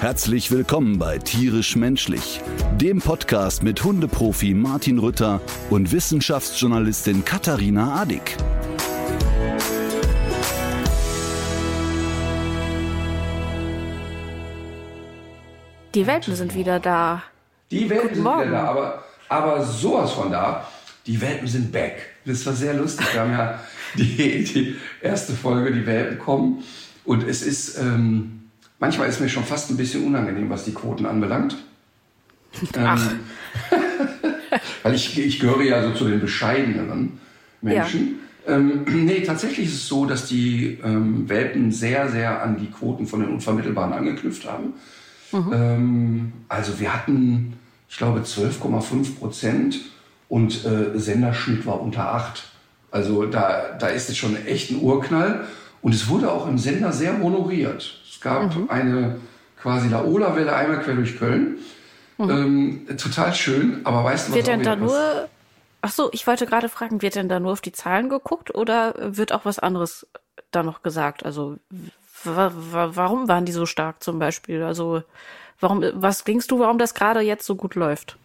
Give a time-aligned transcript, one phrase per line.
[0.00, 2.40] Herzlich willkommen bei Tierisch Menschlich,
[2.80, 8.34] dem Podcast mit Hundeprofi Martin Rütter und Wissenschaftsjournalistin Katharina Adick.
[15.94, 17.22] Die Welpen sind wieder da.
[17.70, 20.66] Die Welpen sind wieder da, aber, aber sowas von da.
[21.06, 21.98] Die Welpen sind back.
[22.24, 23.06] Das war sehr lustig.
[23.12, 23.60] Wir haben ja
[23.98, 26.64] die, die erste Folge, die Welpen kommen.
[27.04, 28.39] Und es ist, ähm,
[28.80, 31.56] manchmal ist mir schon fast ein bisschen unangenehm, was die Quoten anbelangt.
[32.76, 33.00] Ach.
[33.70, 33.80] Ähm,
[34.82, 37.20] weil ich, ich gehöre ja so zu den bescheideneren
[37.60, 38.18] Menschen.
[38.46, 43.06] Ähm, nee, tatsächlich ist es so, dass die ähm, Welpen sehr, sehr an die Quoten
[43.06, 44.74] von den Unvermittelbaren angeknüpft haben.
[45.32, 47.54] Ähm, also wir hatten,
[47.88, 49.80] ich glaube, 12,5 Prozent
[50.28, 52.50] und äh, Senderschnitt war unter 8.
[52.90, 55.44] Also da, da ist es schon echt ein Urknall.
[55.82, 57.99] Und es wurde auch im Sender sehr honoriert.
[58.20, 59.18] Es gab eine
[59.62, 61.56] quasi Laola-Welle einmal quer durch Köln.
[62.18, 65.28] Ähm, total schön, aber weißt du, was Wird denn da nur.
[65.80, 68.94] Ach so, ich wollte gerade fragen, wird denn da nur auf die Zahlen geguckt oder
[68.98, 70.06] wird auch was anderes
[70.50, 71.24] da noch gesagt?
[71.24, 71.56] Also
[72.22, 74.62] wa wa warum waren die so stark zum Beispiel?
[74.62, 75.02] Also
[75.58, 78.18] warum, was denkst du, warum das gerade jetzt so gut läuft?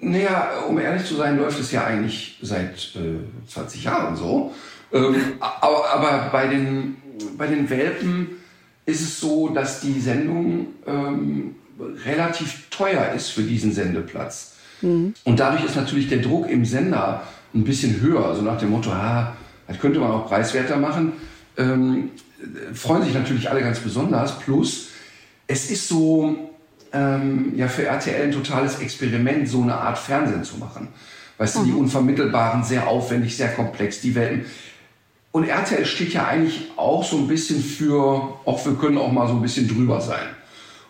[0.00, 4.52] Naja, um ehrlich zu sein, läuft es ja eigentlich seit äh, 20 Jahren so.
[4.92, 6.96] Ähm, aber, aber bei den,
[7.38, 8.42] bei den Welpen
[8.86, 11.56] ist es so, dass die Sendung ähm,
[12.04, 14.54] relativ teuer ist für diesen Sendeplatz.
[15.24, 17.22] Und dadurch ist natürlich der Druck im Sender
[17.54, 18.24] ein bisschen höher.
[18.24, 21.12] Also nach dem Motto, ah, das könnte man auch preiswerter machen.
[21.56, 24.38] Ähm, äh, freuen sich natürlich alle ganz besonders.
[24.38, 24.88] Plus,
[25.46, 26.50] es ist so,
[26.92, 30.88] ähm, ja für RTL ein totales Experiment, so eine Art Fernsehen zu machen.
[31.38, 34.46] Weißt du, die Unvermittelbaren, sehr aufwendig, sehr komplex, die Welten.
[35.36, 39.28] Und RTL steht ja eigentlich auch so ein bisschen für, auch wir können auch mal
[39.28, 40.28] so ein bisschen drüber sein.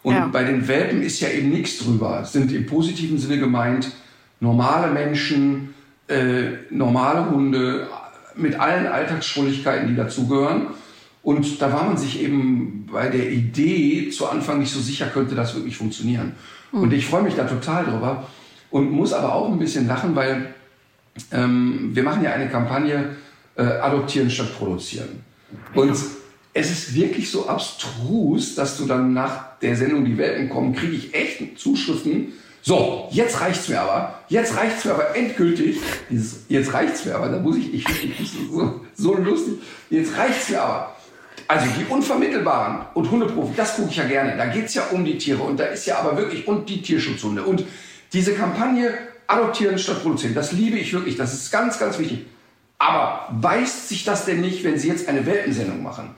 [0.04, 0.28] Und Ja.
[0.28, 2.20] bei den Welpen ist ja eben nichts drüber.
[2.22, 3.90] Es sind im positiven Sinne gemeint
[4.38, 5.74] normale Menschen,
[6.06, 7.88] äh, normale Hunde
[8.36, 10.68] mit allen Alltagsschwierigkeiten, die dazugehören.
[11.24, 15.34] Und da war man sich eben bei der Idee zu Anfang nicht so sicher, könnte
[15.34, 16.36] das wirklich funktionieren.
[16.70, 18.28] Und ich freue mich da total drüber
[18.70, 20.54] und muss aber auch ein bisschen lachen, weil
[21.32, 23.16] ähm, wir machen ja eine Kampagne
[23.56, 25.24] äh, Adoptieren statt Produzieren.
[25.74, 25.96] Und
[26.52, 30.94] es ist wirklich so abstrus, dass du dann nach der Sendung Die Welpen kommen, kriege
[30.94, 32.32] ich echt Zuschriften.
[32.62, 34.20] So, jetzt reicht's mir aber.
[34.28, 35.76] Jetzt reicht's mir aber endgültig.
[36.10, 37.28] Dieses, jetzt reicht's mir aber.
[37.28, 39.54] Da muss ich, ich, ich so, so lustig.
[39.90, 40.96] Jetzt reicht's mir aber.
[41.46, 44.36] Also die Unvermittelbaren und Hundeprofi, das gucke ich ja gerne.
[44.36, 47.42] Da geht's ja um die Tiere und da ist ja aber wirklich und die Tierschutzhunde.
[47.42, 47.64] Und
[48.12, 48.92] diese Kampagne
[49.28, 51.16] Adoptieren statt Produzieren, das liebe ich wirklich.
[51.16, 52.26] Das ist ganz, ganz wichtig.
[52.78, 56.14] Aber beißt sich das denn nicht, wenn Sie jetzt eine Welpensendung machen?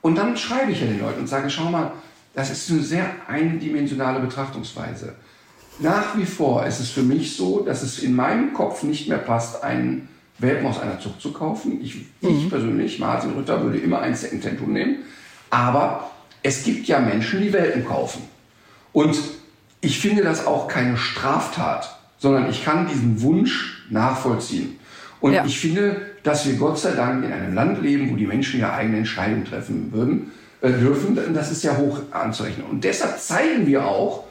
[0.00, 1.92] Und dann schreibe ich ja den Leuten und sage, schau mal,
[2.34, 5.14] das ist eine sehr eindimensionale Betrachtungsweise.
[5.80, 9.18] Nach wie vor ist es für mich so, dass es in meinem Kopf nicht mehr
[9.18, 10.08] passt, einen
[10.38, 11.80] Welpen aus einer Zucht zu kaufen.
[11.82, 14.96] Ich, ich persönlich, Martin Rütter, würde immer einen Secondhand-Hund nehmen.
[15.50, 16.10] Aber
[16.42, 18.22] es gibt ja Menschen, die Welpen kaufen.
[18.92, 19.18] Und
[19.80, 24.78] ich finde das auch keine Straftat, sondern ich kann diesen Wunsch nachvollziehen.
[25.20, 25.44] Und Ja.
[25.44, 28.72] ich finde, dass wir Gott sei Dank in einem Land leben, wo die Menschen ja
[28.72, 31.18] eigene Entscheidungen treffen würden, äh, dürfen.
[31.34, 32.66] Das ist ja hoch anzurechnen.
[32.66, 34.24] Und deshalb zeigen wir auch,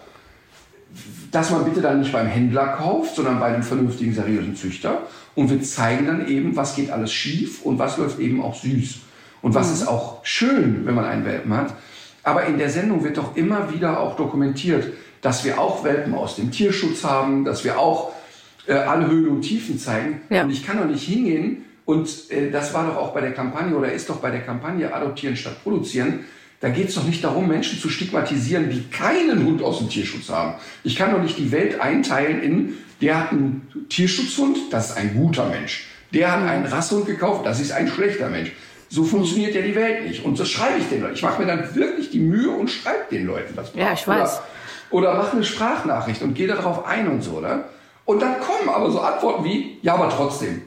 [1.32, 5.02] dass man bitte dann nicht beim Händler kauft, sondern bei einem vernünftigen, seriösen Züchter.
[5.36, 9.00] Und wir zeigen dann eben, was geht alles schief und was läuft eben auch süß.
[9.42, 11.74] Und was ist auch schön, wenn man einen Welpen hat.
[12.24, 14.88] Aber in der Sendung wird doch immer wieder auch dokumentiert,
[15.22, 18.12] dass wir auch Welpen aus dem Tierschutz haben, dass wir auch
[18.68, 20.22] äh, alle Höhen und Tiefen zeigen.
[20.30, 20.44] Ja.
[20.44, 23.76] Und ich kann doch nicht hingehen und äh, das war doch auch bei der Kampagne
[23.76, 26.26] oder ist doch bei der Kampagne Adoptieren statt Produzieren.
[26.60, 30.30] Da geht es doch nicht darum, Menschen zu stigmatisieren, die keinen Hund aus dem Tierschutz
[30.30, 30.56] haben.
[30.84, 35.14] Ich kann doch nicht die Welt einteilen in, der hat einen Tierschutzhund, das ist ein
[35.16, 35.86] guter Mensch.
[36.14, 38.54] Der hat einen Rasshund gekauft, das ist ein schlechter Mensch.
[38.90, 40.26] So funktioniert ja die Welt nicht.
[40.26, 41.14] Und das schreibe ich den Leuten.
[41.14, 43.72] Ich mache mir dann wirklich die Mühe und schreibe den Leuten das.
[43.76, 44.40] Ja, ich Oder- weiß.
[44.90, 47.66] Oder mach eine Sprachnachricht und gehe darauf ein und so, ne?
[48.08, 50.62] Und dann kommen aber so Antworten wie, ja, aber trotzdem.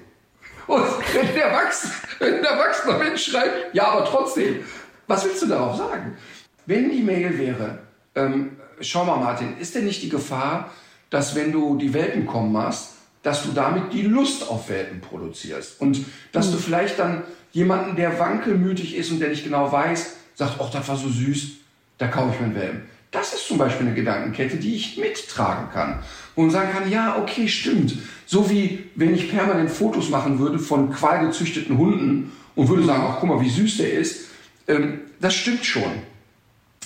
[0.67, 0.85] Und
[1.15, 4.63] wenn ein Erwachsener, wenn ein erwachsener Mensch schreibt, ja, aber trotzdem,
[5.07, 6.19] was willst du darauf sagen?
[6.67, 7.79] Wenn die Mail wäre,
[8.15, 10.71] ähm, schau mal, Martin, ist denn nicht die Gefahr,
[11.09, 12.91] dass wenn du die Welpen kommen machst,
[13.23, 15.81] dass du damit die Lust auf Welpen produzierst.
[15.81, 16.53] Und dass mhm.
[16.53, 17.23] du vielleicht dann
[17.53, 21.53] jemanden, der wankelmütig ist und der nicht genau weiß, sagt, ach, das war so süß,
[21.97, 22.83] da kaufe ich mir einen Welpen.
[23.11, 26.03] Das ist zum Beispiel eine Gedankenkette, die ich mittragen kann.
[26.41, 27.97] Man sagen kann, ja, okay, stimmt.
[28.27, 33.17] So wie wenn ich permanent Fotos machen würde von qualgezüchteten Hunden und würde sagen, ach,
[33.21, 34.29] guck mal, wie süß der ist.
[34.69, 35.91] Ähm, das stimmt schon.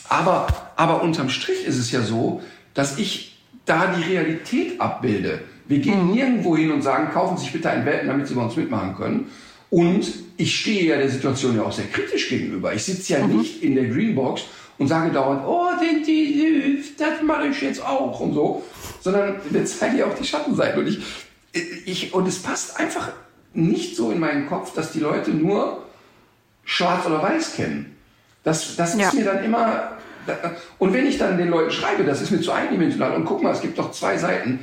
[0.08, 0.46] Aber,
[0.76, 2.42] aber unterm Strich ist es ja so,
[2.74, 5.40] dass ich da die Realität abbilde.
[5.66, 6.12] Wir gehen mhm.
[6.12, 8.94] nirgendwo hin und sagen, kaufen Sie sich bitte einen Welpen, damit Sie bei uns mitmachen
[8.96, 9.30] können.
[9.70, 10.06] Und
[10.36, 12.74] ich stehe ja der Situation ja auch sehr kritisch gegenüber.
[12.74, 13.38] Ich sitze ja mhm.
[13.38, 14.44] nicht in der Greenbox
[14.78, 18.62] und sage dauernd, oh, sind die süß, das mache ich jetzt auch und so.
[19.04, 20.80] Sondern wir zeigen ja auch die Schattenseite.
[20.80, 21.02] Und, ich,
[21.84, 23.12] ich, und es passt einfach
[23.52, 25.84] nicht so in meinen Kopf, dass die Leute nur
[26.64, 27.96] schwarz oder weiß kennen.
[28.44, 29.08] Das, das ja.
[29.08, 29.98] ist mir dann immer.
[30.78, 33.52] Und wenn ich dann den Leuten schreibe, das ist mir zu eindimensional und guck mal,
[33.52, 34.60] es gibt doch zwei Seiten,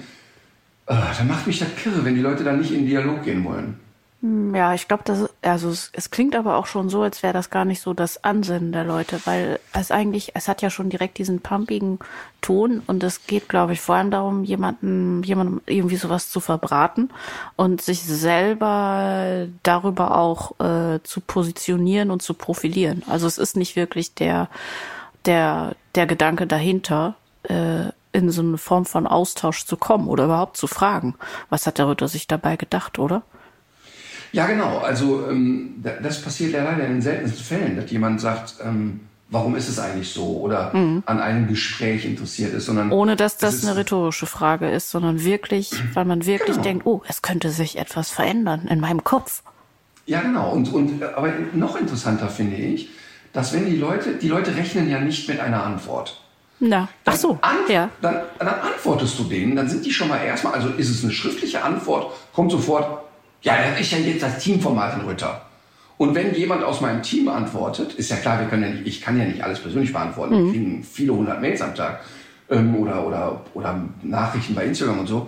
[0.87, 3.79] äh, dann macht mich das kirre, wenn die Leute dann nicht in Dialog gehen wollen.
[4.21, 7.33] Hm, ja, ich glaube, das also es, es, klingt aber auch schon so, als wäre
[7.33, 10.91] das gar nicht so das Ansinnen der Leute, weil es eigentlich, es hat ja schon
[10.91, 11.97] direkt diesen pumpigen
[12.41, 17.09] Ton und es geht, glaube ich, vor allem darum, jemanden, jemandem irgendwie sowas zu verbraten
[17.55, 23.03] und sich selber darüber auch äh, zu positionieren und zu profilieren.
[23.07, 24.49] Also es ist nicht wirklich der
[25.25, 27.15] der der Gedanke dahinter.
[27.43, 31.15] Äh, in so eine Form von Austausch zu kommen oder überhaupt zu fragen.
[31.49, 33.23] Was hat der Ritter sich dabei gedacht, oder?
[34.31, 34.79] Ja, genau.
[34.79, 39.55] Also ähm, das passiert ja leider in den seltensten Fällen, dass jemand sagt, ähm, warum
[39.55, 41.03] ist es eigentlich so oder mhm.
[41.05, 45.71] an einem Gespräch interessiert ist, sondern ohne dass das eine rhetorische Frage ist, sondern wirklich,
[45.93, 46.63] weil man wirklich genau.
[46.63, 49.43] denkt, oh, es könnte sich etwas verändern in meinem Kopf.
[50.05, 50.51] Ja, genau.
[50.51, 52.89] Und und aber noch interessanter finde ich,
[53.33, 56.21] dass wenn die Leute, die Leute rechnen ja nicht mit einer Antwort.
[56.63, 57.89] Na, ach so, an, ja.
[58.03, 61.11] Dann, dann antwortest du denen, dann sind die schon mal erstmal, also ist es eine
[61.11, 63.00] schriftliche Antwort, kommt sofort,
[63.41, 65.41] ja, das ist ja jetzt das Team von Martin Rütter.
[65.97, 69.01] Und wenn jemand aus meinem Team antwortet, ist ja klar, wir können ja nicht, ich
[69.01, 70.33] kann ja nicht alles persönlich beantworten.
[70.33, 70.45] Mhm.
[70.45, 72.01] Wir kriegen viele hundert Mails am Tag
[72.49, 75.27] ähm, oder, oder, oder Nachrichten bei Instagram und so.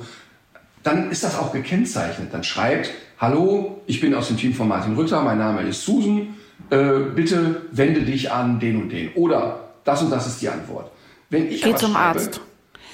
[0.81, 2.33] Dann ist das auch gekennzeichnet.
[2.33, 6.36] Dann schreibt, hallo, ich bin aus dem Team von Martin Rütter, mein Name ist Susan,
[6.69, 9.13] äh, bitte wende dich an den und den.
[9.13, 10.92] Oder das und das ist die Antwort.
[11.30, 12.42] Wenn ich Geh zum schreibe, Arzt.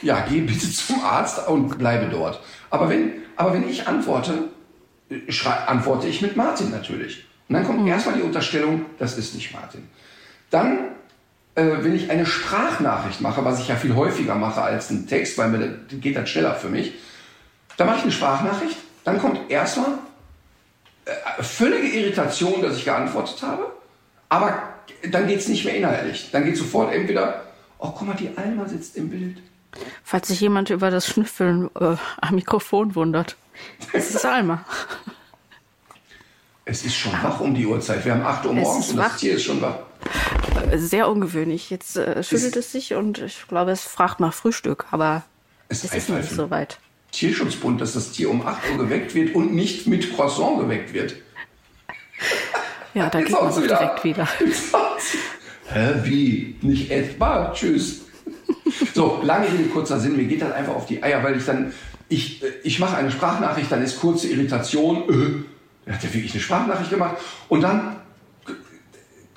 [0.01, 2.39] Ja, geh bitte zum Arzt und bleibe dort.
[2.69, 4.50] Aber wenn, aber wenn ich antworte,
[5.67, 7.25] antworte ich mit Martin natürlich.
[7.47, 7.88] Und dann kommt mhm.
[7.88, 9.89] erstmal die Unterstellung, das ist nicht Martin.
[10.50, 10.79] Dann,
[11.56, 15.38] äh, wenn ich eine Sprachnachricht mache, was ich ja viel häufiger mache als einen Text,
[15.38, 16.94] weil mir das geht das schneller für mich,
[17.77, 19.97] dann mache ich eine Sprachnachricht, dann kommt erstmal
[21.06, 23.71] äh, völlige Irritation, dass ich geantwortet habe,
[24.27, 24.61] aber
[25.09, 26.29] dann geht es nicht mehr inhaltlich.
[26.31, 27.45] Dann geht sofort entweder,
[27.79, 29.38] oh, guck mal, die Alma sitzt im Bild.
[30.03, 33.38] Falls sich jemand über das Schnüffeln äh, am Mikrofon wundert.
[33.94, 34.65] Es ist Alma.
[36.65, 38.06] Es ist schon wach um die Uhrzeit.
[38.06, 39.79] Wir haben 8 Uhr morgens und das Tier ist schon wach.
[40.75, 41.69] Sehr ungewöhnlich.
[41.69, 45.23] Jetzt äh, schüttelt es, es sich und ich glaube, es fragt nach Frühstück, aber
[45.67, 46.79] es, es ist nicht so weit.
[47.11, 51.15] Tierschutzbund, dass das Tier um 8 Uhr geweckt wird und nicht mit Croissant geweckt wird.
[52.95, 54.27] Ja, da geht man auch direkt wieder.
[55.71, 56.56] Hä, wie?
[56.61, 57.53] Nicht etwa?
[57.53, 58.01] Tschüss.
[58.95, 60.15] So, lange Rede, kurzer Sinn.
[60.15, 61.71] Mir geht das einfach auf die Eier, weil ich dann
[62.09, 65.45] ich, ich mache eine Sprachnachricht, dann ist kurze Irritation,
[65.88, 67.17] äh, hat der wirklich eine Sprachnachricht gemacht
[67.47, 67.95] und dann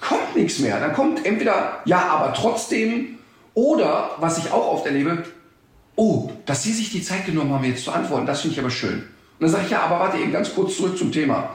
[0.01, 0.81] kommt nichts mehr.
[0.81, 3.19] Dann kommt entweder ja, aber trotzdem
[3.55, 5.25] oder was ich auch oft erlebe,
[5.97, 8.71] oh, dass Sie sich die Zeit genommen haben, jetzt zu antworten, das finde ich aber
[8.71, 8.95] schön.
[8.99, 11.51] Und dann sage ich ja, aber warte eben ganz kurz zurück zum Thema.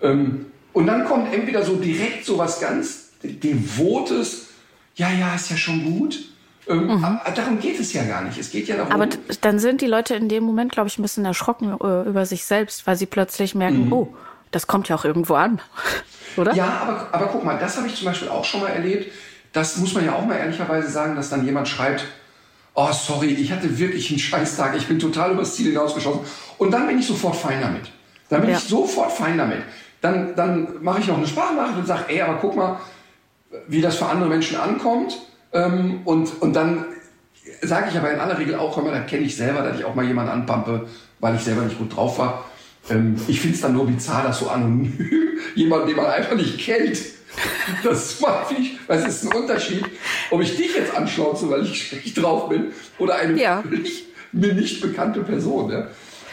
[0.00, 4.48] Ähm, und dann kommt entweder so direkt so was ganz devotes,
[4.94, 6.31] ja, ja, ist ja schon gut
[6.68, 7.20] ähm, mhm.
[7.34, 8.38] Darum geht es ja gar nicht.
[8.38, 8.92] Es geht ja darum.
[8.92, 9.08] Aber
[9.40, 12.44] dann sind die Leute in dem Moment, glaube ich, ein bisschen erschrocken äh, über sich
[12.44, 13.92] selbst, weil sie plötzlich merken, mhm.
[13.92, 14.14] oh,
[14.50, 15.60] das kommt ja auch irgendwo an.
[16.36, 16.54] Oder?
[16.54, 19.12] Ja, aber, aber guck mal, das habe ich zum Beispiel auch schon mal erlebt.
[19.52, 22.06] Das muss man ja auch mal ehrlicherweise sagen, dass dann jemand schreibt,
[22.74, 26.22] oh sorry, ich hatte wirklich einen Scheißtag, ich bin total übers Ziel hinausgeschossen.
[26.58, 27.90] Und dann bin ich sofort fein damit.
[28.30, 28.56] Dann bin ja.
[28.56, 29.62] ich sofort fein damit.
[30.00, 32.80] Dann, dann mache ich noch eine Sprachnachricht und sage, ey, aber guck mal,
[33.68, 35.18] wie das für andere Menschen ankommt.
[35.52, 36.84] Ähm, und, und dann
[37.60, 39.94] sage ich aber in aller Regel auch immer, da kenne ich selber, dass ich auch
[39.94, 40.88] mal jemanden anpampe,
[41.20, 42.44] weil ich selber nicht gut drauf war.
[42.90, 44.92] Ähm, ich finde es dann nur bizarr, dass so anonym
[45.54, 46.98] jemand, den man einfach nicht kennt,
[47.82, 48.14] das
[48.46, 49.84] finde ich, was ist ein Unterschied,
[50.30, 53.62] ob ich dich jetzt anschlauze, weil ich schlecht drauf bin, oder eine ja.
[53.62, 55.70] völlig mir nicht bekannte Person.
[55.70, 55.88] Ja,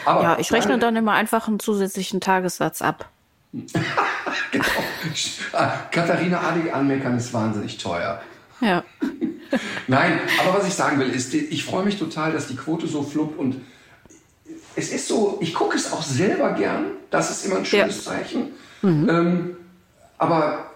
[0.05, 3.09] Aber ja ich rechne dann immer einfach einen zusätzlichen Tagessatz ab.
[3.53, 4.65] genau.
[5.53, 8.21] Ah, Katharina Adig anmeckern ist wahnsinnig teuer.
[8.61, 8.83] Ja.
[9.87, 13.03] Nein, aber was ich sagen will, ist, ich freue mich total, dass die Quote so
[13.03, 13.55] fluppt und
[14.75, 18.11] es ist so, ich gucke es auch selber gern, das ist immer ein schönes ja.
[18.11, 18.51] Zeichen.
[18.81, 19.09] Mhm.
[19.09, 19.57] Ähm,
[20.17, 20.71] aber,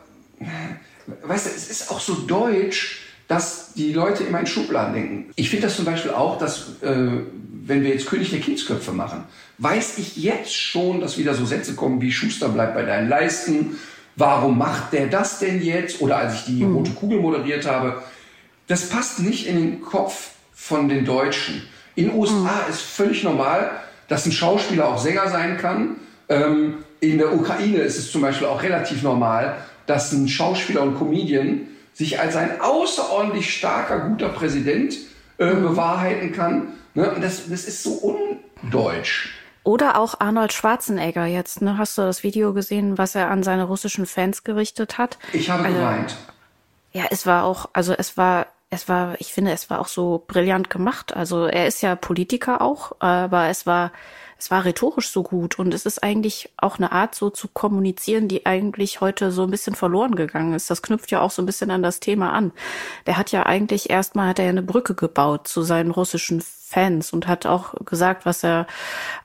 [1.24, 5.32] weißt du, es ist auch so deutsch, dass die Leute immer in Schubladen denken.
[5.36, 7.22] Ich finde das zum Beispiel auch, dass, äh,
[7.66, 9.24] wenn wir jetzt König der Kindsköpfe machen,
[9.58, 13.78] weiß ich jetzt schon, dass wieder so Sätze kommen wie Schuster bleibt bei deinen Leisten,
[14.16, 16.02] warum macht der das denn jetzt?
[16.02, 16.76] Oder als ich die mhm.
[16.76, 18.02] rote Kugel moderiert habe,
[18.68, 21.64] das passt nicht in den Kopf von den Deutschen.
[21.96, 23.72] In den USA ist völlig normal,
[24.08, 25.98] dass ein Schauspieler auch Sänger sein kann.
[26.30, 30.98] Ähm, in der Ukraine ist es zum Beispiel auch relativ normal, dass ein Schauspieler und
[30.98, 34.96] Comedian sich als ein außerordentlich starker, guter Präsident
[35.38, 35.64] äh, mhm.
[35.64, 36.70] bewahrheiten kann.
[36.94, 37.12] Ne?
[37.12, 38.18] Und das, das ist so
[38.62, 39.30] undeutsch.
[39.64, 41.62] Oder auch Arnold Schwarzenegger jetzt.
[41.62, 41.78] Ne?
[41.78, 45.18] Hast du das Video gesehen, was er an seine russischen Fans gerichtet hat?
[45.32, 46.18] Ich habe also, geweint.
[46.92, 50.24] Ja, es war auch, also es war es war, ich finde, es war auch so
[50.28, 51.16] brillant gemacht.
[51.16, 53.92] Also er ist ja Politiker auch, aber es war,
[54.38, 58.28] es war rhetorisch so gut und es ist eigentlich auch eine Art so zu kommunizieren,
[58.28, 60.70] die eigentlich heute so ein bisschen verloren gegangen ist.
[60.70, 62.52] Das knüpft ja auch so ein bisschen an das Thema an.
[63.06, 66.42] Der hat ja eigentlich erstmal hat er ja eine Brücke gebaut zu seinen russischen
[66.74, 68.66] Fans und hat auch gesagt, was er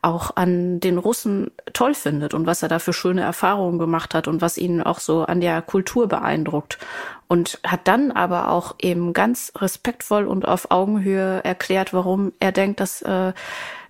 [0.03, 4.29] auch an den Russen toll findet und was er da für schöne Erfahrungen gemacht hat
[4.29, 6.79] und was ihn auch so an der Kultur beeindruckt.
[7.27, 12.81] Und hat dann aber auch eben ganz respektvoll und auf Augenhöhe erklärt, warum er denkt,
[12.81, 13.33] dass äh,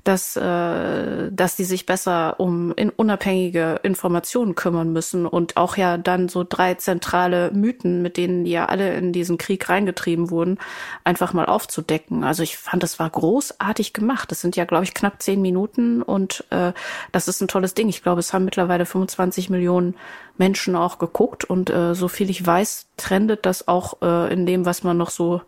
[0.09, 5.99] dass, äh, dass die sich besser um in unabhängige Informationen kümmern müssen und auch ja
[5.99, 10.57] dann so drei zentrale Mythen, mit denen die ja alle in diesen Krieg reingetrieben wurden,
[11.05, 12.25] einfach mal aufzudecken.
[12.25, 14.31] Also ich fand, das war großartig gemacht.
[14.31, 16.73] Das sind ja, glaube ich, knapp zehn Minuten und äh,
[17.13, 17.91] das ist ein tolles Ding.
[17.91, 19.95] Ich glaube, es haben mittlerweile 25 Millionen
[20.39, 24.65] Menschen auch geguckt und äh, so viel ich weiß, trendet das auch äh, in dem,
[24.67, 25.43] was man noch so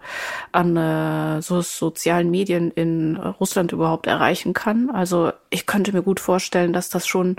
[0.52, 4.90] an äh, so sozialen Medien in Russland überhaupt erreichen kann.
[4.90, 7.36] Also ich könnte mir gut vorstellen, dass das schon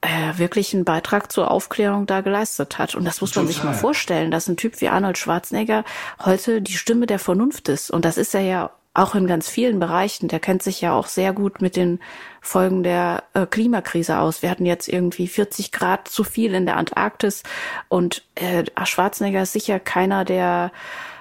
[0.00, 2.94] äh, wirklich einen Beitrag zur Aufklärung da geleistet hat.
[2.94, 3.54] Und das muss man Total.
[3.54, 5.84] sich mal vorstellen, dass ein Typ wie Arnold Schwarzenegger
[6.24, 7.90] heute die Stimme der Vernunft ist.
[7.90, 10.28] Und das ist er ja auch in ganz vielen Bereichen.
[10.28, 12.00] Der kennt sich ja auch sehr gut mit den
[12.40, 14.42] Folgen der äh, Klimakrise aus.
[14.42, 17.42] Wir hatten jetzt irgendwie 40 Grad zu viel in der Antarktis
[17.88, 20.72] und äh, Schwarzenegger ist sicher keiner, der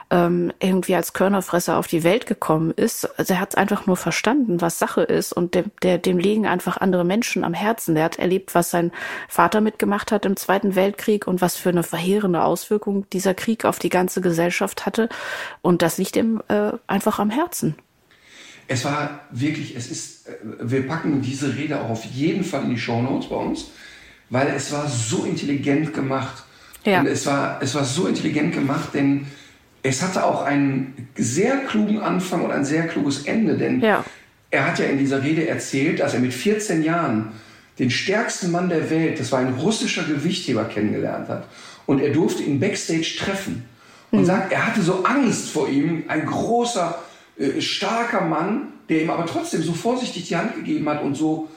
[0.09, 3.05] ähm, irgendwie als Körnerfresser auf die Welt gekommen ist.
[3.19, 6.77] Also er hat einfach nur verstanden, was Sache ist und dem, der, dem liegen einfach
[6.77, 7.95] andere Menschen am Herzen.
[7.95, 8.91] Der hat erlebt, was sein
[9.27, 13.79] Vater mitgemacht hat im Zweiten Weltkrieg und was für eine verheerende Auswirkung dieser Krieg auf
[13.79, 15.09] die ganze Gesellschaft hatte.
[15.61, 17.75] Und das liegt ihm äh, einfach am Herzen.
[18.69, 22.69] Es war wirklich, es ist, äh, wir packen diese Rede auch auf jeden Fall in
[22.69, 23.71] die Show Notes bei uns,
[24.29, 26.43] weil es war so intelligent gemacht.
[26.85, 27.01] Ja.
[27.01, 29.27] Und es war, es war so intelligent gemacht, denn
[29.87, 34.03] es hatte auch einen sehr klugen Anfang und ein sehr kluges Ende, denn ja.
[34.49, 37.31] er hat ja in dieser Rede erzählt, dass er mit 14 Jahren
[37.79, 41.47] den stärksten Mann der Welt, das war ein russischer Gewichtheber, kennengelernt hat.
[41.85, 43.65] Und er durfte ihn backstage treffen.
[44.11, 44.25] Und mhm.
[44.25, 46.97] sagt, er hatte so Angst vor ihm, ein großer,
[47.37, 51.49] äh, starker Mann, der ihm aber trotzdem so vorsichtig die Hand gegeben hat und so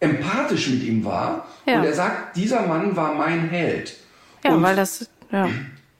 [0.00, 1.46] empathisch mit ihm war.
[1.66, 1.78] Ja.
[1.78, 3.96] Und er sagt, dieser Mann war mein Held.
[4.44, 5.48] Ja, und weil das, ja.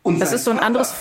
[0.02, 0.66] Und das ist so ein Vater.
[0.66, 0.94] anderes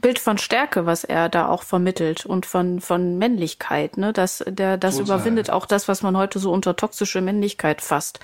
[0.00, 4.12] Bild von Stärke, was er da auch vermittelt und von, von Männlichkeit, ne?
[4.12, 5.16] Das, der, das Total.
[5.16, 8.20] überwindet auch das, was man heute so unter toxische Männlichkeit fasst.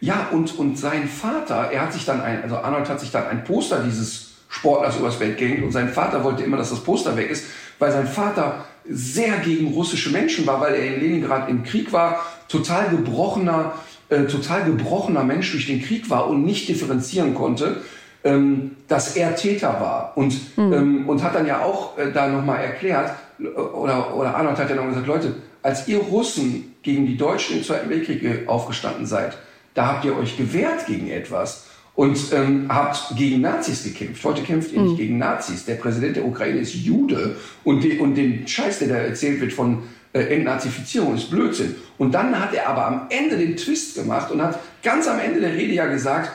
[0.00, 3.26] Ja, und, und sein Vater, er hat sich dann ein, also Arnold hat sich dann
[3.26, 7.16] ein Poster dieses Sportlers übers Feld gehängt und sein Vater wollte immer, dass das Poster
[7.16, 7.46] weg ist,
[7.78, 12.20] weil sein Vater sehr gegen russische Menschen war, weil er in Leningrad im Krieg war,
[12.48, 13.72] total gebrochener,
[14.08, 17.82] äh, total gebrochener Mensch durch den Krieg war und nicht differenzieren konnte
[18.28, 20.12] ähm, dass er Täter war.
[20.16, 20.72] Und, mhm.
[20.72, 24.76] ähm, und hat dann ja auch äh, da nochmal erklärt, oder, oder Arnold hat ja
[24.76, 29.38] noch gesagt, Leute, als ihr Russen gegen die Deutschen im Zweiten Weltkrieg aufgestanden seid,
[29.74, 34.24] da habt ihr euch gewehrt gegen etwas und ähm, habt gegen Nazis gekämpft.
[34.24, 34.86] Heute kämpft ihr mhm.
[34.88, 35.64] nicht gegen Nazis.
[35.64, 39.52] Der Präsident der Ukraine ist Jude und, die, und den Scheiß, der da erzählt wird
[39.52, 39.82] von
[40.12, 41.76] äh, Entnazifizierung, ist Blödsinn.
[41.96, 45.40] Und dann hat er aber am Ende den Twist gemacht und hat ganz am Ende
[45.40, 46.30] der Rede ja gesagt,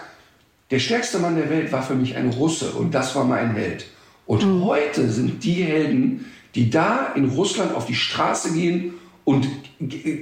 [0.73, 3.85] der stärkste Mann der Welt war für mich ein Russe und das war mein Held.
[4.25, 4.65] Und mhm.
[4.65, 6.25] heute sind die Helden,
[6.55, 9.47] die da in Russland auf die Straße gehen und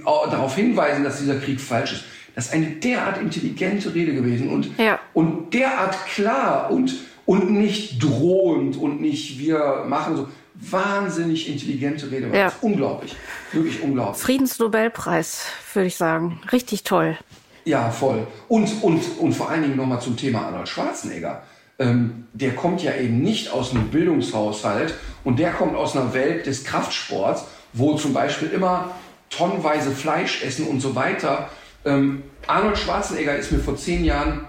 [0.03, 2.03] darauf hinweisen, dass dieser Krieg falsch ist.
[2.36, 5.00] Das ist eine derart intelligente Rede gewesen und, ja.
[5.13, 10.27] und derart klar und, und nicht drohend und nicht wir machen so.
[10.53, 12.29] Wahnsinnig intelligente Rede.
[12.38, 12.51] Ja.
[12.60, 13.15] Unglaublich.
[13.53, 14.22] Wirklich unglaublich.
[14.22, 16.41] Friedensnobelpreis, würde ich sagen.
[16.51, 17.17] Richtig toll.
[17.65, 18.27] Ja, voll.
[18.47, 21.43] Und, und, und vor allen Dingen nochmal zum Thema Arnold Schwarzenegger.
[21.79, 26.45] Ähm, der kommt ja eben nicht aus einem Bildungshaushalt und der kommt aus einer Welt
[26.45, 28.91] des Kraftsports, wo zum Beispiel immer
[29.29, 31.49] tonnenweise Fleisch essen und so weiter.
[31.85, 34.45] Ähm, Arnold Schwarzenegger ist mir vor zehn Jahren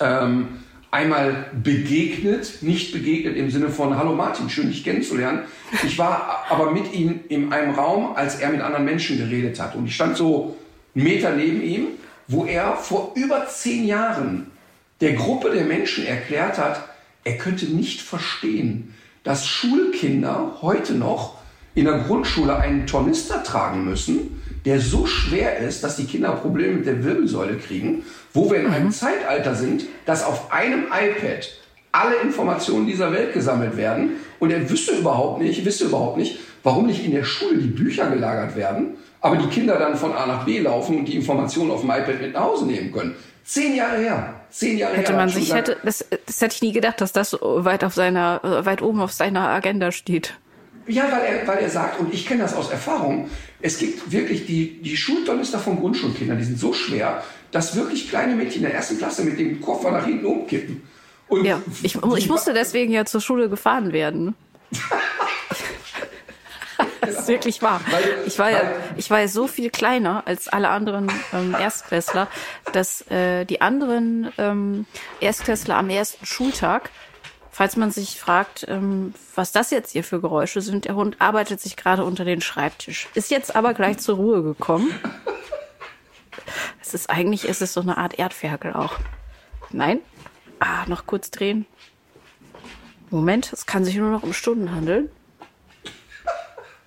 [0.00, 0.48] ähm,
[0.90, 5.40] einmal begegnet, nicht begegnet im Sinne von Hallo Martin, schön dich kennenzulernen.
[5.84, 9.74] Ich war aber mit ihm in einem Raum, als er mit anderen Menschen geredet hat.
[9.74, 10.56] Und ich stand so
[10.94, 11.86] einen Meter neben ihm,
[12.28, 14.50] wo er vor über zehn Jahren
[15.00, 16.80] der Gruppe der Menschen erklärt hat,
[17.24, 21.38] er könnte nicht verstehen, dass Schulkinder heute noch
[21.74, 26.74] in der Grundschule einen Tornister tragen müssen, der so schwer ist, dass die Kinder Probleme
[26.74, 28.92] mit der Wirbelsäule kriegen, wo wir in einem mhm.
[28.92, 31.48] Zeitalter sind, dass auf einem iPad
[31.92, 36.86] alle Informationen dieser Welt gesammelt werden und er wüsste überhaupt nicht, wüsste überhaupt nicht, warum
[36.86, 40.44] nicht in der Schule die Bücher gelagert werden, aber die Kinder dann von A nach
[40.44, 43.14] B laufen und die Informationen auf dem iPad mit nach Hause nehmen können.
[43.42, 44.34] Zehn Jahre her.
[44.50, 45.18] Zehn Jahre hätte her.
[45.18, 48.82] Man sich hätte, das, das hätte ich nie gedacht, dass das weit auf seiner, weit
[48.82, 50.34] oben auf seiner Agenda steht.
[50.86, 53.30] Ja, weil er, weil er sagt, und ich kenne das aus Erfahrung,
[53.62, 58.36] es gibt wirklich die, die Schultornister von Grundschulkindern, die sind so schwer, dass wirklich kleine
[58.36, 60.82] Mädchen in der ersten Klasse mit dem Koffer nach hinten umkippen.
[61.28, 64.34] Und ja, ich, ich musste deswegen ja zur Schule gefahren werden.
[67.06, 67.80] das ist wirklich wahr.
[68.26, 68.60] Ich war ja,
[68.96, 72.28] ich war ja so viel kleiner als alle anderen ähm, Erstklässler,
[72.72, 74.86] dass äh, die anderen ähm,
[75.20, 76.90] Erstklässler am ersten Schultag
[77.54, 81.60] Falls man sich fragt, ähm, was das jetzt hier für Geräusche sind, der Hund arbeitet
[81.60, 83.06] sich gerade unter den Schreibtisch.
[83.14, 84.92] Ist jetzt aber gleich zur Ruhe gekommen.
[86.82, 88.94] Es ist eigentlich, ist es so eine Art Erdferkel auch.
[89.70, 90.00] Nein?
[90.58, 91.64] Ah, noch kurz drehen.
[93.10, 95.08] Moment, es kann sich nur noch um Stunden handeln.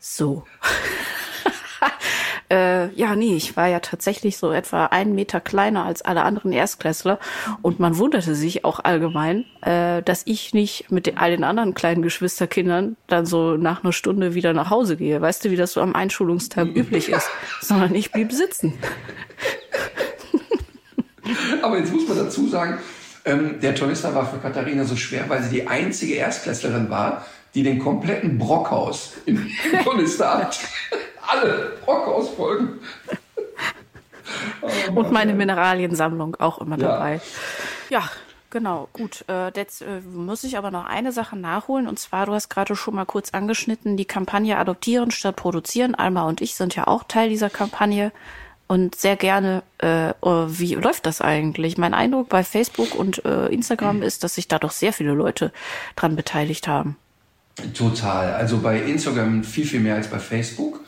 [0.07, 0.43] So.
[2.49, 6.53] Äh, ja, nee, ich war ja tatsächlich so etwa einen Meter kleiner als alle anderen
[6.53, 7.19] Erstklässler
[7.61, 11.73] und man wunderte sich auch allgemein, äh, dass ich nicht mit den, all den anderen
[11.73, 15.19] kleinen Geschwisterkindern dann so nach einer Stunde wieder nach Hause gehe.
[15.19, 17.29] Weißt du, wie das so am Einschulungstag üblich ist?
[17.59, 18.75] Sondern ich blieb sitzen.
[21.61, 22.79] Aber jetzt muss man dazu sagen,
[23.27, 27.63] ähm, der Tornister war für Katharina so schwer, weil sie die einzige Erstklässlerin war, die
[27.63, 29.49] den kompletten Brockhaus im
[29.83, 30.59] Tornister hat
[31.27, 32.79] alle Brockhaus-Folgen.
[34.61, 36.87] oh, Und meine Mineraliensammlung auch immer ja.
[36.87, 37.21] dabei.
[37.89, 38.09] Ja,
[38.49, 39.25] Genau, gut.
[39.27, 41.85] Äh, jetzt äh, muss ich aber noch eine Sache nachholen.
[41.85, 45.95] Und zwar, du hast gerade schon mal kurz angeschnitten, die Kampagne Adoptieren statt Produzieren.
[45.95, 48.13] Alma und ich sind ja auch Teil dieser Kampagne.
[48.67, 51.77] Und sehr gerne, äh, oh, wie läuft das eigentlich?
[51.77, 55.53] Mein Eindruck bei Facebook und äh, Instagram ist, dass sich da doch sehr viele Leute
[55.95, 56.97] dran beteiligt haben.
[57.73, 58.33] Total.
[58.33, 60.81] Also bei Instagram viel, viel mehr als bei Facebook.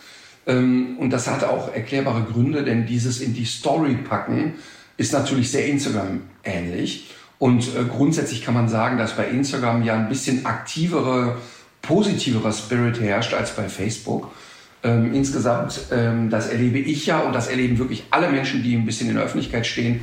[0.46, 4.56] Ähm, und das hat auch erklärbare Gründe, denn dieses in die Story packen
[4.98, 7.12] ist natürlich sehr Instagram ähnlich.
[7.38, 11.38] Und äh, grundsätzlich kann man sagen, dass bei Instagram ja ein bisschen aktivere,
[11.82, 14.32] positiverer Spirit herrscht als bei Facebook.
[14.82, 18.86] Ähm, insgesamt, ähm, das erlebe ich ja und das erleben wirklich alle Menschen, die ein
[18.86, 20.00] bisschen in der Öffentlichkeit stehen,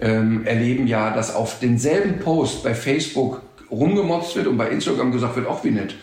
[0.00, 5.36] ähm, erleben ja, dass auf denselben Post bei Facebook rumgemotzt wird und bei Instagram gesagt
[5.36, 5.94] wird, auch wie nett.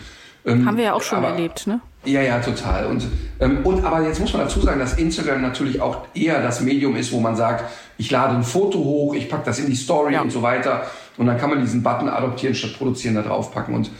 [0.46, 1.82] Ähm, Haben wir ja auch schon aber, erlebt, ne?
[2.06, 2.88] Ja, ja, total.
[2.88, 3.06] Und,
[3.40, 6.96] ähm, und aber jetzt muss man dazu sagen, dass Instagram natürlich auch eher das Medium
[6.96, 7.66] ist, wo man sagt,
[7.98, 10.22] ich lade ein Foto hoch, ich packe das in die Story ja.
[10.22, 10.84] und so weiter.
[11.18, 13.76] Und dann kann man diesen Button adoptieren statt produzieren da drauf packen.
[13.76, 13.92] Und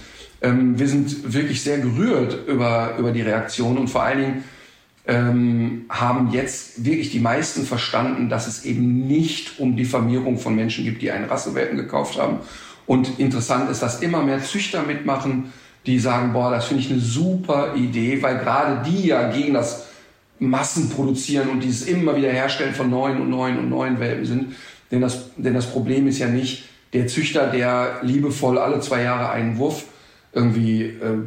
[0.42, 4.44] ähm, wir sind wirklich sehr gerührt über, über die Reaktion und vor allen Dingen
[5.08, 10.86] ähm, haben jetzt wirklich die meisten verstanden, dass es eben nicht um Diffamierung von Menschen
[10.86, 12.38] gibt, die einen Rassewelpen gekauft haben.
[12.86, 15.52] Und interessant ist, dass immer mehr Züchter mitmachen,
[15.86, 19.88] die sagen, boah, das finde ich eine super Idee, weil gerade die ja gegen das
[20.40, 24.56] Massenproduzieren und dieses immer wieder Herstellen von neuen und neuen und neuen Welpen sind.
[24.92, 29.30] Denn das, denn das Problem ist ja nicht der Züchter, der liebevoll alle zwei Jahre
[29.30, 29.86] einen Wurf
[30.34, 31.18] irgendwie, äh,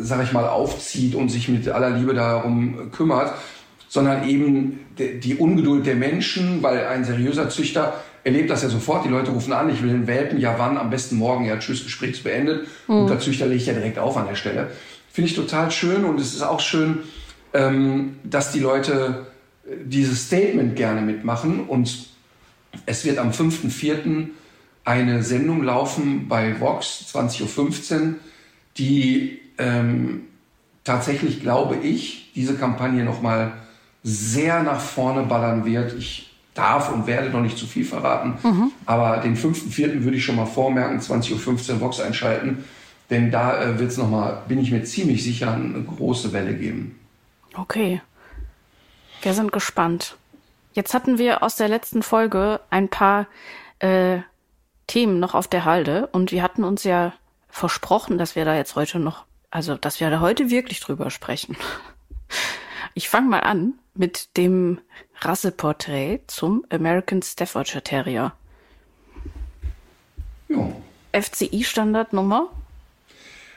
[0.00, 3.34] sag ich mal, aufzieht und sich mit aller Liebe darum kümmert,
[3.88, 7.94] sondern eben die Ungeduld der Menschen, weil ein seriöser Züchter
[8.24, 9.04] erlebt das ja sofort.
[9.04, 11.84] Die Leute rufen an, ich will den Welpen, ja wann, am besten morgen, ja tschüss,
[11.84, 12.66] Gespräch ist beendet.
[12.88, 12.94] Mhm.
[12.96, 14.70] Und der Züchter legt ja direkt auf an der Stelle.
[15.12, 17.00] Finde ich total schön und es ist auch schön,
[17.52, 19.26] ähm, dass die Leute
[19.64, 22.08] äh, dieses Statement gerne mitmachen und
[22.86, 24.28] es wird am 5.4.
[24.84, 28.14] eine Sendung laufen bei Vox, 20.15 Uhr,
[28.76, 30.24] die ähm,
[30.84, 33.52] tatsächlich, glaube ich, diese Kampagne nochmal
[34.02, 35.94] sehr nach vorne ballern wird.
[35.94, 38.34] Ich darf und werde noch nicht zu viel verraten.
[38.42, 38.72] Mhm.
[38.86, 40.04] Aber den 5.4.
[40.04, 42.64] würde ich schon mal vormerken, 20.15 Uhr Vox einschalten.
[43.10, 46.98] Denn da äh, wird es nochmal, bin ich mir ziemlich sicher, eine große Welle geben.
[47.54, 48.00] Okay.
[49.22, 50.16] Wir sind gespannt.
[50.72, 53.26] Jetzt hatten wir aus der letzten Folge ein paar
[53.78, 54.18] äh,
[54.86, 57.12] Themen noch auf der Halde und wir hatten uns ja
[57.48, 61.56] versprochen, dass wir da jetzt heute noch, also dass wir da heute wirklich drüber sprechen.
[62.96, 64.80] Ich fange mal an mit dem
[65.20, 68.32] Rasseporträt zum American Staffordshire Terrier.
[70.48, 70.72] Ja.
[71.12, 72.50] FCI-Standardnummer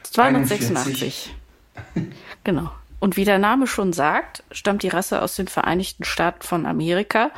[0.04, 1.36] 286.
[2.44, 2.72] genau.
[3.00, 7.32] Und wie der Name schon sagt, stammt die Rasse aus den Vereinigten Staaten von Amerika.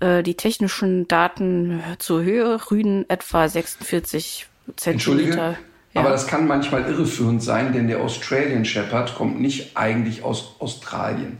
[0.00, 4.90] Äh, die technischen Daten zur Höhe Rüden etwa 46 Zentimeter.
[4.92, 5.56] Entschuldige,
[5.94, 6.00] ja.
[6.00, 11.38] aber das kann manchmal irreführend sein, denn der Australian Shepherd kommt nicht eigentlich aus Australien.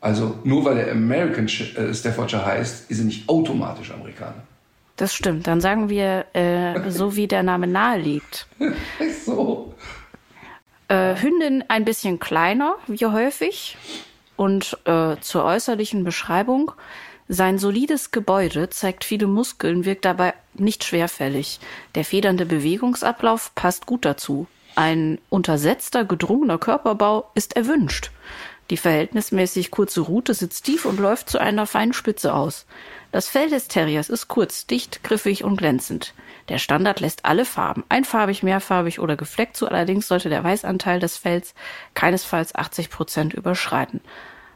[0.00, 4.42] Also nur weil der American äh, Staffordshire heißt, ist er nicht automatisch Amerikaner.
[4.96, 5.46] Das stimmt.
[5.46, 8.46] Dann sagen wir, äh, so wie der Name nahe liegt.
[9.24, 9.74] so.
[10.88, 13.76] Äh, Hündin ein bisschen kleiner, wie häufig.
[14.36, 16.72] Und äh, zur äußerlichen Beschreibung.
[17.28, 21.60] Sein solides Gebäude zeigt viele Muskeln, wirkt dabei nicht schwerfällig.
[21.94, 24.46] Der federnde Bewegungsablauf passt gut dazu.
[24.74, 28.10] Ein untersetzter, gedrungener Körperbau ist erwünscht.
[28.70, 32.66] Die verhältnismäßig kurze Rute sitzt tief und läuft zu einer feinen Spitze aus.
[33.10, 36.14] Das Fell des Terriers ist kurz, dicht, griffig und glänzend.
[36.48, 41.18] Der Standard lässt alle Farben, einfarbig, mehrfarbig oder gefleckt zu, allerdings sollte der Weißanteil des
[41.18, 41.54] Fells
[41.94, 44.00] keinesfalls 80 Prozent überschreiten.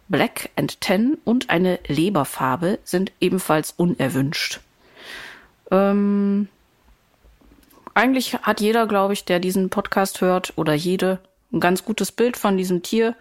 [0.09, 4.61] Black and Ten und eine Leberfarbe sind ebenfalls unerwünscht.
[5.71, 6.49] Ähm,
[7.95, 11.19] eigentlich hat jeder, glaube ich, der diesen Podcast hört oder jede
[11.53, 13.17] ein ganz gutes Bild von diesem Tier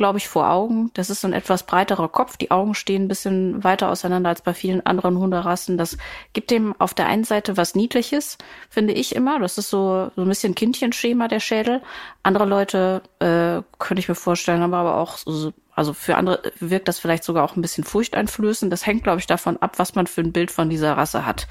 [0.00, 0.90] glaube ich, vor Augen.
[0.94, 2.38] Das ist ein etwas breiterer Kopf.
[2.38, 5.76] Die Augen stehen ein bisschen weiter auseinander als bei vielen anderen Hunderassen.
[5.76, 5.98] Das
[6.32, 8.38] gibt dem auf der einen Seite was Niedliches,
[8.70, 9.38] finde ich immer.
[9.38, 11.82] Das ist so, so ein bisschen Kindchenschema, der Schädel.
[12.22, 16.88] Andere Leute, äh, könnte ich mir vorstellen, haben aber auch so also für andere wirkt
[16.88, 18.72] das vielleicht sogar auch ein bisschen furchteinflößend.
[18.72, 21.48] Das hängt, glaube ich, davon ab, was man für ein Bild von dieser Rasse hat.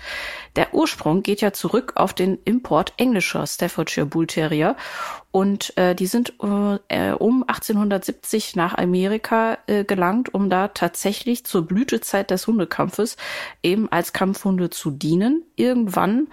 [0.56, 4.76] Der Ursprung geht ja zurück auf den Import englischer Staffordshire Bull Terrier
[5.32, 11.68] und äh, die sind äh, um 1870 nach Amerika äh, gelangt, um da tatsächlich zur
[11.68, 13.16] Blütezeit des Hundekampfes
[13.62, 15.44] eben als Kampfhunde zu dienen.
[15.56, 16.30] Irgendwann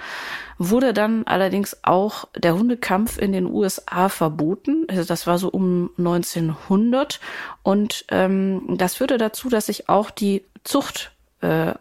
[0.57, 4.87] wurde dann allerdings auch der Hundekampf in den USA verboten.
[4.89, 7.21] Also das war so um 1900
[7.63, 7.76] und
[8.11, 11.75] ähm, das führte dazu, dass sich auch die Zucht äh,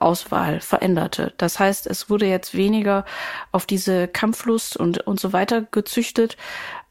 [0.60, 1.34] veränderte.
[1.38, 3.06] Das heißt, es wurde jetzt weniger
[3.52, 6.38] auf diese Kampflust und, und so weiter gezüchtet,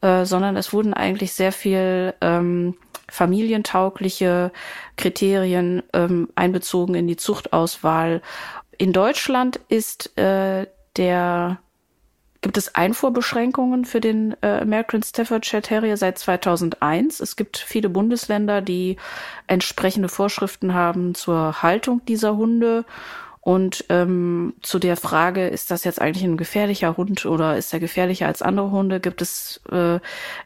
[0.01, 2.75] äh, sondern es wurden eigentlich sehr viel ähm,
[3.07, 4.51] familientaugliche
[4.97, 8.21] Kriterien ähm, einbezogen in die Zuchtauswahl.
[8.77, 11.59] In Deutschland ist äh, der
[12.45, 17.19] gibt es Einfuhrbeschränkungen für den äh, American Staffordshire Terrier seit 2001.
[17.19, 18.97] Es gibt viele Bundesländer, die
[19.47, 22.85] entsprechende Vorschriften haben zur Haltung dieser Hunde
[23.45, 27.79] und ähm, zu der Frage, ist das jetzt eigentlich ein gefährlicher Hund oder ist er
[27.79, 29.99] gefährlicher als andere Hunde, gibt es äh,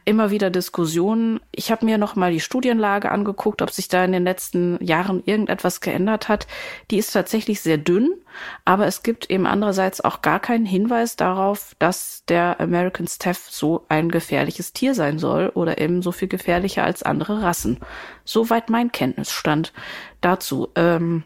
[0.04, 1.40] immer wieder Diskussionen.
[1.50, 5.22] Ich habe mir noch mal die Studienlage angeguckt, ob sich da in den letzten Jahren
[5.24, 6.46] irgendetwas geändert hat.
[6.90, 8.12] Die ist tatsächlich sehr dünn,
[8.66, 13.86] aber es gibt eben andererseits auch gar keinen Hinweis darauf, dass der American Staff so
[13.88, 17.78] ein gefährliches Tier sein soll oder eben so viel gefährlicher als andere Rassen.
[18.26, 19.72] Soweit mein Kenntnisstand
[20.20, 20.68] dazu.
[20.74, 21.22] Ähm,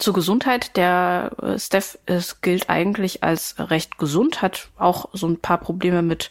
[0.00, 5.38] zur Gesundheit, der äh, Steph es gilt eigentlich als recht gesund, hat auch so ein
[5.38, 6.30] paar Probleme mit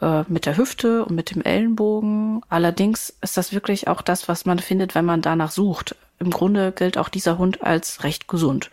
[0.00, 2.42] äh, mit der Hüfte und mit dem Ellenbogen.
[2.48, 5.96] Allerdings ist das wirklich auch das, was man findet, wenn man danach sucht.
[6.18, 8.70] Im Grunde gilt auch dieser Hund als recht gesund.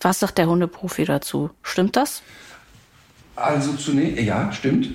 [0.00, 1.50] Was sagt der Hundeprofi dazu?
[1.62, 2.22] Stimmt das?
[3.36, 4.90] Also zunächst, ja, stimmt.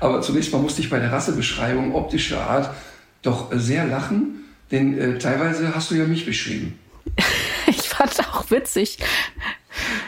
[0.00, 2.74] Aber zunächst mal musste ich bei der Rassebeschreibung optischer Art
[3.22, 6.78] doch sehr lachen, denn äh, teilweise hast du ja mich beschrieben.
[7.66, 8.98] ich fand auch witzig.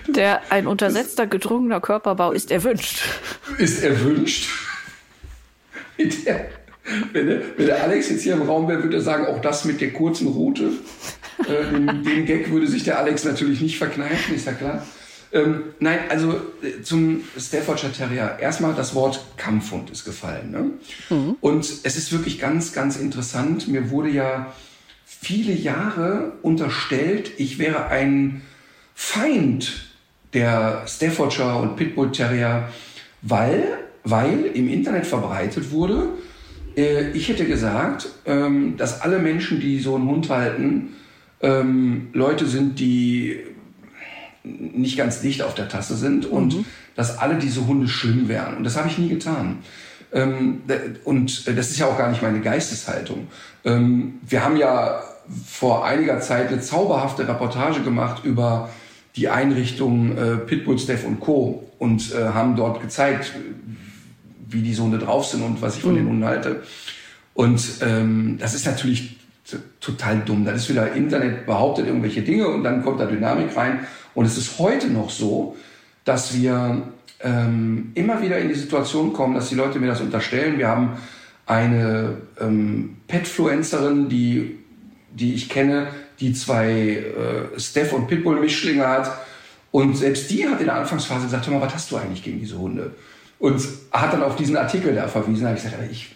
[0.08, 3.02] Der ein untersetzter, gedrungener Körperbau ist erwünscht.
[3.58, 4.50] Ist erwünscht?
[5.98, 6.48] Der,
[7.12, 9.64] wenn, der, wenn, der, Alex jetzt hier im Raum wäre, würde er sagen, auch das
[9.64, 10.72] mit der kurzen Route.
[11.46, 14.84] Äh, den, den, Gag würde sich der Alex natürlich nicht verkneifen, ist ja klar.
[15.32, 18.36] Ähm, nein, also äh, zum Staffordshire Terrier.
[18.40, 20.50] Erstmal das Wort Kampfhund ist gefallen.
[20.50, 20.70] Ne?
[21.08, 21.36] Mhm.
[21.40, 23.68] Und es ist wirklich ganz, ganz interessant.
[23.68, 24.52] Mir wurde ja
[25.22, 28.42] viele Jahre unterstellt, ich wäre ein
[28.94, 29.86] Feind
[30.34, 32.68] der Staffordshire und Pitbull Terrier,
[33.22, 36.08] weil, weil im Internet verbreitet wurde,
[36.76, 40.94] äh, ich hätte gesagt, ähm, dass alle Menschen, die so einen Hund halten,
[41.40, 43.38] ähm, Leute sind, die
[44.42, 46.64] nicht ganz dicht auf der Tasse sind und mhm.
[46.96, 48.56] dass alle diese Hunde schlimm wären.
[48.56, 49.58] Und das habe ich nie getan.
[50.12, 50.62] Ähm,
[51.04, 53.28] und das ist ja auch gar nicht meine Geisteshaltung.
[53.64, 55.00] Ähm, wir haben ja
[55.46, 58.70] vor einiger Zeit eine zauberhafte Reportage gemacht über
[59.16, 61.70] die Einrichtung äh, Pitbull, Steph und Co.
[61.78, 63.32] und äh, haben dort gezeigt,
[64.48, 65.96] wie die Hunde drauf sind und was ich von mhm.
[65.96, 66.62] den Hunden halte.
[67.34, 69.16] Und ähm, das ist natürlich
[69.80, 70.44] total dumm.
[70.44, 73.80] Das ist wieder Internet behauptet irgendwelche Dinge und dann kommt da Dynamik rein.
[74.14, 75.56] Und es ist heute noch so,
[76.04, 76.82] dass wir
[77.20, 80.58] ähm, immer wieder in die Situation kommen, dass die Leute mir das unterstellen.
[80.58, 80.96] Wir haben
[81.46, 84.58] eine ähm, Petfluencerin, die,
[85.14, 85.88] die ich kenne,
[86.20, 86.70] die zwei
[87.56, 89.12] äh, Steph und Pitbull Mischlinge hat.
[89.70, 92.40] Und selbst die hat in der Anfangsphase gesagt, hör mal, was hast du eigentlich gegen
[92.40, 92.94] diese Hunde?
[93.38, 95.42] Und hat dann auf diesen Artikel da verwiesen.
[95.42, 96.10] Da habe ich gesagt, ich,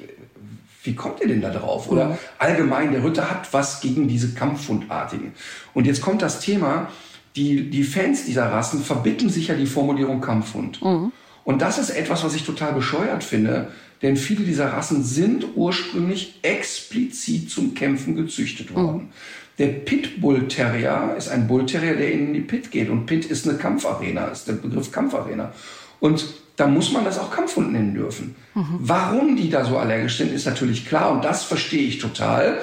[0.84, 1.90] wie kommt ihr denn da drauf?
[1.90, 2.18] Oder mhm.
[2.38, 5.32] allgemein, der Ritter hat was gegen diese Kampfhundartigen.
[5.74, 6.88] Und jetzt kommt das Thema,
[7.34, 10.82] die, die Fans dieser Rassen verbitten sich ja die Formulierung Kampfhund.
[10.82, 11.12] Mhm.
[11.44, 13.68] Und das ist etwas, was ich total bescheuert finde,
[14.02, 18.96] denn viele dieser Rassen sind ursprünglich explizit zum Kämpfen gezüchtet worden.
[18.96, 19.08] Mhm.
[19.58, 22.90] Der Pitbull Terrier ist ein Bull Terrier, der in die Pit geht.
[22.90, 25.52] Und Pit ist eine Kampfarena, ist der Begriff Kampfarena.
[25.98, 28.34] Und da muss man das auch Kampfhund nennen dürfen.
[28.54, 28.78] Mhm.
[28.80, 32.60] Warum die da so allergisch sind, ist natürlich klar und das verstehe ich total.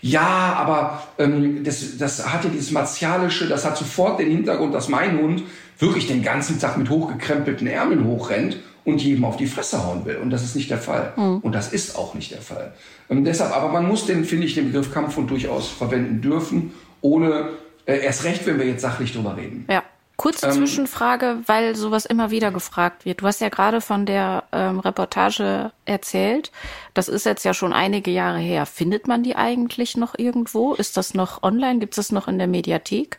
[0.00, 5.18] Ja, aber ähm, das, das hatte dieses Martialische, das hat sofort den Hintergrund, dass mein
[5.18, 5.44] Hund
[5.78, 10.16] wirklich den ganzen Tag mit hochgekrempelten Ärmeln hochrennt und jedem auf die Fresse hauen will.
[10.16, 11.12] Und das ist nicht der Fall.
[11.16, 11.38] Mhm.
[11.38, 12.74] Und das ist auch nicht der Fall.
[13.08, 17.50] Ähm, deshalb, aber man muss den, finde ich, den Begriff Kampfhund durchaus verwenden dürfen, ohne
[17.86, 19.66] äh, erst recht, wenn wir jetzt sachlich drüber reden.
[19.70, 19.82] Ja.
[20.16, 23.22] Kurze ähm, Zwischenfrage, weil sowas immer wieder gefragt wird.
[23.22, 26.52] Du hast ja gerade von der ähm, Reportage erzählt.
[26.94, 28.66] Das ist jetzt ja schon einige Jahre her.
[28.66, 30.74] Findet man die eigentlich noch irgendwo?
[30.74, 31.80] Ist das noch online?
[31.80, 33.18] Gibt es das noch in der Mediathek?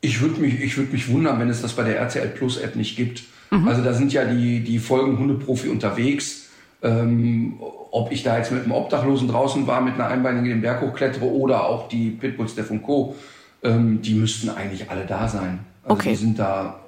[0.00, 2.76] Ich würde mich, ich würde mich wundern, wenn es das bei der RTL Plus App
[2.76, 3.24] nicht gibt.
[3.50, 3.68] Mhm.
[3.68, 6.48] Also da sind ja die, die Folgen Hundeprofi unterwegs.
[6.82, 7.54] Ähm,
[7.90, 11.24] ob ich da jetzt mit einem Obdachlosen draußen war, mit einer Einbeinigen den Berg hochklettere
[11.24, 13.16] oder auch die Pitbulls der und Co.,
[13.62, 15.60] ähm, die müssten eigentlich alle da sein.
[15.82, 16.10] Also okay.
[16.10, 16.80] die sind da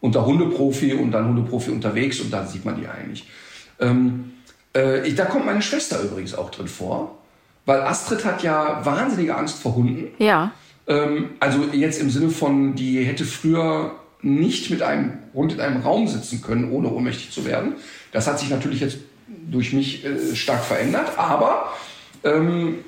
[0.00, 3.26] unter Hundeprofi und dann Hundeprofi unterwegs und da sieht man die eigentlich.
[3.80, 4.32] Ähm,
[4.74, 7.18] äh, ich, da kommt meine Schwester übrigens auch drin vor,
[7.66, 10.08] weil Astrid hat ja wahnsinnige Angst vor Hunden.
[10.18, 10.52] Ja.
[10.86, 15.82] Ähm, also jetzt im Sinne von, die hätte früher nicht mit einem Hund in einem
[15.82, 17.74] Raum sitzen können, ohne ohnmächtig zu werden.
[18.12, 18.98] Das hat sich natürlich jetzt
[19.50, 21.72] durch mich äh, stark verändert, aber
[22.24, 22.78] ähm,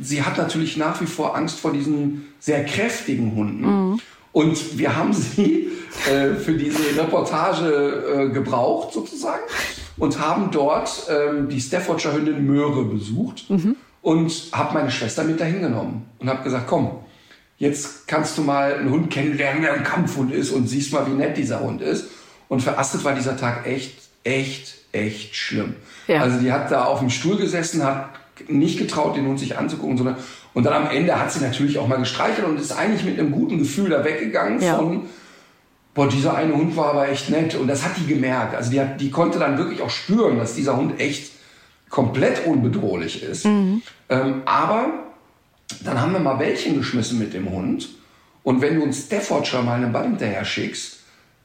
[0.00, 3.90] sie hat natürlich nach wie vor Angst vor diesen sehr kräftigen Hunden.
[3.90, 4.00] Mhm.
[4.32, 5.68] Und wir haben sie
[6.10, 9.42] äh, für diese Reportage äh, gebraucht sozusagen
[9.98, 13.76] und haben dort ähm, die Staffordshire Hündin Möhre besucht mhm.
[14.00, 16.92] und habe meine Schwester mit dahin genommen und habe gesagt, komm,
[17.62, 21.12] jetzt kannst du mal einen Hund kennenlernen, der ein Kampfhund ist und siehst mal, wie
[21.12, 22.06] nett dieser Hund ist.
[22.48, 23.94] Und für Astrid war dieser Tag echt,
[24.24, 25.76] echt, echt schlimm.
[26.08, 26.22] Ja.
[26.22, 28.08] Also die hat da auf dem Stuhl gesessen, hat
[28.48, 30.16] nicht getraut, den Hund sich anzugucken, sondern
[30.54, 33.30] und dann am Ende hat sie natürlich auch mal gestreichelt und ist eigentlich mit einem
[33.30, 34.76] guten Gefühl da weggegangen ja.
[34.76, 35.04] von,
[35.94, 37.54] boah, dieser eine Hund war aber echt nett.
[37.54, 38.56] Und das hat die gemerkt.
[38.56, 41.30] Also die, hat, die konnte dann wirklich auch spüren, dass dieser Hund echt
[41.90, 43.46] komplett unbedrohlich ist.
[43.46, 43.82] Mhm.
[44.08, 45.11] Ähm, aber
[45.84, 47.88] dann haben wir mal Bällchen geschmissen mit dem Hund.
[48.42, 50.98] Und wenn du uns Staffordshire mal einen Ball hinterher schickst,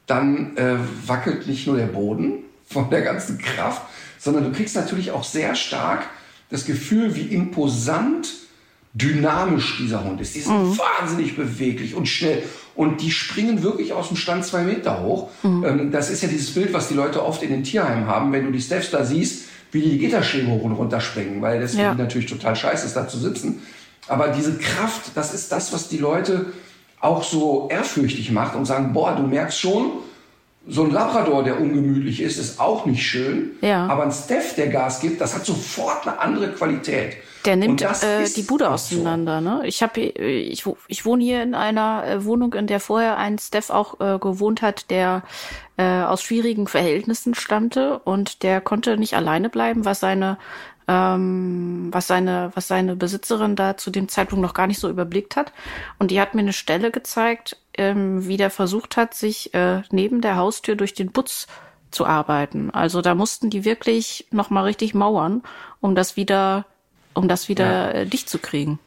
[0.08, 3.84] dann äh, wackelt nicht nur der Boden von der ganzen Kraft,
[4.18, 6.08] sondern du kriegst natürlich auch sehr stark
[6.50, 8.30] das Gefühl, wie imposant
[8.94, 10.36] dynamisch dieser Hund ist.
[10.36, 10.78] Die sind mhm.
[10.78, 12.44] wahnsinnig beweglich und schnell.
[12.76, 15.30] Und die springen wirklich aus dem Stand zwei Meter hoch.
[15.44, 15.66] Mhm.
[15.66, 18.46] Ähm, das ist ja dieses Bild, was die Leute oft in den Tierheimen haben, wenn
[18.46, 21.94] du die Steps da siehst, wie die Gitterschäme hoch und runter springen, weil das ja.
[21.94, 23.62] natürlich total scheiße ist, da zu sitzen.
[24.08, 26.48] Aber diese Kraft, das ist das, was die Leute
[27.00, 29.92] auch so ehrfürchtig macht und sagen, boah, du merkst schon,
[30.70, 33.52] so ein Labrador, der ungemütlich ist, ist auch nicht schön.
[33.62, 33.88] Ja.
[33.88, 37.18] Aber ein Steph, der Gas gibt, das hat sofort eine andere Qualität.
[37.46, 39.42] Der nimmt äh, die Bude auseinander.
[39.42, 39.50] So.
[39.50, 39.62] Ne?
[39.68, 43.70] Ich habe, ich, ich wohne hier in einer äh, Wohnung, in der vorher ein Steph
[43.70, 45.24] auch äh, gewohnt hat, der
[45.78, 50.38] äh, aus schwierigen Verhältnissen stammte und der konnte nicht alleine bleiben, was seine
[50.88, 55.36] ähm, was seine, was seine Besitzerin da zu dem Zeitpunkt noch gar nicht so überblickt
[55.36, 55.52] hat.
[56.00, 60.22] Und die hat mir eine Stelle gezeigt, ähm, wie der versucht hat, sich äh, neben
[60.22, 61.48] der Haustür durch den Putz
[61.92, 62.70] zu arbeiten.
[62.72, 65.44] Also da mussten die wirklich noch mal richtig mauern,
[65.82, 66.66] um das wieder,
[67.14, 68.02] um das wieder ja.
[68.02, 68.80] äh, dicht zu kriegen.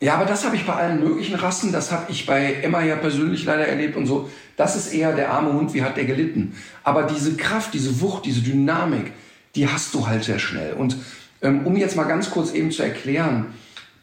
[0.00, 2.96] Ja, aber das habe ich bei allen möglichen Rassen, das habe ich bei Emma ja
[2.96, 4.28] persönlich leider erlebt und so.
[4.56, 6.54] Das ist eher der arme Hund, wie hat der gelitten.
[6.84, 9.12] Aber diese Kraft, diese Wucht, diese Dynamik,
[9.54, 10.74] die hast du halt sehr schnell.
[10.74, 10.98] Und
[11.40, 13.46] um jetzt mal ganz kurz eben zu erklären,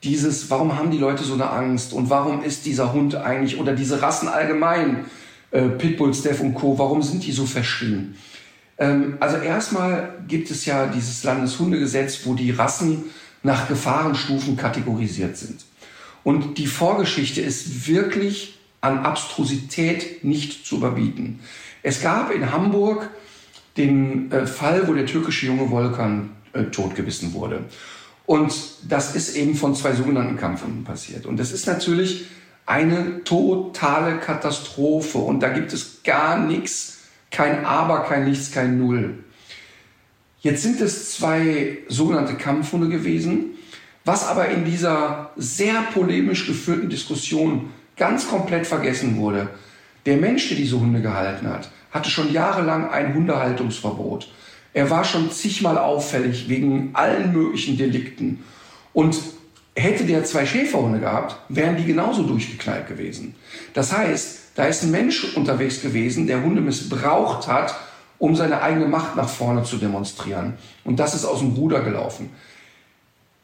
[0.03, 3.73] dieses, warum haben die Leute so eine Angst und warum ist dieser Hund eigentlich oder
[3.73, 5.05] diese Rassen allgemein,
[5.51, 8.15] äh, Pitbull, Steph und Co., warum sind die so verschrien?
[8.77, 13.05] Ähm, also erstmal gibt es ja dieses Landeshundegesetz, wo die Rassen
[13.43, 15.65] nach Gefahrenstufen kategorisiert sind.
[16.23, 21.39] Und die Vorgeschichte ist wirklich an Abstrusität nicht zu überbieten.
[21.81, 23.09] Es gab in Hamburg
[23.77, 27.65] den äh, Fall, wo der türkische junge Volkan äh, totgebissen wurde.
[28.25, 28.53] Und
[28.87, 31.25] das ist eben von zwei sogenannten Kampfhunden passiert.
[31.25, 32.25] Und das ist natürlich
[32.65, 35.17] eine totale Katastrophe.
[35.17, 36.99] Und da gibt es gar nichts,
[37.31, 39.23] kein Aber, kein Nichts, kein Null.
[40.39, 43.51] Jetzt sind es zwei sogenannte Kampfhunde gewesen,
[44.05, 49.49] was aber in dieser sehr polemisch geführten Diskussion ganz komplett vergessen wurde.
[50.05, 54.29] Der Mensch, der diese Hunde gehalten hat, hatte schon jahrelang ein Hundehaltungsverbot.
[54.73, 58.43] Er war schon zigmal auffällig wegen allen möglichen Delikten.
[58.91, 59.17] Und
[59.75, 63.35] hätte der zwei Schäferhunde gehabt, wären die genauso durchgeknallt gewesen.
[63.73, 67.75] Das heißt, da ist ein Mensch unterwegs gewesen, der Hunde missbraucht hat,
[68.19, 70.53] um seine eigene Macht nach vorne zu demonstrieren.
[70.83, 72.29] Und das ist aus dem Ruder gelaufen.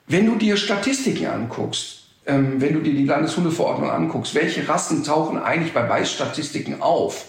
[0.07, 5.37] Wenn du dir Statistiken anguckst, ähm, wenn du dir die Landeshundeverordnung anguckst, welche Rassen tauchen
[5.37, 7.25] eigentlich bei Beißstatistiken auf,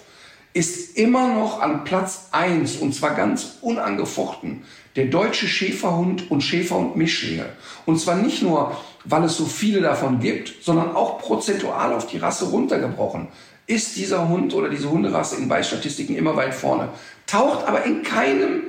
[0.53, 4.63] ist immer noch an Platz eins und zwar ganz unangefochten
[4.97, 7.47] der deutsche Schäferhund und Schäferhund-Mischlinge.
[7.87, 12.19] Und zwar nicht nur, weil es so viele davon gibt, sondern auch prozentual auf die
[12.19, 13.29] Rasse runtergebrochen.
[13.67, 16.89] Ist dieser Hund oder diese Hunderasse in Beißstatistiken immer weit vorne,
[17.27, 18.65] taucht aber in keinem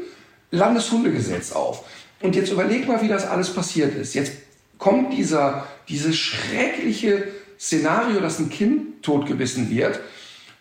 [0.51, 1.85] Landeshundegesetz auf.
[2.21, 4.13] Und jetzt überleg mal, wie das alles passiert ist.
[4.13, 4.33] Jetzt
[4.77, 7.27] kommt dieser, dieses schreckliche
[7.59, 9.99] Szenario, dass ein Kind totgebissen wird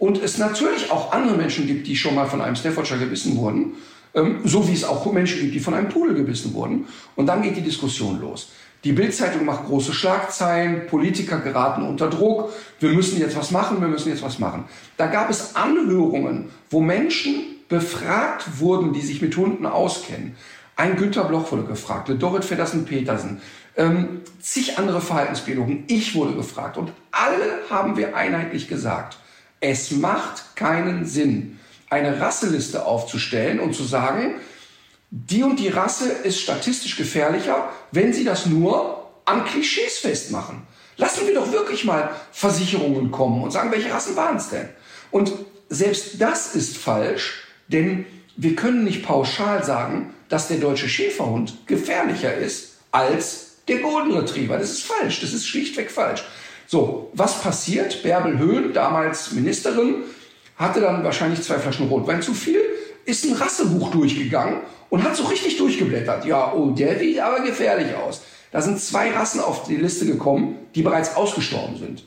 [0.00, 3.74] und es natürlich auch andere Menschen gibt, die schon mal von einem Staffordshire gebissen wurden,
[4.14, 6.86] ähm, so wie es auch Menschen gibt, die von einem Pudel gebissen wurden.
[7.16, 8.50] Und dann geht die Diskussion los.
[8.82, 13.88] Die Bildzeitung macht große Schlagzeilen, Politiker geraten unter Druck, wir müssen jetzt was machen, wir
[13.88, 14.64] müssen jetzt was machen.
[14.96, 17.34] Da gab es Anhörungen, wo Menschen
[17.68, 20.34] befragt wurden, die sich mit Hunden auskennen.
[20.76, 23.42] Ein Günter Bloch wurde gefragt, eine Dorit Feddersen-Petersen,
[23.76, 25.84] ähm, zig andere Verhaltensbiologen.
[25.88, 29.18] Ich wurde gefragt und alle haben wir einheitlich gesagt,
[29.60, 31.58] es macht keinen Sinn,
[31.90, 34.36] eine Rasseliste aufzustellen und zu sagen,
[35.10, 40.62] die und die Rasse ist statistisch gefährlicher, wenn sie das nur an Klischees festmachen.
[40.96, 44.68] Lassen wir doch wirklich mal Versicherungen kommen und sagen, welche Rassen waren es denn?
[45.10, 45.32] Und
[45.68, 52.34] selbst das ist falsch, denn wir können nicht pauschal sagen, dass der deutsche Schäferhund gefährlicher
[52.34, 54.58] ist als der Golden Retriever.
[54.58, 56.24] Das ist falsch, das ist schlichtweg falsch.
[56.70, 58.00] So, was passiert?
[58.04, 60.04] Bärbel Höhn, damals Ministerin,
[60.54, 62.60] hatte dann wahrscheinlich zwei Flaschen Rotwein zu viel,
[63.04, 66.24] ist ein Rassebuch durchgegangen und hat so richtig durchgeblättert.
[66.26, 68.22] Ja, oh, der sieht aber gefährlich aus.
[68.52, 72.04] Da sind zwei Rassen auf die Liste gekommen, die bereits ausgestorben sind.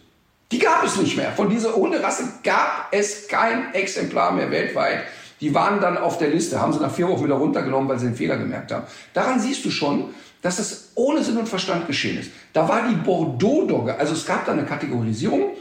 [0.53, 1.33] Die gab es nicht mehr.
[1.33, 5.03] Von dieser Hunderasse gab es kein Exemplar mehr weltweit.
[5.41, 8.05] Die waren dann auf der Liste, haben sie nach vier Wochen wieder runtergenommen, weil sie
[8.05, 8.85] den Fehler gemerkt haben.
[9.13, 12.29] Daran siehst du schon, dass es ohne Sinn und Verstand geschehen ist.
[12.51, 15.53] Da war die Bordeaux-Dogge, also es gab da eine Kategorisierung,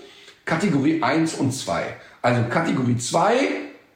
[0.45, 1.85] Kategorie 1 und 2.
[2.21, 3.49] Also Kategorie 2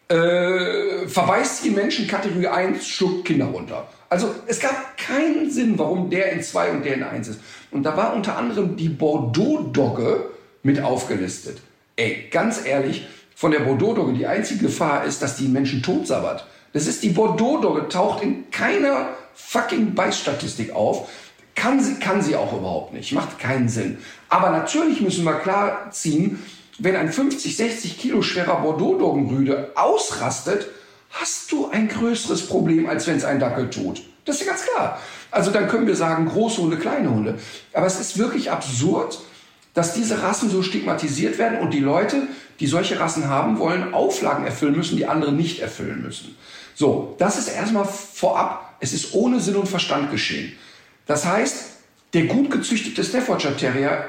[0.09, 3.89] äh, verweist die Menschen, Kategorie 1 schluckt Kinder runter.
[4.09, 7.41] Also es gab keinen Sinn, warum der in 2 und der in 1 ist.
[7.73, 10.31] Und da war unter anderem die Bordeaux-Dogge
[10.63, 11.59] mit aufgelistet.
[11.97, 16.47] Ey, ganz ehrlich, von der Bordeaux-Dogge die einzige Gefahr ist, dass die Menschen totsabbert.
[16.73, 21.09] Das ist die Bordeaux-Dogge, taucht in keiner fucking Beißstatistik auf.
[21.55, 23.13] Kann sie, kann sie auch überhaupt nicht.
[23.13, 23.99] Macht keinen Sinn.
[24.29, 26.45] Aber natürlich müssen wir klar ziehen,
[26.79, 30.69] wenn ein 50, 60 Kilo schwerer Bordeaux-Doggenrüde ausrastet,
[31.11, 34.03] hast du ein größeres Problem, als wenn es ein Dackel tut.
[34.25, 35.01] Das ist ja ganz klar.
[35.31, 37.39] Also dann können wir sagen, große Hunde, kleine Hunde.
[37.73, 39.21] Aber es ist wirklich absurd,
[39.73, 42.23] dass diese Rassen so stigmatisiert werden und die Leute,
[42.61, 46.37] die solche Rassen haben wollen, Auflagen erfüllen müssen, die andere nicht erfüllen müssen.
[46.75, 50.53] So, das ist erstmal vorab, es ist ohne Sinn und Verstand geschehen.
[51.07, 51.65] Das heißt,
[52.15, 54.09] der gut gezüchtete Staffordshire Terrier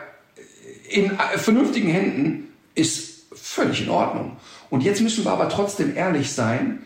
[0.90, 4.38] in vernünftigen Händen ist völlig in Ordnung.
[4.70, 6.84] Und jetzt müssen wir aber trotzdem ehrlich sein,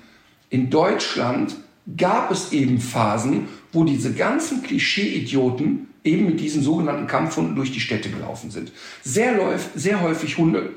[0.49, 1.55] in Deutschland
[1.97, 7.79] gab es eben Phasen, wo diese ganzen Klischee-Idioten eben mit diesen sogenannten Kampfhunden durch die
[7.79, 8.71] Städte gelaufen sind.
[9.03, 10.71] Sehr, sehr häufig Hunde.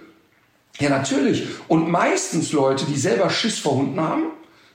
[0.81, 1.47] Ja, natürlich.
[1.69, 4.25] Und meistens Leute, die selber Schiss vor Hunden haben,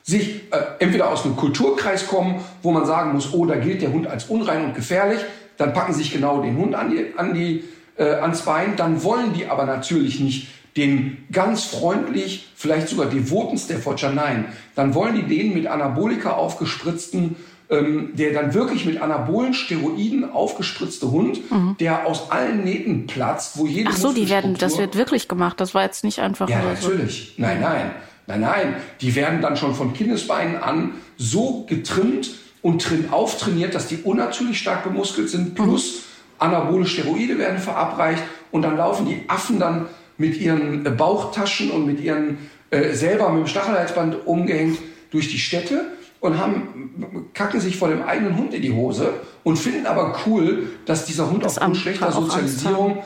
[0.10, 3.92] sich äh, entweder aus einem Kulturkreis kommen, wo man sagen muss, oh, da gilt der
[3.92, 5.20] Hund als unrein und gefährlich,
[5.58, 7.64] dann packen sich genau den Hund an die, an die,
[7.98, 13.58] äh, ans Bein, dann wollen die aber natürlich nicht den ganz freundlich, vielleicht sogar devoten
[13.58, 17.36] Staffordshire, nein, dann wollen die den mit Anabolika aufgespritzten,
[17.70, 21.76] ähm, der dann wirklich mit anabolen Steroiden aufgespritzte Hund, mhm.
[21.80, 25.60] der aus allen Nähten platzt, wo jede Ach so, die werden, das wird wirklich gemacht,
[25.60, 27.36] das war jetzt nicht einfach Ja, natürlich.
[27.38, 27.92] Nein, nein.
[28.30, 32.30] Nein, nein, die werden dann schon von Kindesbeinen an so getrimmt
[32.62, 32.78] und
[33.12, 36.00] auftrainiert, dass die unnatürlich stark bemuskelt sind, plus mhm.
[36.38, 38.22] anabole Steroide werden verabreicht
[38.52, 39.88] und dann laufen die Affen dann
[40.20, 42.38] mit ihren äh, Bauchtaschen und mit ihren
[42.70, 44.78] äh, selber mit dem Stachelhalsband umgehängt
[45.10, 45.88] durch die Städte
[46.20, 49.12] und haben, kacken sich vor dem eigenen Hund in die Hose
[49.44, 53.02] und finden aber cool, dass dieser Hund Das aufgrund schlechter Sozialisierung,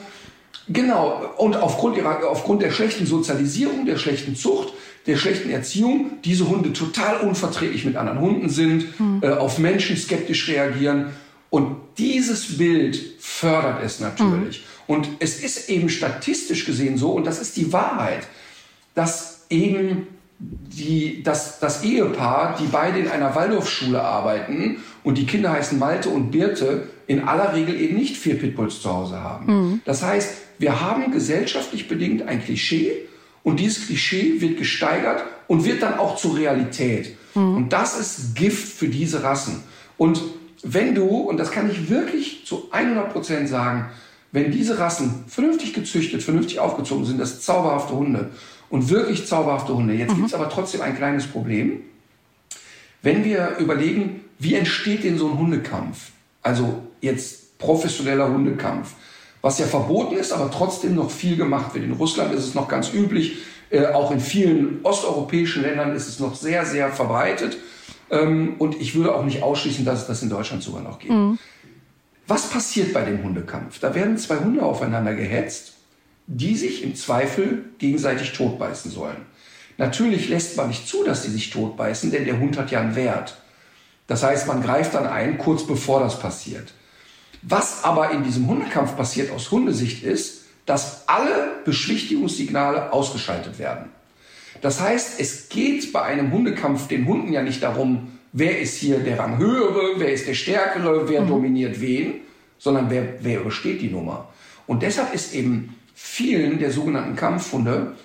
[0.67, 4.73] genau, und aufgrund, ihrer, aufgrund der schlechten Sozialisierung, der schlechten Zucht,
[5.05, 8.85] der schlechten Erziehung, diese Hunde total unverträglich mit anderen Hunden sind,
[9.21, 11.07] äh, auf Menschen skeptisch reagieren.
[11.49, 14.65] Und dieses Bild fördert es natürlich.
[14.87, 18.27] Und es ist eben statistisch gesehen so, und das ist die Wahrheit,
[18.95, 20.07] dass eben
[20.39, 26.09] die, das, das Ehepaar, die beide in einer Waldorfschule arbeiten und die Kinder heißen Malte
[26.09, 29.81] und Birte, in aller Regel eben nicht vier Pitbulls zu Hause haben.
[29.85, 32.93] Das heißt, wir haben gesellschaftlich bedingt ein Klischee
[33.43, 37.17] und dieses Klischee wird gesteigert und wird dann auch zur Realität.
[37.35, 39.63] Und das ist Gift für diese Rassen.
[39.97, 40.21] Und
[40.63, 43.89] wenn du, und das kann ich wirklich zu 100 Prozent sagen,
[44.31, 48.31] wenn diese Rassen vernünftig gezüchtet, vernünftig aufgezogen sind, das zauberhafte Hunde
[48.69, 49.93] und wirklich zauberhafte Hunde.
[49.93, 51.81] Jetzt gibt's aber trotzdem ein kleines Problem.
[53.03, 56.11] Wenn wir überlegen, wie entsteht denn so ein Hundekampf?
[56.41, 58.93] Also jetzt professioneller Hundekampf,
[59.43, 61.83] was ja verboten ist, aber trotzdem noch viel gemacht wird.
[61.83, 63.39] In Russland ist es noch ganz üblich,
[63.69, 67.57] äh, auch in vielen osteuropäischen Ländern ist es noch sehr, sehr verbreitet.
[68.09, 71.11] Ähm, und ich würde auch nicht ausschließen, dass es das in Deutschland sogar noch gibt.
[72.25, 73.79] Was passiert bei dem Hundekampf?
[73.79, 75.73] Da werden zwei Hunde aufeinander gehetzt,
[76.25, 79.25] die sich im Zweifel gegenseitig totbeißen sollen.
[79.77, 82.95] Natürlich lässt man nicht zu, dass sie sich totbeißen, denn der Hund hat ja einen
[82.95, 83.37] Wert.
[84.07, 86.73] Das heißt, man greift dann ein, kurz bevor das passiert.
[87.47, 93.89] Was aber in diesem Hundekampf passiert aus Hundesicht ist, dass alle Beschwichtigungssignale ausgeschaltet werden.
[94.61, 98.99] Das heißt, es geht bei einem Hundekampf den Hunden ja nicht darum, wer ist hier
[98.99, 102.21] der Ranghöhere, wer ist der Stärkere, wer dominiert wen,
[102.57, 104.29] sondern wer, wer übersteht die Nummer.
[104.65, 107.95] Und deshalb ist eben vielen der sogenannten Kampfhunde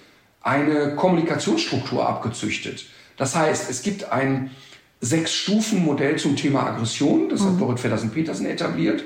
[0.41, 2.87] eine Kommunikationsstruktur abgezüchtet.
[3.17, 4.51] Das heißt, es gibt ein
[5.01, 9.05] Sechs-Stufen-Modell zum Thema Aggression, das hat Dorrit Feddersen-Petersen etabliert,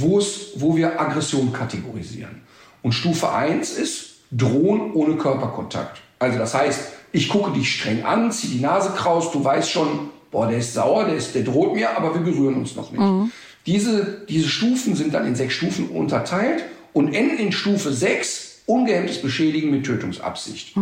[0.00, 2.42] wo, es, wo wir Aggression kategorisieren.
[2.82, 6.00] Und Stufe 1 ist Drohen ohne Körperkontakt.
[6.18, 6.80] Also das heißt,
[7.12, 10.74] ich gucke dich streng an, zieh die Nase kraus, du weißt schon, boah, der ist
[10.74, 13.32] sauer, der, ist, der droht mir, aber wir berühren uns noch nicht.
[13.66, 19.22] Diese, diese Stufen sind dann in sechs Stufen unterteilt und enden in Stufe 6 ungehemmtes
[19.22, 20.74] Beschädigen mit Tötungsabsicht.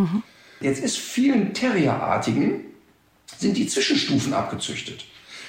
[0.59, 2.65] Jetzt ist vielen Terrierartigen
[3.37, 5.05] sind die Zwischenstufen abgezüchtet.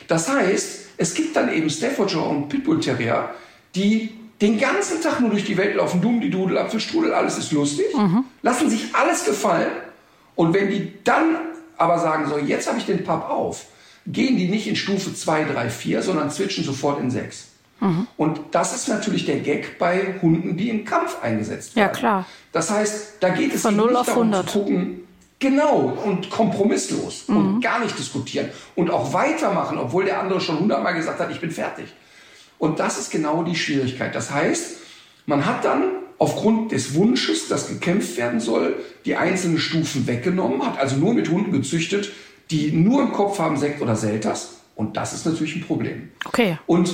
[0.07, 3.31] Das heißt, es gibt dann eben Staffordshire und Pitbull Terrier,
[3.75, 4.11] die
[4.41, 7.87] den ganzen Tag nur durch die Welt laufen, dumm, die Dudel, Apfelstrudel, alles ist lustig,
[8.43, 9.71] lassen sich alles gefallen
[10.37, 11.37] und wenn die dann
[11.77, 13.67] aber sagen, so jetzt habe ich den Papp auf,
[14.07, 17.49] gehen die nicht in Stufe 2, 3, 4, sondern switchen sofort in 6.
[18.17, 21.97] Und das ist natürlich der Gag bei Hunden, die im Kampf eingesetzt Ja, werden.
[21.97, 22.27] klar.
[22.53, 24.51] Das heißt, da geht es Von eben 0 nicht auf darum 100.
[24.51, 25.01] zu gucken,
[25.39, 30.95] genau, und kompromisslos und gar nicht diskutieren und auch weitermachen, obwohl der andere schon hundertmal
[30.95, 31.87] gesagt hat, ich bin fertig.
[32.59, 34.15] Und das ist genau die Schwierigkeit.
[34.15, 34.79] Das heißt,
[35.27, 35.85] man hat dann
[36.19, 41.31] aufgrund des Wunsches, dass gekämpft werden soll, die einzelnen Stufen weggenommen, hat also nur mit
[41.31, 42.11] Hunden gezüchtet,
[42.51, 44.57] die nur im Kopf haben Sekt oder Selters.
[44.75, 46.11] Und das ist natürlich ein Problem.
[46.25, 46.59] Okay.
[46.67, 46.93] Und,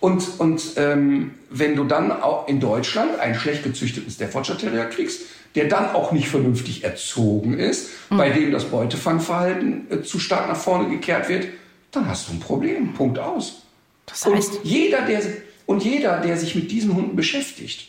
[0.00, 5.22] und, und ähm, wenn du dann auch in Deutschland einen schlecht gezüchteten Staffordshire Terrier kriegst,
[5.54, 10.56] der dann auch nicht vernünftig erzogen ist, bei dem das Beutefangverhalten äh, zu stark nach
[10.56, 11.46] vorne gekehrt wird,
[11.92, 12.92] dann hast du ein Problem.
[12.92, 13.63] Punkt aus.
[14.14, 15.20] Das Und heißt, jeder, der,
[15.66, 17.88] und jeder, der sich mit diesen Hunden beschäftigt,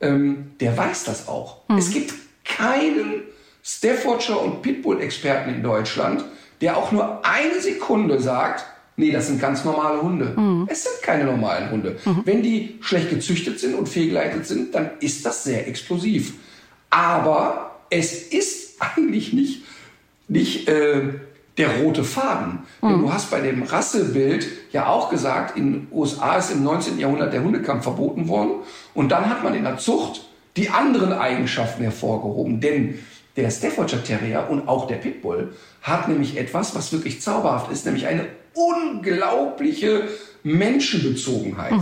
[0.00, 1.62] ähm, der weiß das auch.
[1.78, 2.12] Es gibt
[2.44, 3.22] keinen
[3.64, 6.24] Staffordshire und Pitbull-Experten in Deutschland,
[6.60, 10.34] der auch nur eine Sekunde sagt, nee, das sind ganz normale Hunde.
[10.68, 11.98] Es sind keine normalen Hunde.
[12.24, 16.34] Wenn die schlecht gezüchtet sind und fehlgeleitet sind, dann ist das sehr explosiv.
[16.90, 19.62] Aber es ist eigentlich nicht,
[20.28, 21.14] nicht äh,
[21.58, 22.60] der rote Faden.
[22.82, 26.98] Denn du hast bei dem Rassebild ja auch gesagt, in den USA ist im 19.
[26.98, 28.56] Jahrhundert der Hundekampf verboten worden.
[28.94, 32.60] Und dann hat man in der Zucht die anderen Eigenschaften hervorgehoben.
[32.60, 32.98] Denn
[33.36, 38.06] der Staffordshire Terrier und auch der Pitbull hat nämlich etwas, was wirklich zauberhaft ist, nämlich
[38.06, 40.08] eine unglaubliche
[40.42, 41.72] Menschenbezogenheit.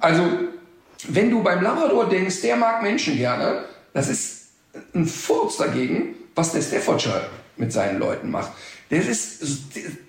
[0.00, 0.22] Also,
[1.08, 4.48] wenn du beim Labrador denkst, der mag Menschen gerne, das ist
[4.94, 8.52] ein Furz dagegen, was der Staffordshire mit seinen Leuten macht.
[8.90, 9.62] Das ist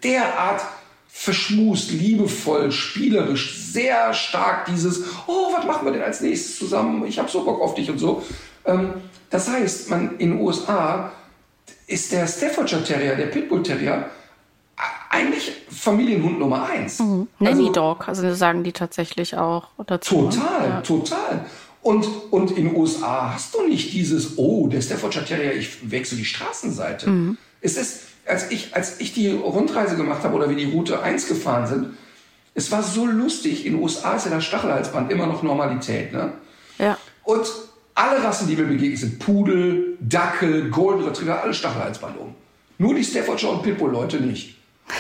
[0.03, 0.61] derart
[1.07, 7.05] verschmust, liebevoll, spielerisch, sehr stark dieses, oh, was machen wir denn als nächstes zusammen?
[7.07, 8.23] Ich habe so Bock auf dich und so.
[8.65, 8.93] Ähm,
[9.30, 11.11] das heißt, man in den USA
[11.88, 14.09] ist der Staffordshire Terrier, der Pitbull Terrier,
[15.09, 16.99] eigentlich Familienhund Nummer eins.
[16.99, 20.23] Nanny Also- Dog, also sagen die tatsächlich auch dazu.
[20.23, 20.30] ne?
[20.30, 20.82] Total, Ja.
[20.82, 21.45] total.
[21.82, 26.17] Und, und in den USA hast du nicht dieses, oh, der Staffordshire Terrier, ich wechsle
[26.17, 27.09] die Straßenseite.
[27.09, 27.38] Mhm.
[27.61, 31.28] Es, ist, als ich, als ich die Rundreise gemacht habe oder wir die Route 1
[31.28, 31.97] gefahren sind,
[32.53, 33.65] es war so lustig.
[33.65, 36.11] In den USA ist ja das Stachelhalsband immer noch Normalität.
[36.11, 36.34] Ne?
[36.80, 36.97] Ja.
[37.23, 37.47] Und
[37.93, 42.36] alle Rassen, die mir begegnet sind, Pudel, Dackel, Golden Retriever, alle Stachelhalsband um.
[42.78, 44.57] Nur die Staffordshire und Pitbull-Leute nicht.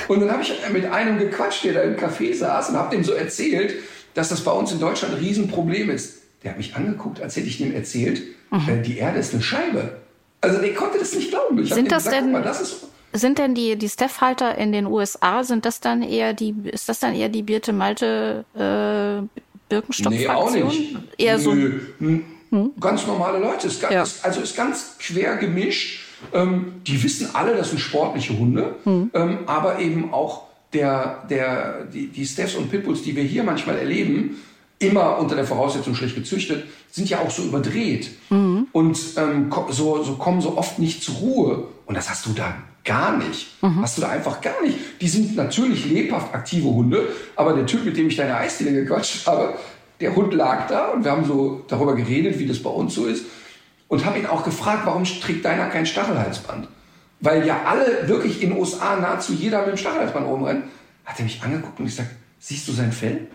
[0.07, 3.03] Und dann habe ich mit einem gequatscht, der da im Café saß und habe dem
[3.03, 3.75] so erzählt,
[4.13, 6.21] dass das bei uns in Deutschland ein Riesenproblem ist.
[6.43, 8.21] Der hat mich angeguckt, als hätte ich dem erzählt,
[8.51, 8.67] mhm.
[8.67, 9.97] äh, die Erde ist eine Scheibe.
[10.41, 11.57] Also der konnte das nicht glauben.
[11.61, 12.87] Ich sind das gesagt, denn, mal, das ist
[13.17, 16.99] sind denn die, die Steph-Halter in den USA, sind das dann eher die, ist das
[16.99, 20.53] dann eher die Birte Malte äh, Birkenstock-Fraktion?
[20.53, 20.97] Nee, auch nicht.
[21.17, 21.53] Eher so.
[21.53, 21.79] Nö.
[21.99, 22.71] Hm?
[22.79, 23.67] Ganz normale Leute.
[23.67, 24.05] Ist ganz, ja.
[24.23, 26.05] also ist ganz quer gemischt.
[26.33, 29.11] Ähm, die wissen alle, das sind sportliche Hunde, hm.
[29.13, 33.77] ähm, aber eben auch der, der, die, die Stephs und Pitbulls, die wir hier manchmal
[33.77, 34.41] erleben,
[34.79, 38.67] immer unter der Voraussetzung schlecht gezüchtet, sind ja auch so überdreht mhm.
[38.71, 41.67] und ähm, so, so kommen so oft nicht zur Ruhe.
[41.85, 42.55] Und das hast du da
[42.87, 43.61] gar nicht.
[43.61, 43.81] Mhm.
[43.81, 44.79] Hast du da einfach gar nicht.
[45.01, 49.27] Die sind natürlich lebhaft aktive Hunde, aber der Typ, mit dem ich deine Eisdiele gequatscht
[49.27, 49.53] habe,
[49.99, 53.05] der Hund lag da und wir haben so darüber geredet, wie das bei uns so
[53.05, 53.25] ist
[53.87, 56.67] und habe ihn auch gefragt, warum trägt deiner kein Stachelhalsband?
[57.19, 60.65] Weil ja alle wirklich in den USA nahezu jeder mit dem Stachelhalsband rumrennt.
[61.05, 63.27] Hat er mich angeguckt und ich gesagt, siehst du sein Fell?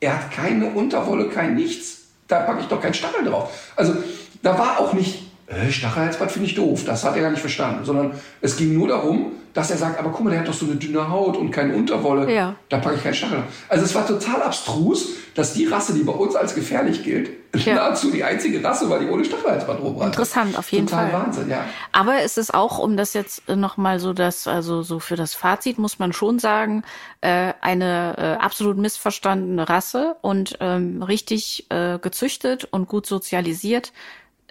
[0.00, 2.08] Er hat keine Unterwolle, kein nichts.
[2.28, 3.72] Da packe ich doch keinen Stachel drauf.
[3.76, 3.94] Also
[4.42, 5.31] da war auch nicht,
[5.70, 6.84] Stachelhalsband finde ich doof.
[6.84, 7.84] Das hat er gar nicht verstanden.
[7.84, 10.64] Sondern es ging nur darum, dass er sagt, aber guck mal, der hat doch so
[10.66, 12.32] eine dünne Haut und keine Unterwolle.
[12.32, 12.54] Ja.
[12.68, 13.42] Da packe ich keinen Stachel.
[13.68, 17.74] Also es war total abstrus, dass die Rasse, die bei uns als gefährlich gilt, ja.
[17.74, 21.20] nahezu die einzige Rasse war, die ohne Stachelhalsband rum Interessant, auf jeden total Fall.
[21.20, 21.64] Wahnsinn, ja.
[21.92, 25.78] Aber es ist auch, um das jetzt nochmal so, das, also so für das Fazit
[25.78, 26.82] muss man schon sagen,
[27.20, 33.92] äh, eine äh, absolut missverstandene Rasse und ähm, richtig äh, gezüchtet und gut sozialisiert.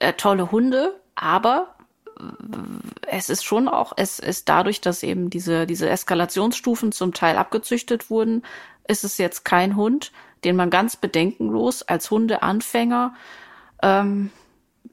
[0.02, 1.76] Äh, tolle Hunde, aber
[3.08, 8.10] es ist schon auch, es ist dadurch, dass eben diese, diese Eskalationsstufen zum Teil abgezüchtet
[8.10, 8.42] wurden,
[8.88, 10.12] ist es jetzt kein Hund,
[10.44, 13.14] den man ganz bedenkenlos als Hundeanfänger
[13.84, 14.32] ähm,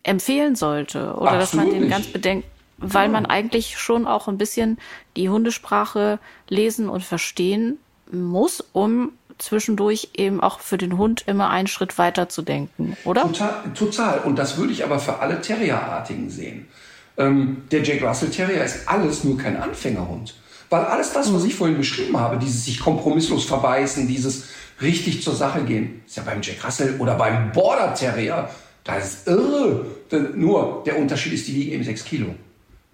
[0.02, 1.14] empfehlen sollte.
[1.14, 1.90] Oder Absolut dass man den nicht.
[1.90, 2.46] ganz bedenkt,
[2.76, 3.12] weil ja.
[3.12, 4.76] man eigentlich schon auch ein bisschen
[5.16, 6.18] die Hundesprache
[6.50, 7.78] lesen und verstehen
[8.10, 13.22] muss, um zwischendurch eben auch für den Hund immer einen Schritt weiter zu denken, oder?
[13.22, 14.18] Total, total.
[14.20, 16.68] Und das würde ich aber für alle Terrierartigen sehen.
[17.16, 20.34] Ähm, der Jack Russell Terrier ist alles nur kein Anfängerhund.
[20.70, 24.48] Weil alles das, was ich vorhin beschrieben habe, dieses sich kompromisslos verbeißen, dieses
[24.80, 28.50] richtig zur Sache gehen, ist ja beim Jack Russell oder beim Border Terrier,
[28.84, 29.86] das ist irre.
[30.34, 32.34] Nur der Unterschied ist, die wiegen eben 6 Kilo.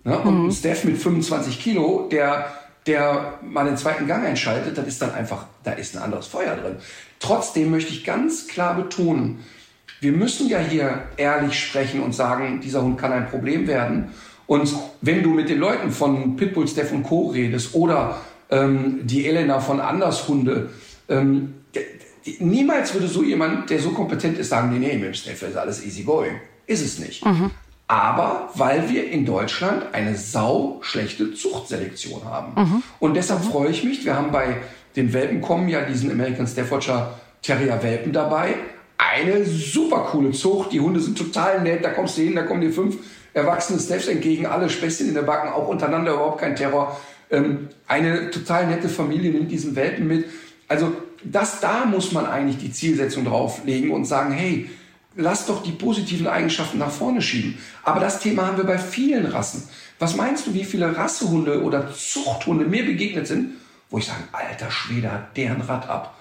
[0.04, 0.18] Ne?
[0.18, 0.48] Und mhm.
[0.48, 2.46] ein Steph mit 25 Kilo, der,
[2.86, 6.56] der mal den zweiten Gang einschaltet, das ist dann einfach, da ist ein anderes Feuer
[6.56, 6.76] drin.
[7.18, 9.44] Trotzdem möchte ich ganz klar betonen,
[10.00, 14.10] wir müssen ja hier ehrlich sprechen und sagen, dieser Hund kann ein Problem werden.
[14.46, 17.28] Und wenn du mit den Leuten von Pitbull, Steph und Co.
[17.28, 18.20] redest oder
[18.50, 20.70] ähm, die Elena von Andershunde,
[21.08, 21.54] ähm,
[22.38, 25.56] niemals würde so jemand, der so kompetent ist, sagen, nee, nee, mit dem Steph ist
[25.56, 26.34] alles easy going.
[26.66, 27.24] Ist es nicht.
[27.24, 27.50] Mhm.
[27.86, 32.60] Aber weil wir in Deutschland eine sau schlechte Zuchtselektion haben.
[32.60, 32.82] Mhm.
[32.98, 34.56] Und deshalb freue ich mich, wir haben bei
[34.96, 38.54] den Welpen kommen ja diesen American Staffordshire Terrier Welpen dabei
[38.96, 40.72] eine super coole Zucht.
[40.72, 41.84] Die Hunde sind total nett.
[41.84, 42.96] Da kommst du hin, da kommen dir fünf
[43.32, 47.00] erwachsene Steps entgegen, alle Späßchen in der Backen, auch untereinander überhaupt kein Terror.
[47.30, 50.26] Ähm, eine total nette Familie nimmt diesen Welpen mit.
[50.68, 50.92] Also
[51.24, 54.70] das, da muss man eigentlich die Zielsetzung drauflegen und sagen, hey,
[55.16, 57.58] lass doch die positiven Eigenschaften nach vorne schieben.
[57.82, 59.68] Aber das Thema haben wir bei vielen Rassen.
[59.98, 63.54] Was meinst du, wie viele Rassehunde oder Zuchthunde mir begegnet sind,
[63.90, 66.18] wo ich sage, alter Schwede, hat deren Rad ab.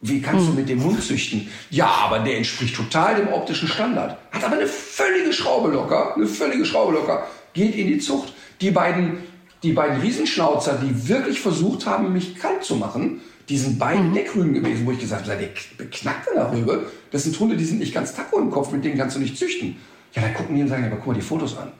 [0.00, 0.56] Wie kannst du hm.
[0.56, 1.48] mit dem Hund züchten?
[1.70, 4.18] Ja, aber der entspricht total dem optischen Standard.
[4.32, 8.34] Hat aber eine völlige Schraube locker, eine völlige Schraube locker, geht in die Zucht.
[8.60, 9.18] Die beiden,
[9.62, 14.14] die beiden Riesenschnauzer, die wirklich versucht haben, mich kalt zu machen, die sind beide mhm.
[14.14, 16.80] Deckrüben gewesen, wo ich gesagt habe, seid ihr beknackt darüber?
[17.14, 19.38] Das sind Hunde, die sind nicht ganz taco im Kopf, mit denen kannst du nicht
[19.38, 19.76] züchten.
[20.14, 21.70] Ja, dann gucken die und sagen, aber guck mal die Fotos an.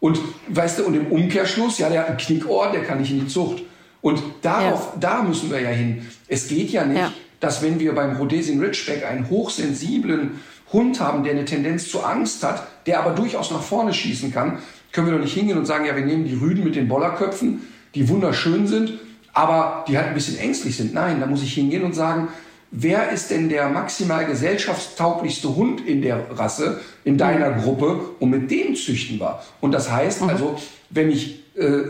[0.00, 0.18] Und
[0.48, 3.28] weißt du, und im Umkehrschluss, ja, der hat einen Knickohr, der kann nicht in die
[3.28, 3.62] Zucht.
[4.00, 4.98] Und darauf, ja.
[4.98, 6.04] da müssen wir ja hin.
[6.26, 10.40] Es geht ja nicht, ja dass wenn wir beim Rhodesian Ridgeback einen hochsensiblen
[10.72, 14.58] Hund haben, der eine Tendenz zur Angst hat, der aber durchaus nach vorne schießen kann,
[14.90, 17.62] können wir doch nicht hingehen und sagen, ja, wir nehmen die Rüden mit den Bollerköpfen,
[17.94, 18.94] die wunderschön sind,
[19.32, 20.92] aber die halt ein bisschen ängstlich sind.
[20.92, 22.28] Nein, da muss ich hingehen und sagen,
[22.72, 27.62] wer ist denn der maximal gesellschaftstauglichste Hund in der Rasse, in deiner mhm.
[27.62, 29.40] Gruppe und mit dem züchten wir.
[29.60, 30.30] Und das heißt mhm.
[30.30, 30.58] also,
[30.90, 31.82] wenn ich äh,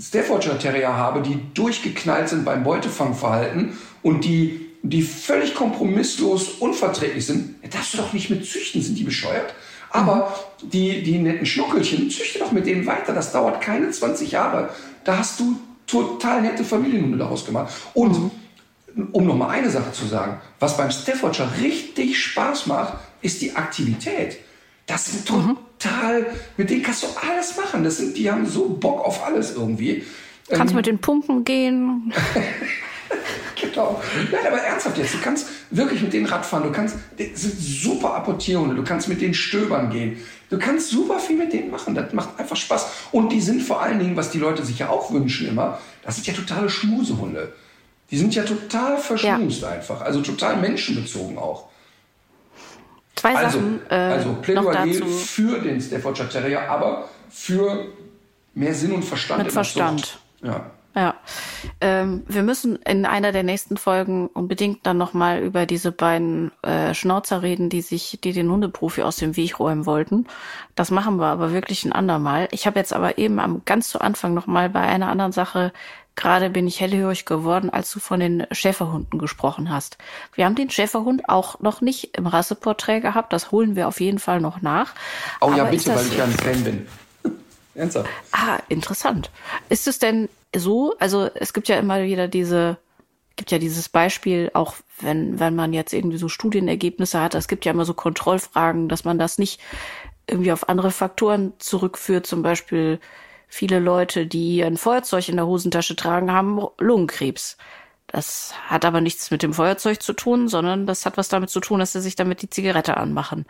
[0.00, 7.56] Staffordshire Terrier habe, die durchgeknallt sind beim Beutefangverhalten und die die völlig kompromisslos unverträglich sind,
[7.74, 9.54] darfst du doch nicht mit züchten, sind die bescheuert?
[9.90, 13.12] Aber die, die netten Schnuckelchen, züchte doch mit denen weiter.
[13.12, 14.70] Das dauert keine 20 Jahre.
[15.04, 17.72] Da hast du total nette Familienhunde daraus gemacht.
[17.94, 18.30] Und mhm.
[19.12, 23.54] Um noch mal eine Sache zu sagen, was beim Staffordshire richtig Spaß macht, ist die
[23.54, 24.38] Aktivität.
[24.86, 26.26] Das sind total, mhm.
[26.56, 27.84] mit denen kannst du alles machen.
[27.84, 30.04] Das sind, die haben so Bock auf alles irgendwie.
[30.48, 32.12] Kannst ähm, mit den Pumpen gehen.
[33.60, 34.00] genau.
[34.32, 38.14] Nein, aber ernsthaft jetzt, du kannst wirklich mit denen Radfahren, du kannst, das sind super
[38.14, 40.16] Apportierhunde, du kannst mit denen stöbern gehen.
[40.50, 41.94] Du kannst super viel mit denen machen.
[41.94, 42.86] Das macht einfach Spaß.
[43.12, 46.14] Und die sind vor allen Dingen, was die Leute sich ja auch wünschen immer, das
[46.16, 47.52] sind ja totale Schmusehunde.
[48.10, 49.68] Die sind ja total verschmust ja.
[49.68, 50.00] einfach.
[50.00, 51.68] Also total menschenbezogen auch.
[53.16, 53.80] Zwei also, Sachen.
[53.90, 57.86] Äh, also Plädoyer für den Staffordshire Terrier, aber für
[58.54, 59.42] mehr Sinn und Verstand.
[59.42, 60.18] Mit Verstand.
[60.42, 60.70] Ja.
[60.98, 61.14] Ja,
[61.80, 66.92] ähm, wir müssen in einer der nächsten Folgen unbedingt dann nochmal über diese beiden äh,
[66.92, 70.26] Schnauzer reden, die sich, die den Hundeprofi aus dem Weg räumen wollten.
[70.74, 72.48] Das machen wir aber wirklich ein andermal.
[72.50, 75.72] Ich habe jetzt aber eben am ganz zu Anfang nochmal bei einer anderen Sache
[76.18, 79.98] Gerade bin ich hellhörig geworden, als du von den Schäferhunden gesprochen hast.
[80.34, 83.32] Wir haben den Schäferhund auch noch nicht im Rasseporträt gehabt.
[83.32, 84.94] Das holen wir auf jeden Fall noch nach.
[85.40, 86.88] Oh Aber ja, bitte, weil ich ja ein Fan bin.
[87.76, 88.10] Ernsthaft?
[88.32, 89.30] Ah, interessant.
[89.68, 90.96] Ist es denn so?
[90.98, 92.78] Also es gibt ja immer wieder diese,
[93.36, 97.64] gibt ja dieses Beispiel, auch wenn, wenn man jetzt irgendwie so Studienergebnisse hat, es gibt
[97.64, 99.60] ja immer so Kontrollfragen, dass man das nicht
[100.26, 102.98] irgendwie auf andere Faktoren zurückführt, zum Beispiel
[103.48, 107.56] Viele Leute, die ein Feuerzeug in der Hosentasche tragen, haben Lungenkrebs.
[108.06, 111.60] Das hat aber nichts mit dem Feuerzeug zu tun, sondern das hat was damit zu
[111.60, 113.46] tun, dass sie sich damit die Zigarette anmachen.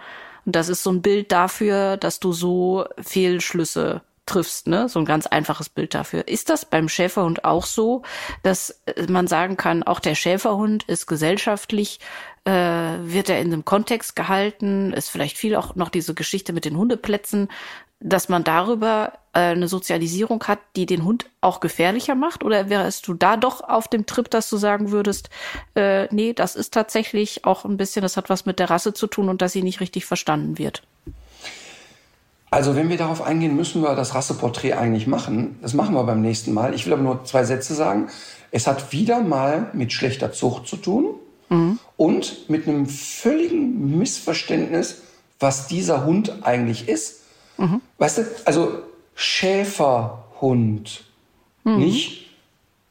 [0.46, 4.88] Und das ist so ein Bild dafür, dass du so Fehlschlüsse triffst, ne?
[4.88, 6.28] So ein ganz einfaches Bild dafür.
[6.28, 8.02] Ist das beim Schäferhund auch so,
[8.42, 11.98] dass man sagen kann, auch der Schäferhund ist gesellschaftlich,
[12.44, 16.64] äh, wird er in einem Kontext gehalten, ist vielleicht viel auch noch diese Geschichte mit
[16.64, 17.48] den Hundeplätzen,
[18.00, 22.44] dass man darüber äh, eine Sozialisierung hat, die den Hund auch gefährlicher macht?
[22.44, 25.30] Oder wärst du da doch auf dem Trip, dass du sagen würdest,
[25.74, 29.06] äh, nee, das ist tatsächlich auch ein bisschen, das hat was mit der Rasse zu
[29.06, 30.82] tun und dass sie nicht richtig verstanden wird?
[32.50, 35.58] Also wenn wir darauf eingehen, müssen wir das Rasseporträt eigentlich machen.
[35.60, 36.72] Das machen wir beim nächsten Mal.
[36.72, 38.08] Ich will aber nur zwei Sätze sagen.
[38.50, 41.16] Es hat wieder mal mit schlechter Zucht zu tun
[41.50, 41.78] mhm.
[41.96, 45.02] und mit einem völligen Missverständnis,
[45.38, 47.18] was dieser Hund eigentlich ist
[47.58, 47.82] Mhm.
[47.98, 48.82] Weißt du, also
[49.14, 51.04] Schäferhund,
[51.64, 51.78] mhm.
[51.78, 52.26] nicht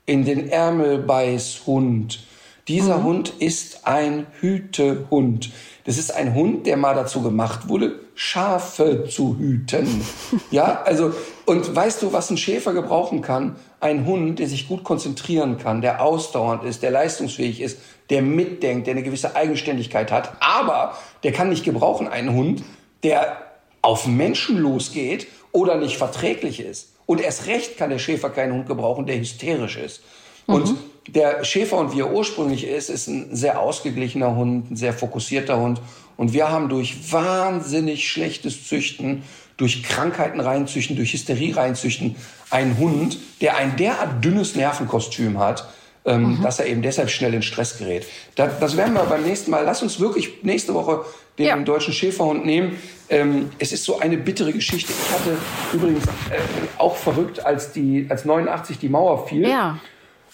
[0.06, 2.20] in den Ärmel beiß Hund.
[2.68, 3.04] Dieser mhm.
[3.04, 5.52] Hund ist ein Hütehund.
[5.86, 10.04] Das ist ein Hund, der mal dazu gemacht wurde, Schafe zu hüten.
[10.52, 11.14] ja, also,
[11.46, 13.56] und weißt du, was ein Schäfer gebrauchen kann?
[13.80, 18.88] Ein Hund, der sich gut konzentrieren kann, der ausdauernd ist, der leistungsfähig ist, der mitdenkt,
[18.88, 20.34] der eine gewisse Eigenständigkeit hat.
[20.42, 22.64] Aber der kann nicht gebrauchen einen Hund,
[23.04, 23.47] der
[23.82, 26.90] auf Menschen losgeht oder nicht verträglich ist.
[27.06, 30.02] Und erst recht kann der Schäfer keinen Hund gebrauchen, der hysterisch ist.
[30.46, 30.54] Mhm.
[30.54, 30.76] Und
[31.08, 35.82] der Schäferhund, wie er ursprünglich ist, ist ein sehr ausgeglichener Hund, ein sehr fokussierter Hund.
[36.18, 39.24] Und wir haben durch wahnsinnig schlechtes Züchten,
[39.56, 42.16] durch Krankheiten reinzüchten, durch Hysterie reinzüchten,
[42.50, 45.68] einen Hund, der ein derart dünnes Nervenkostüm hat,
[46.08, 46.42] ähm, mhm.
[46.42, 48.08] dass er eben deshalb schnell in Stress gerät.
[48.36, 49.64] Das, das werden wir beim nächsten Mal.
[49.66, 51.06] Lass uns wirklich nächste Woche
[51.38, 51.58] den, ja.
[51.58, 52.78] deutschen Schäferhund nehmen.
[53.10, 54.92] Ähm, es ist so eine bittere Geschichte.
[54.92, 55.38] Ich hatte
[55.74, 56.40] übrigens äh,
[56.78, 59.48] auch verrückt, als die, als 89 die Mauer fiel.
[59.48, 59.80] Ja.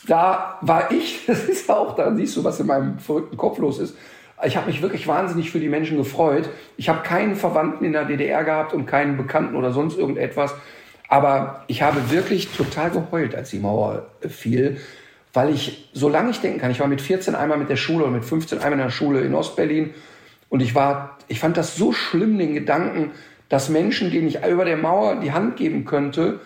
[0.07, 3.79] Da war ich, das ist auch, da siehst du, was in meinem verrückten Kopf los
[3.79, 3.95] ist.
[4.45, 6.49] Ich habe mich wirklich wahnsinnig für die Menschen gefreut.
[6.77, 10.53] Ich habe keinen Verwandten in der DDR gehabt und keinen Bekannten oder sonst irgendetwas.
[11.07, 14.79] Aber ich habe wirklich total geheult, als die Mauer fiel,
[15.33, 18.13] weil ich, solange ich denken kann, ich war mit 14 einmal mit der Schule und
[18.13, 19.93] mit 15 einmal in der Schule in Ostberlin
[20.49, 23.11] und ich war, ich fand das so schlimm, den Gedanken,
[23.49, 26.39] dass Menschen, denen ich über der Mauer die Hand geben könnte,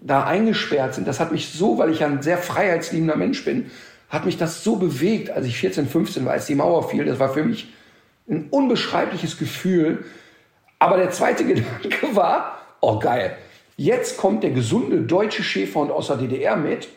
[0.00, 1.06] da eingesperrt sind.
[1.06, 3.70] Das hat mich so, weil ich ein sehr freiheitsliebender Mensch bin,
[4.08, 7.04] hat mich das so bewegt, als ich 14, 15 war, als die Mauer fiel.
[7.04, 7.72] Das war für mich
[8.28, 10.04] ein unbeschreibliches Gefühl.
[10.78, 13.36] Aber der zweite Gedanke war, oh geil,
[13.76, 16.88] jetzt kommt der gesunde deutsche Schäferhund aus der DDR mit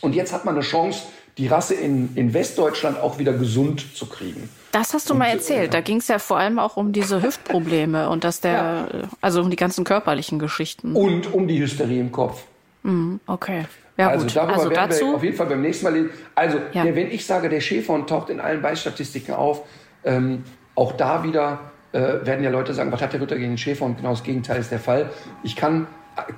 [0.00, 1.02] und jetzt hat man eine Chance,
[1.38, 4.48] die Rasse in, in Westdeutschland auch wieder gesund zu kriegen.
[4.72, 5.74] Das hast du und, mal erzählt.
[5.74, 8.88] Da ging es ja vor allem auch um diese Hüftprobleme und dass der, ja.
[9.20, 10.94] also um die ganzen körperlichen Geschichten.
[10.94, 12.44] Und um die Hysterie im Kopf.
[12.82, 13.64] Mhm, okay.
[13.96, 14.36] Ja, also gut.
[14.36, 15.06] darüber also werden dazu?
[15.06, 16.10] wir auf jeden Fall beim nächsten Mal reden.
[16.34, 16.84] Also, ja.
[16.84, 19.62] der, wenn ich sage, der Schäferhund taucht in allen Beißstatistiken auf,
[20.04, 20.44] ähm,
[20.74, 21.60] auch da wieder
[21.92, 23.98] äh, werden ja Leute sagen, was hat der Ritter gegen den Schäferhund?
[23.98, 25.10] Genau das Gegenteil ist der Fall.
[25.42, 25.86] Ich kann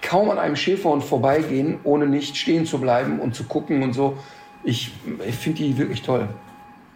[0.01, 4.17] kaum an einem Schäferhund vorbeigehen, ohne nicht stehen zu bleiben und zu gucken und so.
[4.65, 4.93] Ich,
[5.27, 6.29] ich finde die wirklich toll.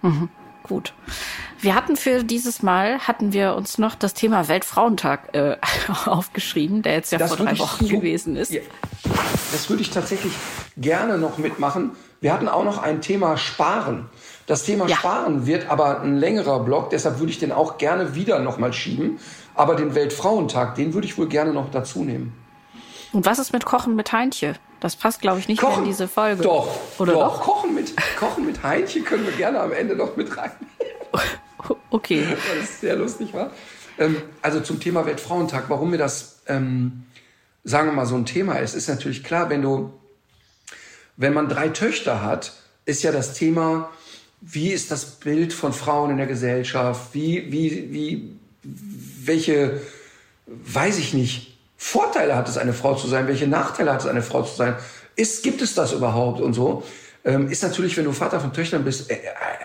[0.03, 0.29] Mhm,
[0.63, 0.93] gut.
[1.61, 5.57] Wir hatten für dieses Mal, hatten wir uns noch das Thema Weltfrauentag äh,
[6.07, 8.53] aufgeschrieben, der jetzt ja Das vor drei Wochen so- gewesen ist.
[8.53, 8.61] Ja,
[9.53, 10.33] das würde ich tatsächlich
[10.77, 11.93] gerne noch mitmachen.
[12.21, 14.07] Wir hatten auch noch ein Thema Sparen.
[14.47, 14.97] Das Thema Ja.
[14.97, 18.73] Sparen wird aber ein längerer Block, deshalb würde ich den auch gerne wieder noch mal
[18.73, 19.19] schieben.
[19.55, 22.33] Aber den Weltfrauentag, den würde ich wohl gerne noch dazu nehmen.
[23.13, 24.55] Und was ist mit Kochen mit Heintje?
[24.81, 26.43] Das passt, glaube ich, nicht mehr in diese Folge.
[26.43, 27.39] Doch, Oder doch.
[27.39, 27.41] doch?
[27.41, 30.53] Kochen mit, Kochen mit Heinchen können wir gerne am Ende noch mit rein.
[31.91, 32.25] Okay.
[32.25, 33.51] weil es sehr lustig war.
[33.99, 37.05] Ähm, also zum Thema Weltfrauentag, warum mir das, ähm,
[37.65, 39.93] sagen wir mal, so ein Thema ist, ist natürlich klar, wenn du,
[41.17, 42.53] wenn man drei Töchter hat,
[42.85, 43.91] ist ja das Thema,
[44.41, 49.81] wie ist das Bild von Frauen in der Gesellschaft, wie, wie, wie, welche,
[50.47, 54.23] weiß ich nicht, Vorteile hat es, eine Frau zu sein, welche Nachteile hat es, eine
[54.23, 54.77] Frau zu sein,
[55.15, 56.83] ist, gibt es das überhaupt und so,
[57.25, 59.19] ähm, ist natürlich, wenn du Vater von Töchtern bist, äh,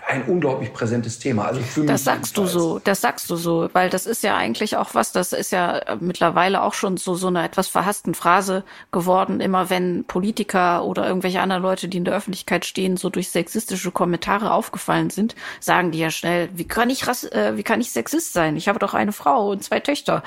[0.08, 1.44] ein unglaublich präsentes Thema.
[1.46, 2.64] Also für Das mich sagst du jedenfalls.
[2.64, 5.78] so, das sagst du so, weil das ist ja eigentlich auch was, das ist ja
[5.78, 11.06] äh, mittlerweile auch schon so, so eine etwas verhassten Phrase geworden, immer wenn Politiker oder
[11.06, 15.92] irgendwelche anderen Leute, die in der Öffentlichkeit stehen, so durch sexistische Kommentare aufgefallen sind, sagen
[15.92, 18.56] die ja schnell, wie kann ich, Rass, äh, wie kann ich Sexist sein?
[18.56, 20.24] Ich habe doch eine Frau und zwei Töchter.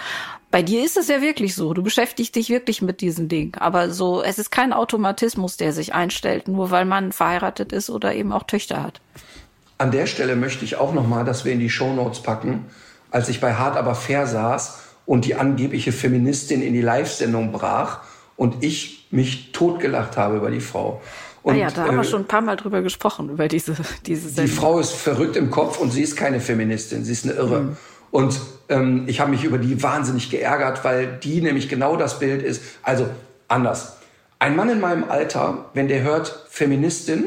[0.56, 3.90] Bei dir ist es ja wirklich so, du beschäftigst dich wirklich mit diesen Dingen, aber
[3.90, 8.32] so, es ist kein Automatismus, der sich einstellt, nur weil man verheiratet ist oder eben
[8.32, 9.02] auch Töchter hat.
[9.78, 12.68] An der Stelle möchte ich auch noch mal, dass wir in die Shownotes packen,
[13.12, 18.04] als ich bei Hart aber fair saß und die angebliche Feministin in die Live-Sendung brach
[18.38, 21.02] und ich mich totgelacht habe über die Frau.
[21.44, 23.76] Und, ah ja, da haben äh, wir schon ein paar Mal drüber gesprochen, über diese,
[24.06, 24.56] diese die Sendung.
[24.56, 27.60] Frau ist verrückt im Kopf und sie ist keine Feministin, sie ist eine Irre.
[27.60, 27.78] Mhm.
[28.16, 28.40] Und
[28.70, 32.64] ähm, ich habe mich über die wahnsinnig geärgert, weil die nämlich genau das Bild ist.
[32.82, 33.08] Also
[33.50, 33.98] anders.
[34.40, 37.26] Ein Mann in meinem Alter, wenn der hört Feministin,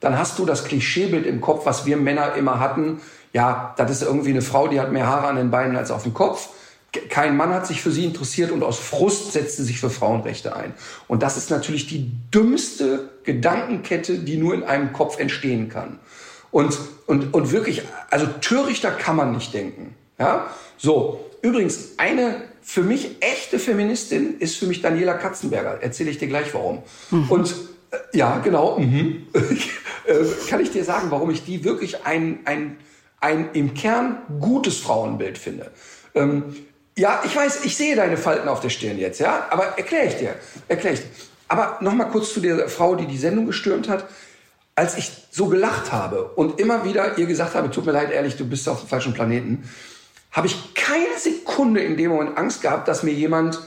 [0.00, 3.00] dann hast du das Klischeebild im Kopf, was wir Männer immer hatten.
[3.32, 6.02] Ja, das ist irgendwie eine Frau, die hat mehr Haare an den Beinen als auf
[6.02, 6.50] dem Kopf.
[6.92, 9.88] Ke- Kein Mann hat sich für sie interessiert und aus Frust setzt sie sich für
[9.88, 10.74] Frauenrechte ein.
[11.08, 15.98] Und das ist natürlich die dümmste Gedankenkette, die nur in einem Kopf entstehen kann.
[16.50, 19.94] Und, und, und wirklich, also törichter kann man nicht denken.
[20.20, 20.54] Ja?
[20.76, 25.82] So, übrigens, eine für mich echte Feministin ist für mich Daniela Katzenberger.
[25.82, 26.82] Erzähle ich dir gleich warum.
[27.28, 27.54] Und
[27.90, 28.78] äh, ja, genau.
[28.78, 29.26] Mhm.
[30.04, 30.14] äh,
[30.48, 32.76] kann ich dir sagen, warum ich die wirklich ein, ein,
[33.20, 35.72] ein im Kern gutes Frauenbild finde.
[36.14, 36.54] Ähm,
[36.96, 40.16] ja, ich weiß, ich sehe deine Falten auf der Stirn jetzt, ja, aber erkläre ich
[40.16, 40.34] dir,
[40.68, 41.08] erkläre ich dir.
[41.48, 44.06] Aber noch mal kurz zu der Frau, die die Sendung gestürmt hat.
[44.76, 48.36] Als ich so gelacht habe und immer wieder ihr gesagt habe, tut mir leid, ehrlich,
[48.36, 49.68] du bist auf dem falschen Planeten,
[50.32, 53.60] habe ich keine Sekunde in dem Moment Angst gehabt, dass mir jemand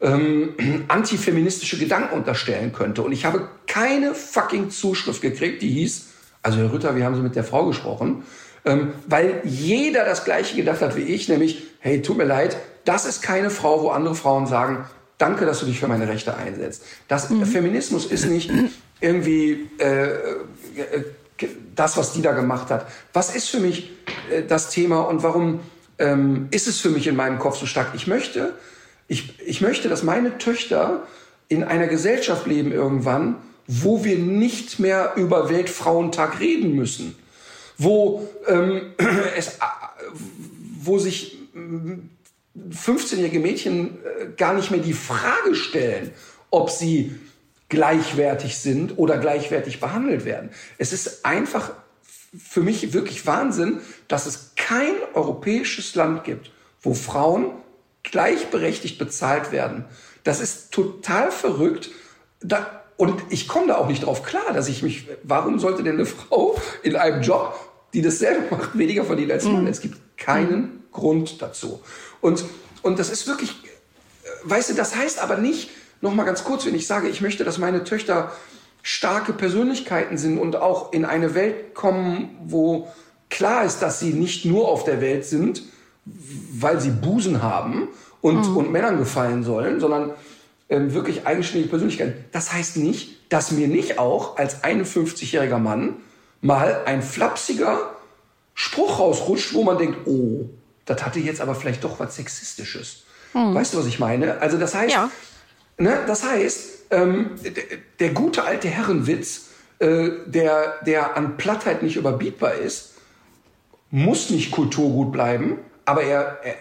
[0.00, 0.54] ähm,
[0.88, 3.02] antifeministische Gedanken unterstellen könnte.
[3.02, 6.06] Und ich habe keine fucking Zuschrift gekriegt, die hieß,
[6.42, 8.24] also Herr Rütter, wie haben Sie mit der Frau gesprochen?
[8.64, 13.06] Ähm, weil jeder das Gleiche gedacht hat wie ich, nämlich, hey, tut mir leid, das
[13.06, 14.84] ist keine Frau, wo andere Frauen sagen,
[15.18, 16.82] danke, dass du dich für meine Rechte einsetzt.
[17.08, 18.50] Das Feminismus ist nicht
[19.00, 21.04] irgendwie äh, äh,
[21.74, 22.86] das, was die da gemacht hat.
[23.12, 23.90] Was ist für mich
[24.30, 25.60] äh, das Thema und warum
[25.98, 27.92] ähm, ist es für mich in meinem Kopf so stark?
[27.94, 28.54] Ich möchte,
[29.08, 31.06] ich, ich möchte, dass meine Töchter
[31.48, 33.36] in einer Gesellschaft leben irgendwann,
[33.66, 37.16] wo wir nicht mehr über Weltfrauentag reden müssen,
[37.78, 38.94] wo ähm,
[39.36, 39.58] es,
[40.82, 46.12] wo sich 15-jährige Mädchen äh, gar nicht mehr die Frage stellen,
[46.50, 47.14] ob sie
[47.68, 50.50] gleichwertig sind oder gleichwertig behandelt werden.
[50.78, 51.72] Es ist einfach
[52.36, 56.50] für mich wirklich Wahnsinn, dass es kein europäisches Land gibt,
[56.80, 57.50] wo Frauen
[58.02, 59.84] gleichberechtigt bezahlt werden.
[60.24, 61.90] Das ist total verrückt.
[62.40, 65.94] Da, und ich komme da auch nicht drauf klar, dass ich mich, warum sollte denn
[65.94, 67.58] eine Frau in einem Job,
[67.92, 69.66] die dasselbe macht, weniger verdienen als Mann?
[69.66, 71.80] Es gibt keinen Grund dazu.
[72.20, 72.44] Und,
[72.82, 75.70] und das ist wirklich, äh, weißt du, das heißt aber nicht,
[76.00, 78.32] noch mal ganz kurz, wenn ich sage, ich möchte, dass meine Töchter
[78.86, 82.86] starke Persönlichkeiten sind und auch in eine Welt kommen, wo
[83.30, 85.64] klar ist, dass sie nicht nur auf der Welt sind,
[86.04, 87.88] weil sie Busen haben
[88.20, 90.12] und, und Männern gefallen sollen, sondern
[90.68, 92.26] ähm, wirklich eigenständige Persönlichkeiten.
[92.30, 95.96] Das heißt nicht, dass mir nicht auch als 51-jähriger Mann
[96.40, 97.90] mal ein flapsiger
[98.54, 100.48] Spruch rausrutscht, wo man denkt, oh,
[100.84, 103.02] das hatte jetzt aber vielleicht doch was Sexistisches.
[103.32, 104.40] Weißt du, was ich meine?
[104.40, 105.10] Also das heißt, Ja.
[105.78, 107.30] Ne, das heißt, ähm,
[108.00, 109.48] der, gute alte Herrenwitz,
[109.78, 112.94] äh, der, der an Plattheit nicht überbietbar ist,
[113.90, 116.54] muss nicht kulturgut bleiben, aber er, er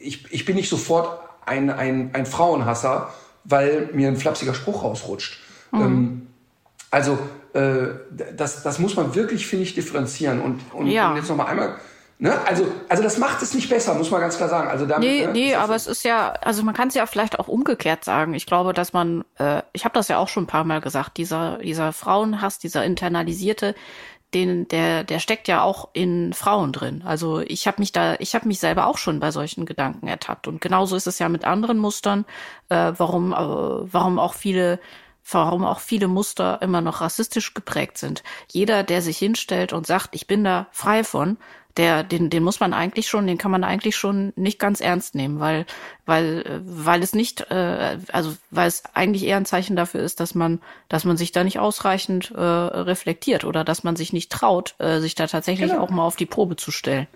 [0.00, 3.12] ich, ich bin nicht sofort ein, ein, ein Frauenhasser,
[3.44, 5.38] weil mir ein flapsiger Spruch rausrutscht.
[5.72, 6.26] Ähm,
[6.90, 7.18] also
[7.52, 7.88] äh,
[8.36, 10.40] das, das muss man wirklich, finde ich, differenzieren.
[10.40, 11.10] Und, und, Ja.
[11.10, 11.76] und jetzt noch mal einmal
[12.18, 12.32] Ne?
[12.46, 14.70] Also, also das macht es nicht besser, muss man ganz klar sagen.
[14.70, 15.32] Also damit, nee, ne?
[15.32, 18.32] nee, aber es ist ja, also man kann es ja vielleicht auch umgekehrt sagen.
[18.32, 21.18] Ich glaube, dass man, äh, ich habe das ja auch schon ein paar Mal gesagt,
[21.18, 23.74] dieser, dieser Frauenhass, dieser internalisierte,
[24.32, 27.02] den, der, der steckt ja auch in Frauen drin.
[27.04, 30.48] Also ich habe mich da, ich habe mich selber auch schon bei solchen Gedanken ertappt.
[30.48, 32.24] Und genauso ist es ja mit anderen Mustern,
[32.70, 34.80] äh, warum, äh, warum auch viele
[35.28, 38.22] warum auch viele Muster immer noch rassistisch geprägt sind.
[38.48, 41.36] Jeder, der sich hinstellt und sagt, ich bin da frei von,
[41.76, 45.14] der, den, den muss man eigentlich schon, den kann man eigentlich schon nicht ganz ernst
[45.14, 45.66] nehmen, weil,
[46.06, 50.34] weil, weil es nicht, äh, also weil es eigentlich eher ein Zeichen dafür ist, dass
[50.34, 54.74] man, dass man sich da nicht ausreichend äh, reflektiert oder dass man sich nicht traut,
[54.78, 55.82] äh, sich da tatsächlich genau.
[55.82, 57.06] auch mal auf die Probe zu stellen.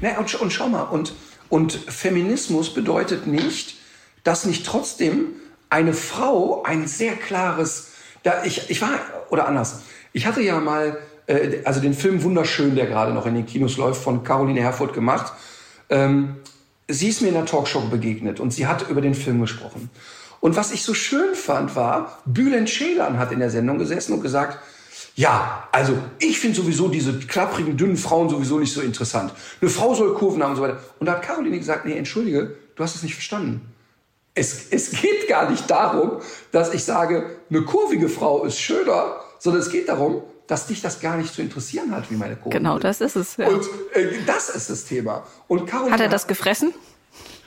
[0.00, 1.14] Na, und, und schau mal, und,
[1.48, 3.76] und Feminismus bedeutet nicht,
[4.24, 5.28] dass nicht trotzdem
[5.70, 8.98] eine Frau ein sehr klares, da ich, ich war,
[9.30, 10.98] oder anders, ich hatte ja mal
[11.30, 14.92] äh, also den Film Wunderschön, der gerade noch in den Kinos läuft, von Caroline Herfurth
[14.92, 15.32] gemacht.
[15.88, 16.36] Ähm,
[16.88, 19.90] sie ist mir in der Talkshow begegnet und sie hat über den Film gesprochen.
[20.40, 24.22] Und was ich so schön fand, war, Bülent Schelan hat in der Sendung gesessen und
[24.22, 24.58] gesagt,
[25.14, 29.32] ja, also ich finde sowieso diese klapprigen, dünnen Frauen sowieso nicht so interessant.
[29.60, 30.78] Eine Frau soll Kurven haben und so weiter.
[30.98, 33.60] Und da hat Caroline gesagt, nee, entschuldige, du hast es nicht verstanden.
[34.34, 36.20] Es, es geht gar nicht darum,
[36.52, 40.98] dass ich sage, eine kurvige Frau ist schöner, sondern es geht darum, dass dich das
[40.98, 43.36] gar nicht zu interessieren hat, wie meine Kurven Genau, das ist es.
[43.36, 43.46] Ja.
[43.46, 45.24] Und äh, das ist das Thema.
[45.46, 46.74] Und Caroline hat er das gefressen?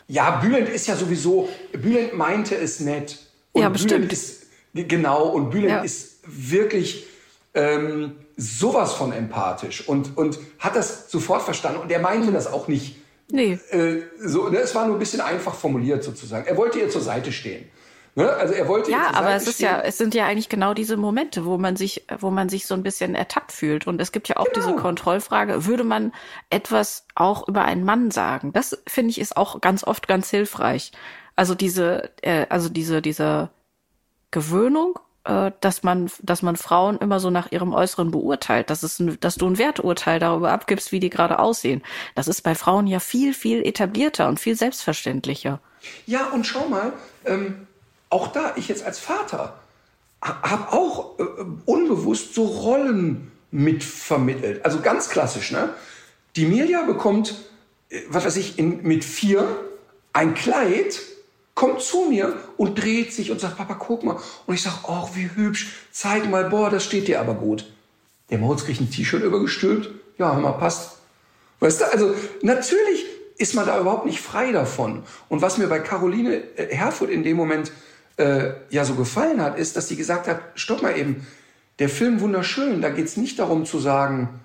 [0.07, 3.19] Ja, Bülent ist ja sowieso, Bülent meinte es nett.
[3.51, 3.91] Und ja, bestimmt.
[3.91, 4.43] Bülent ist,
[4.73, 5.81] genau, und Bülent ja.
[5.81, 7.05] ist wirklich
[7.53, 11.81] ähm, sowas von empathisch und, und hat das sofort verstanden.
[11.81, 12.95] Und er meinte das auch nicht.
[13.29, 13.59] Nee.
[13.71, 16.45] Äh, so, ne, es war nur ein bisschen einfach formuliert sozusagen.
[16.47, 17.65] Er wollte ihr zur Seite stehen.
[18.15, 18.29] Ne?
[18.29, 19.65] Also er wollte ja, aber es ist stehen.
[19.65, 22.75] ja, es sind ja eigentlich genau diese Momente, wo man sich, wo man sich so
[22.75, 23.87] ein bisschen ertappt fühlt.
[23.87, 24.55] Und es gibt ja auch genau.
[24.55, 26.13] diese Kontrollfrage: Würde man
[26.51, 28.53] etwas auch über einen Mann sagen?
[28.53, 30.91] Das finde ich ist auch ganz oft ganz hilfreich.
[31.35, 33.49] Also diese, äh, also diese, diese
[34.29, 38.99] Gewöhnung, äh, dass man, dass man Frauen immer so nach ihrem Äußeren beurteilt, dass es,
[38.99, 41.81] ein, dass du ein Werturteil darüber abgibst, wie die gerade aussehen.
[42.13, 45.59] Das ist bei Frauen ja viel, viel etablierter und viel selbstverständlicher.
[46.05, 46.93] Ja, und schau mal.
[47.25, 47.67] Ähm
[48.13, 49.59] auch da, ich jetzt als Vater,
[50.21, 51.23] habe auch äh,
[51.65, 54.63] unbewusst so Rollen mitvermittelt.
[54.63, 55.69] Also ganz klassisch, ne?
[56.35, 57.35] Die Mirja bekommt,
[57.89, 59.45] äh, was weiß ich, in, mit vier
[60.13, 61.01] ein Kleid,
[61.55, 64.17] kommt zu mir und dreht sich und sagt, Papa, guck mal.
[64.45, 67.71] Und ich sage, ach, wie hübsch, zeig mal, boah, das steht dir aber gut.
[68.29, 69.89] Der Moritz kriegt ein T-Shirt übergestülpt.
[70.17, 70.97] Ja, mal, passt.
[71.59, 73.05] Weißt du, also natürlich
[73.37, 75.03] ist man da überhaupt nicht frei davon.
[75.29, 77.71] Und was mir bei Caroline äh, Herfurth in dem Moment
[78.17, 81.25] äh, ja so gefallen hat, ist, dass sie gesagt hat, stopp mal eben,
[81.79, 84.41] der Film wunderschön, da geht es nicht darum zu sagen,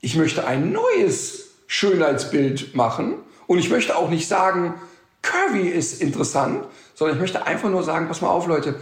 [0.00, 3.14] ich möchte ein neues Schönheitsbild machen
[3.46, 4.74] und ich möchte auch nicht sagen,
[5.22, 8.76] Curvy ist interessant, sondern ich möchte einfach nur sagen, pass mal auf Leute,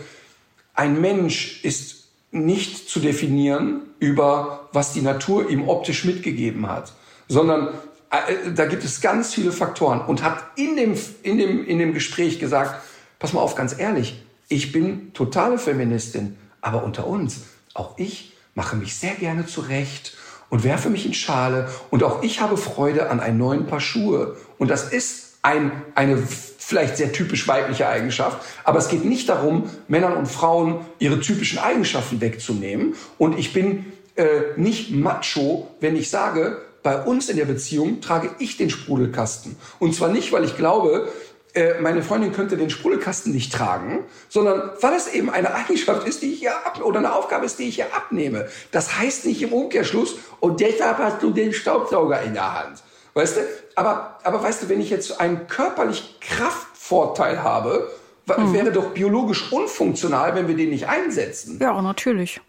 [0.74, 6.92] ein Mensch ist nicht zu definieren über, was die Natur ihm optisch mitgegeben hat,
[7.28, 7.68] sondern
[8.10, 11.94] äh, da gibt es ganz viele Faktoren und hat in dem, in dem, in dem
[11.94, 12.82] Gespräch gesagt,
[13.18, 17.40] pass mal auf, ganz ehrlich, ich bin totale Feministin, aber unter uns,
[17.74, 20.16] auch ich mache mich sehr gerne zurecht
[20.48, 24.36] und werfe mich in Schale und auch ich habe Freude an einem neuen Paar Schuhe.
[24.58, 29.70] Und das ist ein, eine vielleicht sehr typisch weibliche Eigenschaft, aber es geht nicht darum,
[29.88, 32.94] Männern und Frauen ihre typischen Eigenschaften wegzunehmen.
[33.18, 33.86] Und ich bin
[34.16, 39.56] äh, nicht macho, wenn ich sage, bei uns in der Beziehung trage ich den Sprudelkasten.
[39.80, 41.08] Und zwar nicht, weil ich glaube,
[41.56, 46.20] äh, meine Freundin könnte den Sprudelkasten nicht tragen, sondern weil es eben eine Eigenschaft ist,
[46.20, 48.46] die ich ihr ab oder eine Aufgabe ist, die ich ihr abnehme.
[48.72, 52.82] Das heißt nicht im Umkehrschluss, und deshalb hast du den Staubsauger in der Hand.
[53.14, 53.40] Weißt du?
[53.74, 57.90] Aber, aber weißt du, wenn ich jetzt einen körperlich Kraftvorteil habe,
[58.26, 58.52] mhm.
[58.52, 61.58] wäre doch biologisch unfunktional, wenn wir den nicht einsetzen.
[61.58, 62.40] Ja, natürlich.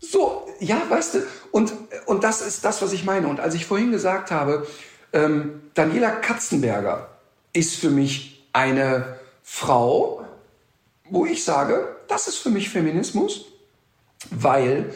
[0.00, 1.18] So, ja, weißt du,
[1.52, 1.72] und,
[2.06, 3.28] und das ist das, was ich meine.
[3.28, 4.66] Und als ich vorhin gesagt habe,
[5.12, 7.08] ähm, Daniela Katzenberger
[7.52, 10.24] ist für mich eine Frau,
[11.08, 13.46] wo ich sage, das ist für mich Feminismus,
[14.30, 14.92] weil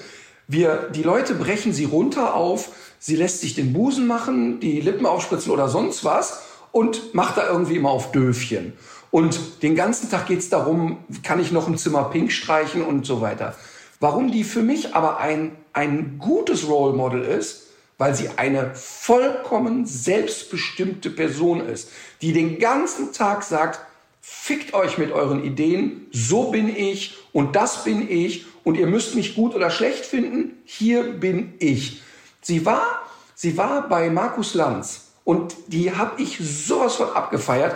[0.48, 5.06] wir, die Leute brechen sie runter auf, sie lässt sich den Busen machen, die Lippen
[5.06, 6.42] aufspritzen oder sonst was
[6.72, 8.72] und macht da irgendwie immer auf Döfchen.
[9.12, 13.06] Und den ganzen Tag geht es darum, kann ich noch ein Zimmer pink streichen und
[13.06, 13.54] so weiter.
[14.00, 19.86] Warum die für mich aber ein, ein gutes Role Model ist, weil sie eine vollkommen
[19.86, 21.90] selbstbestimmte Person ist,
[22.20, 23.80] die den ganzen Tag sagt,
[24.20, 29.14] fickt euch mit euren Ideen, so bin ich und das bin ich und ihr müsst
[29.14, 32.02] mich gut oder schlecht finden, hier bin ich.
[32.40, 33.02] Sie war,
[33.34, 37.74] Sie war bei Markus Lanz und die habe ich sowas von abgefeiert.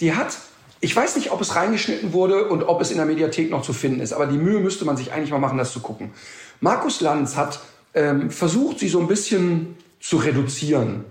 [0.00, 0.38] Die hat,
[0.80, 3.72] ich weiß nicht, ob es reingeschnitten wurde und ob es in der Mediathek noch zu
[3.72, 6.12] finden ist, aber die Mühe müsste man sich eigentlich mal machen, das zu gucken.
[6.60, 7.60] Markus Lanz hat
[7.94, 11.04] ähm, versucht, sie so ein bisschen zu reduzieren.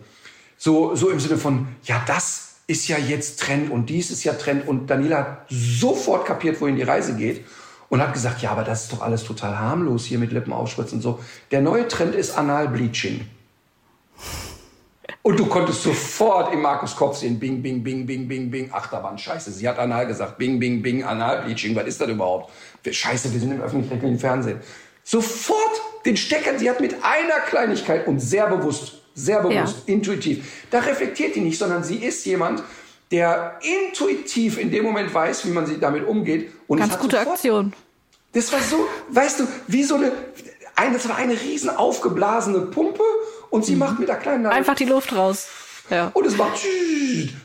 [0.57, 4.33] So, so im Sinne von, ja, das ist ja jetzt Trend und dies ist ja
[4.33, 4.67] Trend.
[4.67, 7.45] Und Daniela hat sofort kapiert, wohin die Reise geht
[7.89, 10.97] und hat gesagt, ja, aber das ist doch alles total harmlos hier mit Lippen aufspritzen
[10.97, 11.19] und so.
[11.51, 13.25] Der neue Trend ist Analbleaching.
[15.21, 18.71] Und du konntest sofort im Markus Kopf sehen, bing, bing, bing, bing, bing, bing.
[18.71, 19.51] Achterbahn, scheiße.
[19.51, 21.75] Sie hat anal gesagt, bing, bing, bing, Analbleaching.
[21.75, 22.51] Was ist das überhaupt?
[22.89, 24.59] Scheiße, wir sind im öffentlich-rechtlichen Fernsehen.
[25.09, 29.93] Sofort den Stecker, sie hat mit einer Kleinigkeit und sehr bewusst, sehr bewusst, ja.
[29.93, 32.61] intuitiv, da reflektiert die nicht, sondern sie ist jemand,
[33.09, 36.51] der intuitiv in dem Moment weiß, wie man sie damit umgeht.
[36.67, 37.73] Und Ganz gute sofort, Aktion.
[38.33, 40.11] Das war so, weißt du, wie so eine,
[40.75, 43.03] eine, das war eine riesen aufgeblasene Pumpe
[43.49, 43.79] und sie mhm.
[43.79, 45.47] macht mit der kleinen einfach die Luft raus.
[45.89, 46.11] Ja.
[46.13, 46.59] Und es macht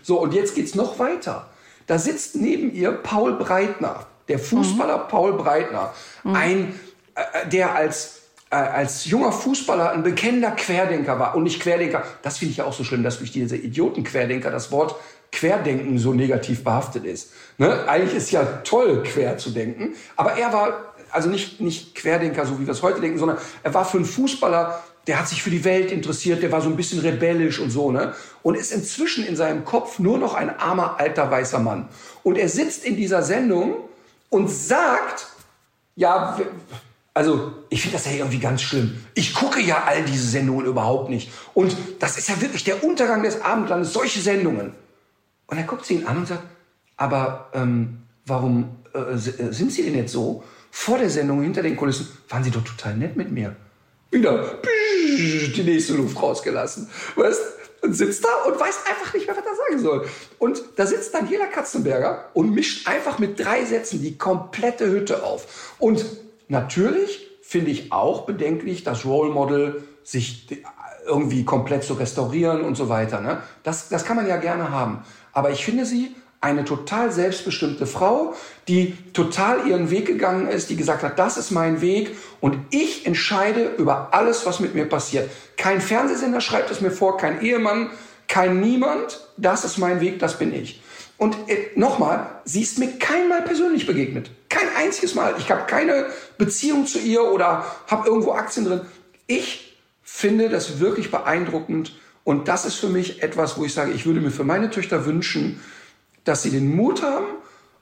[0.02, 1.48] so und jetzt geht's noch weiter.
[1.86, 5.08] Da sitzt neben ihr Paul Breitner, der Fußballer mhm.
[5.08, 5.94] Paul Breitner,
[6.24, 6.34] mhm.
[6.34, 6.80] ein
[7.50, 12.04] der als äh, als junger Fußballer ein bekennender Querdenker war und nicht Querdenker.
[12.22, 14.94] Das finde ich ja auch so schlimm, dass durch diese Idioten-Querdenker das Wort
[15.32, 17.32] Querdenken so negativ behaftet ist.
[17.56, 17.88] Ne?
[17.88, 22.58] Eigentlich ist ja toll, quer zu denken, aber er war also nicht, nicht Querdenker, so
[22.60, 25.50] wie wir es heute denken, sondern er war für einen Fußballer, der hat sich für
[25.50, 28.14] die Welt interessiert, der war so ein bisschen rebellisch und so, ne?
[28.42, 31.88] Und ist inzwischen in seinem Kopf nur noch ein armer, alter, weißer Mann.
[32.22, 33.76] Und er sitzt in dieser Sendung
[34.30, 35.28] und sagt,
[35.96, 36.38] ja,
[37.14, 39.04] also ich finde das ja irgendwie ganz schlimm.
[39.14, 41.30] Ich gucke ja all diese Sendungen überhaupt nicht.
[41.54, 44.72] Und das ist ja wirklich der Untergang des Abendlandes, solche Sendungen.
[45.46, 46.44] Und er guckt sie ihn an und sagt,
[46.96, 49.16] aber ähm, warum äh, äh,
[49.52, 50.44] sind Sie denn jetzt so?
[50.70, 53.56] Vor der Sendung, hinter den Kulissen, waren Sie doch total nett mit mir.
[54.10, 56.88] Wieder die nächste Luft rausgelassen.
[57.16, 57.40] Weißt
[57.82, 60.06] und sitzt da und weiß einfach nicht mehr, was er sagen soll.
[60.38, 65.74] Und da sitzt Daniela Katzenberger und mischt einfach mit drei Sätzen die komplette Hütte auf.
[65.80, 66.04] Und
[66.52, 70.48] Natürlich finde ich auch bedenklich, das Role Model sich
[71.06, 73.22] irgendwie komplett zu restaurieren und so weiter.
[73.22, 73.42] Ne?
[73.62, 75.02] Das, das kann man ja gerne haben.
[75.32, 78.34] Aber ich finde sie eine total selbstbestimmte Frau,
[78.68, 83.06] die total ihren Weg gegangen ist, die gesagt hat, das ist mein Weg und ich
[83.06, 85.30] entscheide über alles, was mit mir passiert.
[85.56, 87.88] Kein Fernsehsender schreibt es mir vor, kein Ehemann,
[88.28, 89.26] kein Niemand.
[89.38, 90.82] Das ist mein Weg, das bin ich.
[91.16, 94.30] Und äh, nochmal, sie ist mir keinmal persönlich begegnet.
[94.48, 95.34] Kein einziges Mal.
[95.38, 96.06] Ich habe keine
[96.38, 98.82] Beziehung zu ihr oder habe irgendwo Aktien drin.
[99.26, 101.96] Ich finde das wirklich beeindruckend.
[102.24, 105.06] Und das ist für mich etwas, wo ich sage, ich würde mir für meine Töchter
[105.06, 105.60] wünschen,
[106.24, 107.26] dass sie den Mut haben,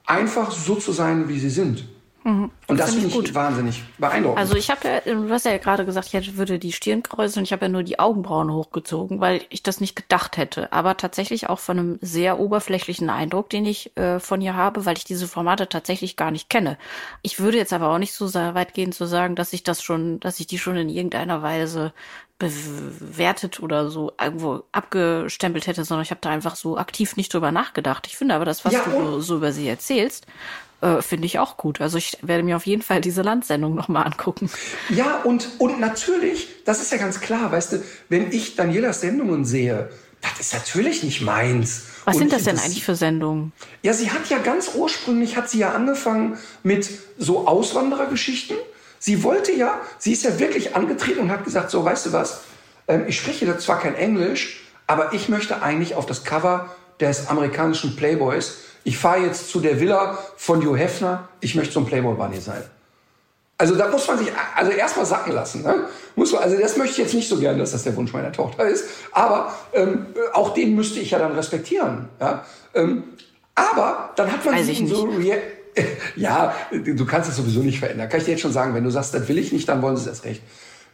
[0.06, 1.84] einfach so zu sein, wie sie sind.
[2.22, 2.50] Mhm.
[2.66, 3.34] Und das, finde ich, gut.
[3.34, 4.38] wahnsinnig beeindruckend.
[4.38, 7.44] Also ich habe ja, du hast ja gerade gesagt, ich würde die Stirn kreuzen und
[7.44, 10.70] ich habe ja nur die Augenbrauen hochgezogen, weil ich das nicht gedacht hätte.
[10.72, 14.98] Aber tatsächlich auch von einem sehr oberflächlichen Eindruck, den ich äh, von ihr habe, weil
[14.98, 16.76] ich diese Formate tatsächlich gar nicht kenne.
[17.22, 20.20] Ich würde jetzt aber auch nicht so weit gehen zu sagen, dass ich das schon,
[20.20, 21.92] dass ich die schon in irgendeiner Weise
[22.38, 27.52] bewertet oder so irgendwo abgestempelt hätte, sondern ich habe da einfach so aktiv nicht drüber
[27.52, 28.06] nachgedacht.
[28.06, 30.26] Ich finde aber das, was ja, du so über sie erzählst,
[30.80, 31.80] äh, finde ich auch gut.
[31.80, 34.50] Also ich werde mir auf jeden Fall diese Landsendung nochmal angucken.
[34.88, 39.44] Ja, und, und natürlich, das ist ja ganz klar, weißt du, wenn ich Danielas Sendungen
[39.44, 41.82] sehe, das ist natürlich nicht meins.
[42.04, 43.52] Was und sind das denn das, eigentlich für Sendungen?
[43.82, 48.56] Ja, sie hat ja ganz ursprünglich, hat sie ja angefangen mit so Auswanderergeschichten.
[48.98, 52.42] Sie wollte ja, sie ist ja wirklich angetreten und hat gesagt, so, weißt du was,
[52.86, 57.28] ähm, ich spreche da zwar kein Englisch, aber ich möchte eigentlich auf das Cover des
[57.28, 61.86] amerikanischen Playboys ich fahre jetzt zu der Villa von Jo Hefner, ich möchte so ein
[61.86, 62.62] Playboy Bunny sein.
[63.58, 65.62] Also da muss man sich also erstmal sacken lassen.
[65.62, 65.84] Ne?
[66.16, 68.32] Muss man, also das möchte ich jetzt nicht so gerne, dass das der Wunsch meiner
[68.32, 68.86] Tochter ist.
[69.12, 72.08] Aber ähm, auch den müsste ich ja dann respektieren.
[72.18, 72.46] Ja?
[72.72, 73.04] Ähm,
[73.54, 75.06] aber dann hat man Weiß sich so
[76.16, 78.08] ja, du kannst es sowieso nicht verändern.
[78.08, 79.96] Kann ich dir jetzt schon sagen, wenn du sagst, das will ich nicht, dann wollen
[79.96, 80.42] sie es erst recht.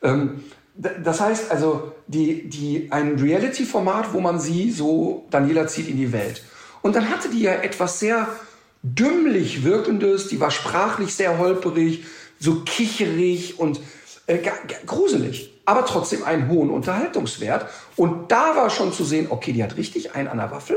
[0.03, 5.97] Ähm, das heißt also, die, die, ein Reality-Format, wo man sie so, Daniela zieht in
[5.97, 6.43] die Welt.
[6.87, 8.29] Und dann hatte die ja etwas sehr
[8.85, 12.05] dümmlich wirkendes, die war sprachlich sehr holperig,
[12.39, 13.81] so kicherig und
[14.29, 14.39] äh,
[14.87, 17.67] gruselig, aber trotzdem einen hohen Unterhaltungswert.
[17.97, 20.77] Und da war schon zu sehen, okay, die hat richtig einen an der Waffel,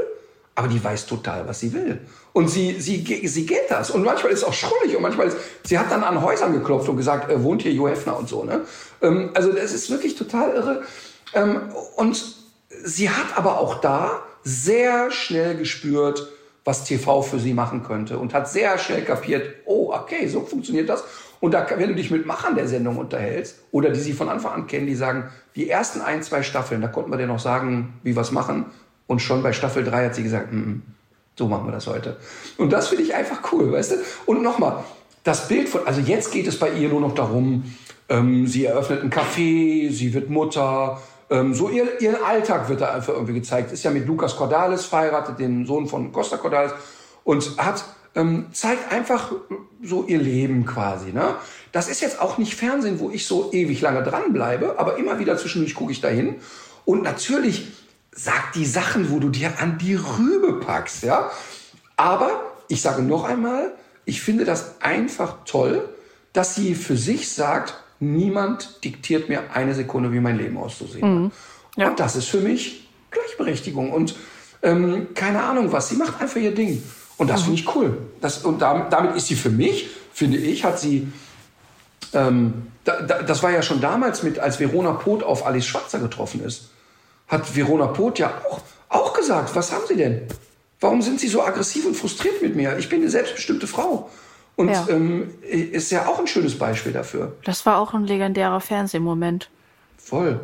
[0.56, 2.02] aber die weiß total, was sie will.
[2.34, 3.92] Und sie, sie, sie geht das.
[3.92, 6.90] Und manchmal ist es auch schrullig und manchmal ist, sie hat dann an Häusern geklopft
[6.90, 8.44] und gesagt, äh, wohnt hier Jo Hefner und so.
[8.44, 8.62] Ne?
[9.04, 10.82] Ähm, also das ist wirklich total irre.
[11.36, 12.34] Ähm, und
[12.84, 16.28] sie hat aber auch da sehr schnell gespürt,
[16.66, 20.90] was TV für sie machen könnte und hat sehr schnell kapiert, oh, okay, so funktioniert
[20.90, 21.04] das.
[21.40, 24.52] Und da, wenn du dich mit Machern der Sendung unterhältst oder die sie von Anfang
[24.54, 28.00] an kennen, die sagen, die ersten ein, zwei Staffeln, da konnten wir dir noch sagen,
[28.04, 28.66] wie wir es machen.
[29.08, 30.82] Und schon bei Staffel 3 hat sie gesagt, mm, mm,
[31.36, 32.18] so machen wir das heute.
[32.58, 33.96] Und das finde ich einfach cool, weißt du?
[34.26, 34.84] Und nochmal,
[35.24, 37.64] das Bild von, also jetzt geht es bei ihr nur noch darum,
[38.10, 42.94] ähm, sie eröffnet ein Café, sie wird Mutter, ähm, so ihr, ihren Alltag wird da
[42.94, 43.72] einfach irgendwie gezeigt.
[43.72, 46.74] Ist ja mit Lukas Cordalis verheiratet, dem Sohn von Costa Cordalis,
[47.24, 47.84] und hat
[48.16, 49.32] ähm, zeigt einfach
[49.84, 51.12] so ihr Leben quasi.
[51.12, 51.36] Ne?
[51.72, 55.38] Das ist jetzt auch nicht Fernsehen, wo ich so ewig lange dranbleibe, aber immer wieder
[55.38, 56.36] zwischendurch gucke ich dahin.
[56.86, 57.68] Und natürlich
[58.12, 61.04] sagt die Sachen, wo du dir an die Rübe packst.
[61.04, 61.32] Ja?
[61.96, 63.74] Aber ich sage noch einmal,
[64.06, 65.88] ich finde das einfach toll,
[66.34, 71.32] dass sie für sich sagt, niemand diktiert mir eine Sekunde, wie mein Leben auszusehen mhm.
[71.78, 71.90] Ja.
[71.90, 73.92] Und das ist für mich Gleichberechtigung.
[73.92, 74.16] Und
[74.62, 76.84] ähm, keine Ahnung was, sie macht einfach ihr Ding.
[77.18, 77.46] Und das mhm.
[77.46, 77.98] finde ich cool.
[78.22, 81.12] Das, und damit, damit ist sie für mich, finde ich, hat sie,
[82.14, 86.00] ähm, da, da, das war ja schon damals mit, als Verona Poth auf Alice Schwarzer
[86.00, 86.70] getroffen ist,
[87.28, 90.24] hat Verona Poth ja auch, auch gesagt, was haben Sie denn?
[90.80, 92.78] Warum sind Sie so aggressiv und frustriert mit mir?
[92.78, 94.10] Ich bin eine selbstbestimmte Frau.
[94.60, 94.86] Und ja.
[94.90, 97.38] Ähm, ist ja auch ein schönes Beispiel dafür.
[97.46, 99.50] Das war auch ein legendärer Fernsehmoment.
[99.98, 100.42] Voll.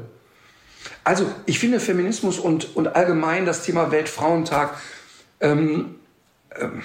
[1.04, 4.76] Also ich finde Feminismus und, und allgemein das Thema Weltfrauentag
[5.42, 5.96] ähm,
[6.56, 6.82] ähm,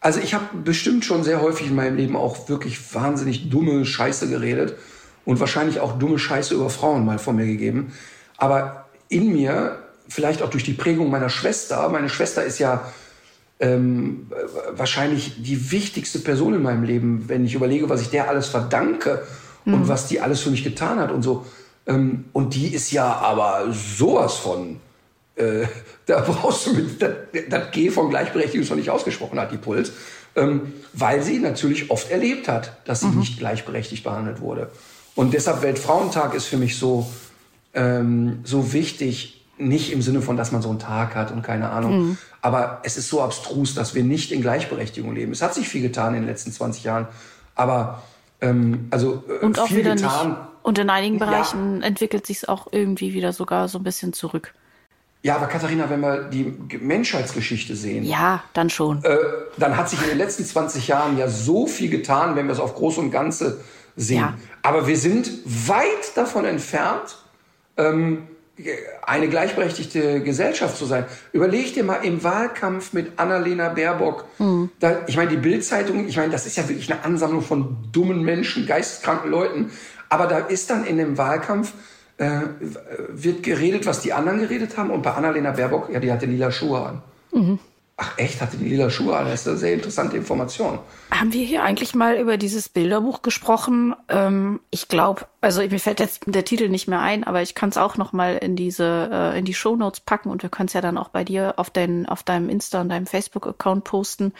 [0.00, 4.28] also ich habe bestimmt schon sehr häufig in meinem Leben auch wirklich wahnsinnig dumme Scheiße
[4.28, 4.76] geredet
[5.24, 7.94] und wahrscheinlich auch dumme Scheiße über Frauen mal von mir gegeben.
[8.36, 12.92] Aber in mir, vielleicht auch durch die Prägung meiner Schwester, meine Schwester ist ja
[13.60, 14.30] ähm,
[14.72, 19.22] wahrscheinlich die wichtigste Person in meinem Leben, wenn ich überlege, was ich der alles verdanke
[19.64, 19.74] mhm.
[19.74, 21.46] und was die alles für mich getan hat und so.
[21.86, 24.80] Ähm, und die ist ja aber sowas von
[25.36, 25.66] äh,
[26.06, 27.12] da brauchst du mit, das,
[27.48, 29.92] das G von Gleichberechtigung ist noch nicht ausgesprochen hat, die Puls,
[30.36, 33.20] ähm, weil sie natürlich oft erlebt hat, dass sie mhm.
[33.20, 34.70] nicht gleichberechtigt behandelt wurde.
[35.14, 37.08] Und deshalb Weltfrauentag ist für mich so,
[37.72, 41.70] ähm, so wichtig, nicht im Sinne von, dass man so einen Tag hat und keine
[41.70, 42.08] Ahnung.
[42.08, 42.18] Mhm.
[42.40, 45.32] Aber es ist so abstrus, dass wir nicht in Gleichberechtigung leben.
[45.32, 47.06] Es hat sich viel getan in den letzten 20 Jahren,
[47.54, 48.02] aber
[48.40, 50.28] ähm, also äh, und auch viel wieder getan.
[50.30, 50.38] Nicht.
[50.62, 51.86] Und in einigen Bereichen ja.
[51.86, 54.54] entwickelt sich es auch irgendwie wieder sogar so ein bisschen zurück.
[55.22, 58.04] Ja, aber Katharina, wenn wir die Menschheitsgeschichte sehen.
[58.04, 59.02] Ja, dann schon.
[59.04, 59.16] Äh,
[59.56, 62.60] dann hat sich in den letzten 20 Jahren ja so viel getan, wenn wir es
[62.60, 63.60] auf Groß und Ganze
[63.96, 64.20] sehen.
[64.20, 64.34] Ja.
[64.62, 67.16] Aber wir sind weit davon entfernt,
[67.78, 68.28] ähm,
[69.02, 71.06] eine gleichberechtigte Gesellschaft zu sein.
[71.32, 74.26] Überleg dir mal im Wahlkampf mit Annalena Baerbock.
[74.38, 74.70] Mhm.
[74.78, 78.22] Da, ich meine, die Bildzeitung, ich meine, das ist ja wirklich eine Ansammlung von dummen
[78.22, 79.72] Menschen, geisteskranken Leuten.
[80.08, 81.72] Aber da ist dann in dem Wahlkampf
[82.18, 82.40] äh,
[83.08, 84.90] wird geredet, was die anderen geredet haben.
[84.90, 87.02] Und bei Annalena Baerbock, ja, die hatte lila Schuhe an.
[87.32, 87.58] Mhm.
[87.96, 89.26] Ach echt, hatte die lila Schuhe an?
[89.26, 90.80] Das ist eine sehr interessante Information.
[91.12, 93.94] Haben wir hier eigentlich mal über dieses Bilderbuch gesprochen?
[94.08, 97.68] Ähm, ich glaube, also mir fällt jetzt der Titel nicht mehr ein, aber ich kann
[97.68, 100.66] es auch noch mal in diese äh, in die Show Notes packen und wir können
[100.66, 103.84] es ja dann auch bei dir auf dein, auf deinem Insta und deinem Facebook Account
[103.84, 104.32] posten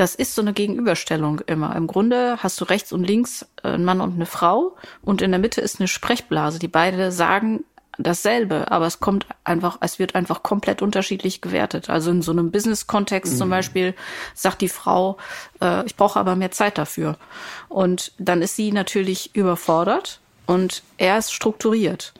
[0.00, 1.76] das ist so eine Gegenüberstellung immer.
[1.76, 5.30] Im Grunde hast du rechts und links äh, einen Mann und eine Frau und in
[5.30, 6.58] der Mitte ist eine Sprechblase.
[6.58, 7.64] Die beide sagen
[8.02, 11.90] dasselbe, aber es kommt einfach, es wird einfach komplett unterschiedlich gewertet.
[11.90, 13.38] Also in so einem Business-Kontext mhm.
[13.38, 13.94] zum Beispiel
[14.34, 15.16] sagt die Frau,
[15.60, 17.16] äh, ich brauche aber mehr Zeit dafür.
[17.68, 22.12] Und dann ist sie natürlich überfordert und er ist strukturiert.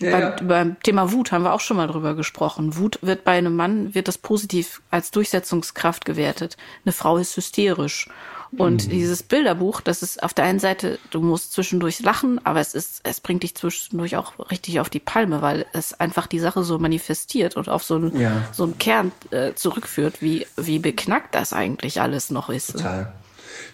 [0.00, 0.36] Ja, beim, ja.
[0.42, 2.76] beim, Thema Wut haben wir auch schon mal drüber gesprochen.
[2.76, 6.56] Wut wird bei einem Mann, wird das positiv als Durchsetzungskraft gewertet.
[6.84, 8.08] Eine Frau ist hysterisch.
[8.56, 8.90] Und mhm.
[8.90, 13.00] dieses Bilderbuch, das ist auf der einen Seite, du musst zwischendurch lachen, aber es ist,
[13.04, 16.78] es bringt dich zwischendurch auch richtig auf die Palme, weil es einfach die Sache so
[16.78, 18.48] manifestiert und auf so einen, ja.
[18.52, 22.72] so einen Kern äh, zurückführt, wie, wie beknackt das eigentlich alles noch ist.
[22.72, 23.12] Total.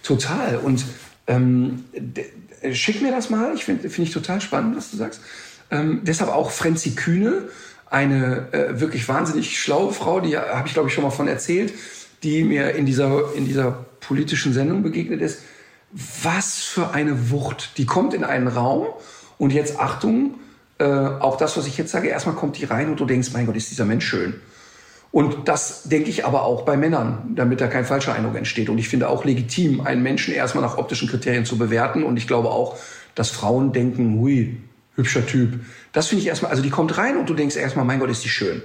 [0.03, 0.57] Total.
[0.57, 0.85] Und
[1.25, 1.85] ähm,
[2.71, 3.53] schick mir das mal.
[3.55, 5.21] Ich finde find ich total spannend, was du sagst.
[5.71, 7.49] Ähm, deshalb auch Frenzi Kühne,
[7.89, 11.73] eine äh, wirklich wahnsinnig schlaue Frau, die habe ich glaube ich schon mal von erzählt,
[12.23, 15.41] die mir in dieser, in dieser politischen Sendung begegnet ist.
[16.21, 17.77] Was für eine Wucht.
[17.77, 18.87] Die kommt in einen Raum
[19.37, 20.35] und jetzt Achtung,
[20.79, 23.45] äh, auch das, was ich jetzt sage, erstmal kommt die rein und du denkst, mein
[23.45, 24.35] Gott, ist dieser Mensch schön.
[25.11, 28.69] Und das denke ich aber auch bei Männern, damit da kein falscher Eindruck entsteht.
[28.69, 32.03] Und ich finde auch legitim, einen Menschen erstmal nach optischen Kriterien zu bewerten.
[32.03, 32.77] Und ich glaube auch,
[33.15, 34.57] dass Frauen denken, hui,
[34.95, 35.61] hübscher Typ.
[35.93, 38.23] Das finde ich erstmal, also die kommt rein und du denkst erstmal, mein Gott, ist
[38.23, 38.61] die schön.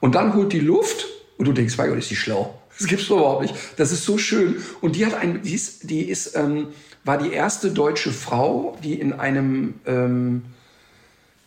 [0.00, 1.06] Und dann holt die Luft
[1.36, 2.58] und du denkst, mein Gott, ist die schlau.
[2.78, 3.54] Das gibt's doch überhaupt nicht.
[3.76, 4.56] Das ist so schön.
[4.80, 6.68] Und die hat ein, die ist, die ist, ähm,
[7.04, 10.42] war die erste deutsche Frau, die in einem, ähm,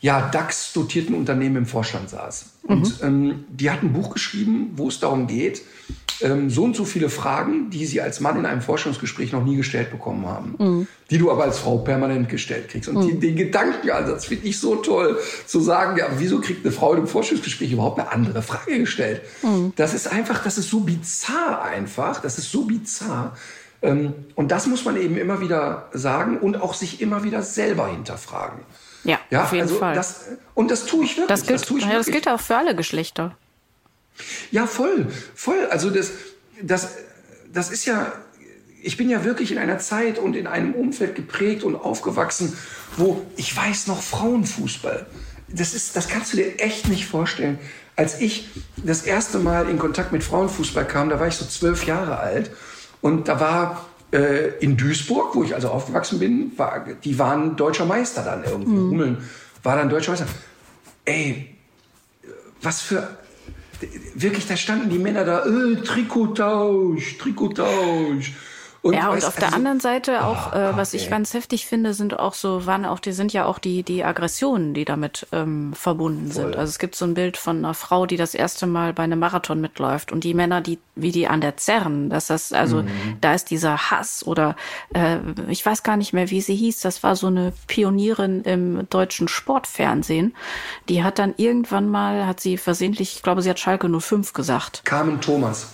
[0.02, 2.45] ja, DAX-dotierten Unternehmen im Vorstand saß.
[2.64, 5.64] Und ähm, die hat ein Buch geschrieben, wo es darum geht,
[6.21, 9.55] ähm, so und so viele Fragen, die sie als Mann in einem Vorstellungsgespräch noch nie
[9.55, 12.89] gestellt bekommen haben, die du aber als Frau permanent gestellt kriegst.
[12.89, 16.93] Und die, den Gedankenansatz finde ich so toll, zu sagen, ja, wieso kriegt eine Frau
[16.93, 19.21] in einem Vorstellungsgespräch überhaupt eine andere Frage gestellt?
[19.75, 23.35] Das ist einfach, das ist so bizarr einfach, das ist so bizarr.
[23.81, 27.87] Ähm, und das muss man eben immer wieder sagen und auch sich immer wieder selber
[27.87, 28.61] hinterfragen.
[29.03, 29.95] Ja, Ja, auf jeden also Fall.
[29.95, 30.25] Das,
[30.55, 31.27] und das tue ich wirklich.
[31.27, 33.37] das gilt, tue ich ja, das gilt auch für alle Geschlechter.
[34.51, 35.65] Ja, voll, voll.
[35.69, 36.11] Also das,
[36.61, 36.89] das,
[37.51, 38.13] das ist ja,
[38.81, 42.55] ich bin ja wirklich in einer Zeit und in einem Umfeld geprägt und aufgewachsen,
[42.97, 45.05] wo ich weiß noch Frauenfußball.
[45.47, 47.59] Das ist, das kannst du dir echt nicht vorstellen.
[47.95, 51.85] Als ich das erste Mal in Kontakt mit Frauenfußball kam, da war ich so zwölf
[51.85, 52.51] Jahre alt
[53.01, 57.85] und da war äh, in Duisburg, wo ich also aufgewachsen bin, war, die waren deutscher
[57.85, 58.77] Meister dann irgendwie.
[58.77, 59.17] Hummeln
[59.63, 60.27] war dann deutscher Meister.
[61.05, 61.55] Ey,
[62.61, 63.17] was für
[64.14, 68.34] wirklich, da standen die Männer da, äh, Trikottausch, Trikottausch.
[68.94, 71.94] Ja, und auf der also- anderen Seite auch, Oh äh, was ich ganz heftig finde,
[71.94, 75.74] sind auch so, waren auch, die sind ja auch die, die Aggressionen, die damit ähm,
[75.74, 76.56] verbunden sind.
[76.56, 79.20] Also es gibt so ein Bild von einer Frau, die das erste Mal bei einem
[79.20, 83.18] Marathon mitläuft und die Männer, die, wie die an der zerren, dass das, also Mhm.
[83.22, 84.56] da ist dieser Hass oder
[84.94, 85.18] äh,
[85.49, 89.28] ich weiß gar nicht mehr, wie sie hieß, das war so eine Pionierin im deutschen
[89.28, 90.36] Sportfernsehen.
[90.90, 94.82] Die hat dann irgendwann mal, hat sie versehentlich, ich glaube, sie hat Schalke 05 gesagt.
[94.86, 95.74] Carmen Thomas.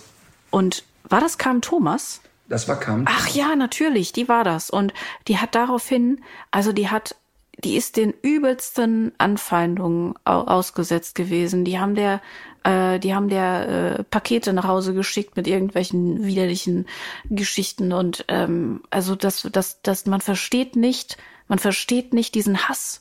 [0.50, 2.20] Und war das Carmen Thomas?
[2.52, 3.06] Das war Carmen.
[3.08, 4.68] Ach ja, natürlich, die war das.
[4.68, 4.92] Und
[5.26, 6.20] die hat daraufhin,
[6.50, 7.16] also die hat,
[7.64, 11.64] die ist den übelsten Anfeindungen au ausgesetzt gewesen.
[11.64, 12.20] Die haben der,
[12.62, 13.68] äh, die haben der
[14.00, 16.84] äh, Pakete nach Hause geschickt mit irgendwelchen widerlichen
[17.30, 17.94] Geschichten.
[17.94, 21.16] Und ähm, also das, das, das, man versteht nicht,
[21.48, 23.00] man versteht nicht diesen Hass.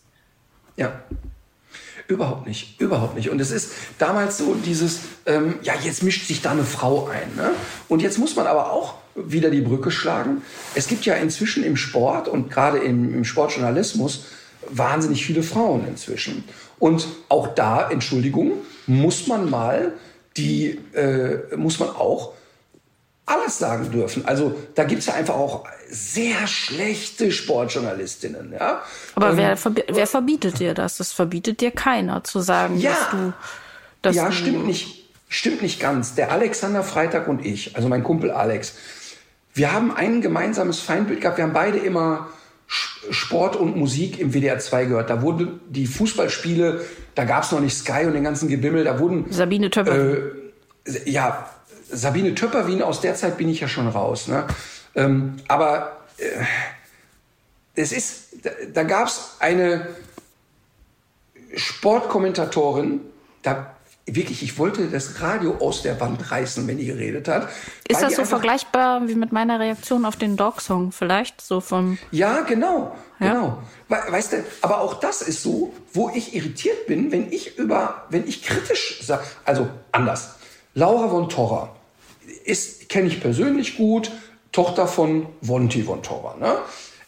[0.77, 1.03] Ja.
[2.07, 3.29] Überhaupt nicht, überhaupt nicht.
[3.29, 7.35] Und es ist damals so dieses, ähm, ja, jetzt mischt sich da eine Frau ein.
[7.35, 7.51] Ne?
[7.89, 10.41] Und jetzt muss man aber auch wieder die Brücke schlagen.
[10.75, 14.25] Es gibt ja inzwischen im Sport und gerade im, im Sportjournalismus
[14.69, 16.43] wahnsinnig viele Frauen inzwischen.
[16.79, 18.53] Und auch da, Entschuldigung,
[18.87, 19.93] muss man mal
[20.37, 22.33] die, äh, muss man auch
[23.25, 24.25] alles sagen dürfen.
[24.25, 28.53] Also da gibt es ja einfach auch sehr schlechte Sportjournalistinnen.
[28.53, 28.81] Ja?
[29.15, 30.97] Aber Ähm, wer, verbi wer verbietet dir das?
[30.97, 32.91] Das verbietet dir keiner zu sagen, Ja.
[32.91, 33.33] dass du,
[34.01, 34.97] dass ja, du, stimmt nicht.
[35.33, 36.13] Stimmt nicht ganz.
[36.15, 38.73] Der Alexander Freitag und ich, also mein Kumpel Alex,
[39.53, 41.37] wir haben ein gemeinsames Feindbild gehabt.
[41.37, 42.29] Wir haben beide immer
[42.67, 45.09] Sport und Musik im WDR 2 gehört.
[45.09, 46.81] Da wurden die Fußballspiele,
[47.15, 50.17] da gab es noch nicht Sky und den ganzen Gebimmel, da wurden Sabine Töpper.
[51.05, 51.49] ja,
[51.89, 54.29] Sabine Töpperwien, aus der Zeit bin ich ja schon raus.
[54.29, 54.45] Ne?
[54.95, 56.23] Ähm, aber äh,
[57.75, 59.87] es ist, da, da gab es eine
[61.55, 63.01] Sportkommentatorin,
[63.41, 63.75] da
[64.05, 67.49] wirklich, ich wollte das Radio aus der Wand reißen, wenn die geredet hat.
[67.87, 71.41] Ist das so vergleichbar wie mit meiner Reaktion auf den Dog-Song vielleicht?
[71.41, 73.33] So vom, Ja, genau, Ja.
[73.33, 73.57] genau.
[73.87, 78.05] We weißt du, aber auch das ist so, wo ich irritiert bin, wenn ich über,
[78.09, 80.35] wenn ich kritisch sage, also anders.
[80.73, 81.75] Laura von Torra
[82.45, 84.11] ist, kenne ich persönlich gut,
[84.51, 86.57] Tochter von Vonti von Torra, ne?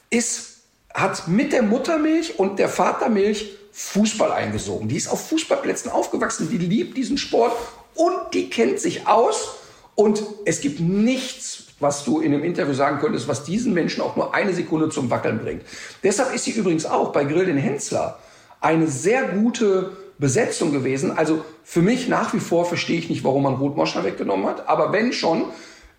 [0.10, 0.62] Ist,
[0.94, 4.88] hat mit der Muttermilch und der Vatermilch Fußball eingesogen.
[4.88, 7.54] Die ist auf Fußballplätzen aufgewachsen, die liebt diesen Sport
[7.96, 9.56] und die kennt sich aus.
[9.96, 14.16] Und es gibt nichts, was du in einem Interview sagen könntest, was diesen Menschen auch
[14.16, 15.64] nur eine Sekunde zum Wackeln bringt.
[16.04, 18.20] Deshalb ist sie übrigens auch bei Grill den Hensler
[18.62, 21.12] eine sehr gute Besetzung gewesen.
[21.16, 24.68] Also für mich nach wie vor verstehe ich nicht, warum man Ruth Moschner weggenommen hat.
[24.68, 25.46] Aber wenn schon,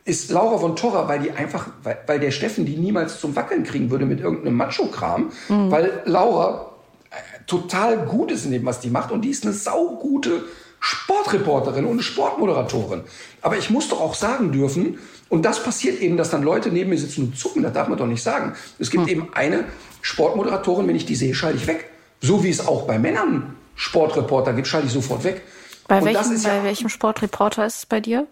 [0.04, 3.64] ist Laura von Torra, weil die einfach, weil, weil der Steffen die niemals zum Wackeln
[3.64, 6.73] kriegen würde mit irgendeinem Macho-Kram, weil Laura
[7.46, 10.44] total gut ist in dem, was die macht und die ist eine saugute
[10.80, 13.02] Sportreporterin und Sportmoderatorin.
[13.40, 14.98] Aber ich muss doch auch sagen dürfen,
[15.30, 17.98] und das passiert eben, dass dann Leute neben mir sitzen und zucken, das darf man
[17.98, 18.54] doch nicht sagen.
[18.78, 19.64] Es gibt eben eine
[20.02, 21.90] Sportmoderatorin, wenn ich die sehe, schalte ich weg.
[22.20, 25.42] So wie es auch bei Männern Sportreporter gibt, schalte ich sofort weg.
[25.88, 28.26] bei, und welchem, bei ja welchem Sportreporter ist es bei dir?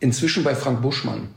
[0.00, 1.28] inzwischen bei Frank Buschmann.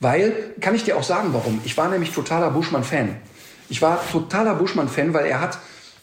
[0.00, 1.60] Weil, kann ich dir auch sagen, warum?
[1.64, 3.16] Ich war nämlich totaler Buschmann-Fan.
[3.70, 5.58] Ich war totaler Buschmann-Fan, weil er hat,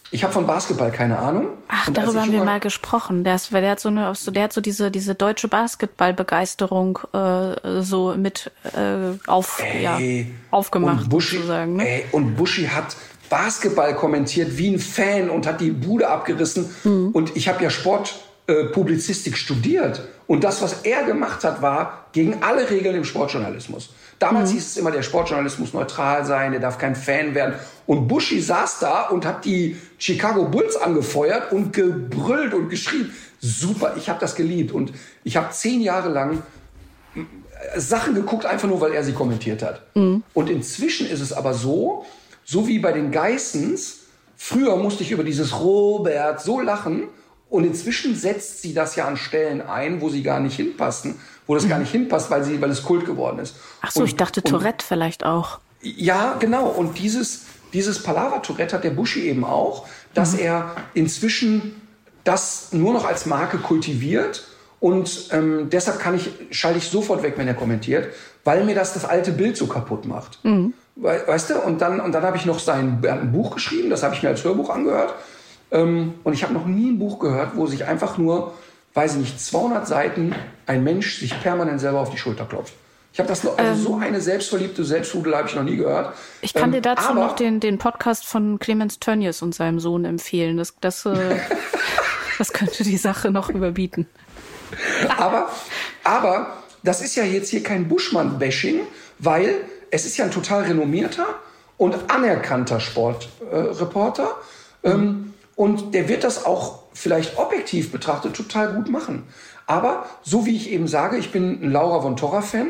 [0.09, 1.49] ich habe von Basketball keine Ahnung.
[1.67, 3.23] Ach, Und darüber haben wir mal gesprochen.
[3.23, 6.99] Der, ist, weil der hat so eine, so, der hat so diese, diese deutsche Basketballbegeisterung
[7.13, 11.75] äh, so mit äh, auf, ja, Ey, aufgemacht und Buschi, sozusagen.
[11.75, 11.87] Ne?
[11.87, 12.95] ey, und Buschi hat
[13.29, 16.69] Basketball kommentiert wie ein Fan und hat die Bude abgerissen.
[16.85, 17.09] Mhm.
[17.11, 18.15] Und ich habe ja Sport
[18.47, 18.65] äh,
[19.33, 20.07] studiert.
[20.25, 23.89] Und das, was er gemacht hat, war gegen alle Regeln im Sportjournalismus.
[24.19, 24.55] Damals mhm.
[24.55, 27.55] hieß es immer, der Sportjournalismus neutral sein, der darf kein Fan werden.
[27.85, 33.13] Und Bushi saß da und hat die Chicago Bulls angefeuert und gebrüllt und geschrien.
[33.39, 34.71] Super, ich habe das geliebt.
[34.71, 34.91] Und
[35.23, 36.41] ich habe zehn Jahre lang
[37.15, 39.81] äh, Sachen geguckt, einfach nur, weil er sie kommentiert hat.
[39.95, 40.23] Mhm.
[40.33, 42.05] Und inzwischen ist es aber so,
[42.43, 43.99] so wie bei den Geissens,
[44.35, 47.03] früher musste ich über dieses Robert so lachen
[47.49, 51.55] und inzwischen setzt sie das ja an Stellen ein, wo sie gar nicht hinpassen, wo
[51.55, 53.55] das gar nicht hinpasst, weil sie, weil es Kult geworden ist.
[53.81, 55.59] Ach so, und, ich dachte Tourette vielleicht auch.
[55.81, 56.67] Ja, genau.
[56.67, 60.39] Und dieses, dieses Palaver-Tourette hat der Buschi eben auch, dass mhm.
[60.39, 61.81] er inzwischen
[62.23, 64.45] das nur noch als Marke kultiviert
[64.79, 68.09] und ähm, deshalb kann ich, schalte ich sofort weg, wenn er kommentiert,
[68.43, 70.43] weil mir das das alte Bild so kaputt macht.
[70.43, 70.73] Mhm.
[70.95, 71.59] Weißt du?
[71.59, 74.29] Und dann, und dann habe ich noch sein ein Buch geschrieben, das habe ich mir
[74.29, 75.15] als Hörbuch angehört.
[75.71, 78.53] Ähm, und ich habe noch nie ein Buch gehört, wo sich einfach nur,
[78.97, 82.73] weiß ich nicht, 200 Seiten ein Mensch sich permanent selber auf die Schulter klopft.
[83.13, 86.15] Ich habe das noch, also ähm, so eine selbstverliebte Selbstrudel habe ich noch nie gehört.
[86.41, 89.79] Ich kann ähm, dir dazu aber, noch den, den Podcast von Clemens Tönnies und seinem
[89.79, 90.57] Sohn empfehlen.
[90.57, 91.13] Das, das, äh,
[92.39, 94.07] das könnte die Sache noch überbieten.
[95.15, 95.49] aber,
[96.03, 98.79] aber das ist ja jetzt hier kein Buschmann-Bashing,
[99.19, 99.53] weil
[99.91, 101.27] es ist ja ein total renommierter
[101.77, 104.35] und anerkannter Sportreporter.
[104.81, 109.23] Äh, ähm, und der wird das auch vielleicht objektiv betrachtet total gut machen.
[109.67, 112.69] Aber so wie ich eben sage, ich bin ein Laura von Torra-Fan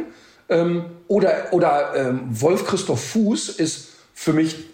[0.49, 4.65] ähm, oder, oder ähm, Wolf Christoph Fuß ist für mich,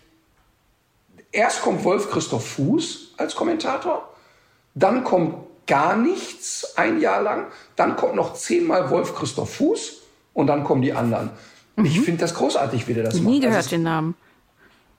[1.32, 4.10] erst kommt Wolf Christoph Fuß als Kommentator,
[4.74, 5.36] dann kommt
[5.68, 10.02] gar nichts ein Jahr lang, dann kommt noch zehnmal Wolf Christoph Fuß
[10.34, 11.30] und dann kommen die anderen.
[11.76, 11.86] Mhm.
[11.86, 13.32] Ich finde das großartig, wie der das Nie macht.
[13.32, 14.16] Nie gehört also, den Namen.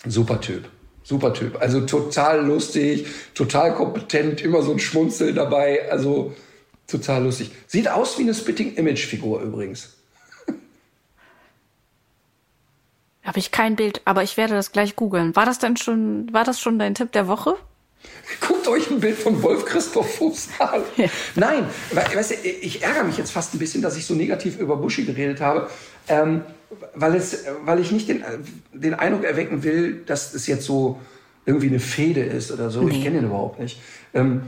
[0.06, 0.68] Super Typ.
[1.04, 1.60] Super Typ.
[1.60, 5.90] Also total lustig, total kompetent, immer so ein Schmunzel dabei.
[5.90, 6.34] Also
[6.86, 7.50] total lustig.
[7.66, 9.96] Sieht aus wie eine Spitting Image Figur übrigens.
[13.22, 15.36] Habe ich kein Bild, aber ich werde das gleich googeln.
[15.36, 17.56] War das denn schon, war das schon dein Tipp der Woche?
[18.40, 20.82] Guckt euch ein Bild von Wolf Christoph Fuchs an.
[20.96, 21.08] Ja.
[21.34, 24.76] Nein, weißt du, ich ärgere mich jetzt fast ein bisschen, dass ich so negativ über
[24.76, 25.68] Buschi geredet habe.
[26.08, 26.42] Ähm,
[26.94, 28.24] weil, es, weil ich nicht den,
[28.72, 31.00] den Eindruck erwecken will, dass es jetzt so
[31.46, 32.82] irgendwie eine Fehde ist oder so.
[32.82, 32.96] Nee.
[32.96, 33.80] Ich kenne ihn überhaupt nicht.
[34.14, 34.42] Ähm,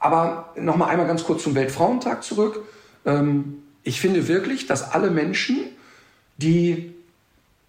[0.00, 2.64] aber noch mal einmal ganz kurz zum Weltfrauentag zurück.
[3.04, 5.58] Ähm, ich finde wirklich, dass alle Menschen,
[6.36, 6.94] die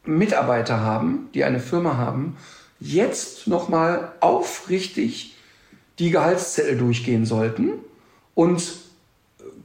[0.04, 2.38] Mitarbeiter haben, die eine Firma haben,
[2.80, 5.36] jetzt noch mal aufrichtig
[6.00, 7.72] die Gehaltszettel durchgehen sollten
[8.36, 8.64] und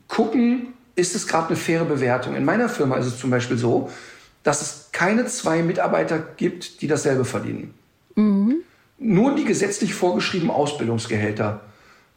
[0.08, 2.34] gucken, ist es gerade eine faire Bewertung.
[2.34, 3.90] In meiner Firma ist es zum Beispiel so,
[4.44, 7.74] dass es keine zwei Mitarbeiter gibt, die dasselbe verdienen.
[8.14, 8.58] Mhm.
[8.98, 11.62] Nur die gesetzlich vorgeschriebenen Ausbildungsgehälter.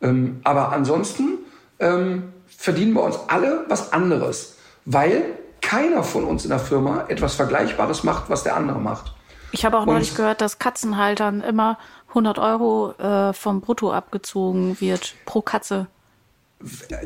[0.01, 1.39] Ähm, aber ansonsten
[1.79, 5.23] ähm, verdienen bei uns alle was anderes, weil
[5.61, 9.13] keiner von uns in der Firma etwas Vergleichbares macht, was der andere macht.
[9.51, 11.77] Ich habe auch Und neulich gehört, dass Katzenhaltern immer
[12.09, 15.87] 100 Euro äh, vom Brutto abgezogen wird pro Katze.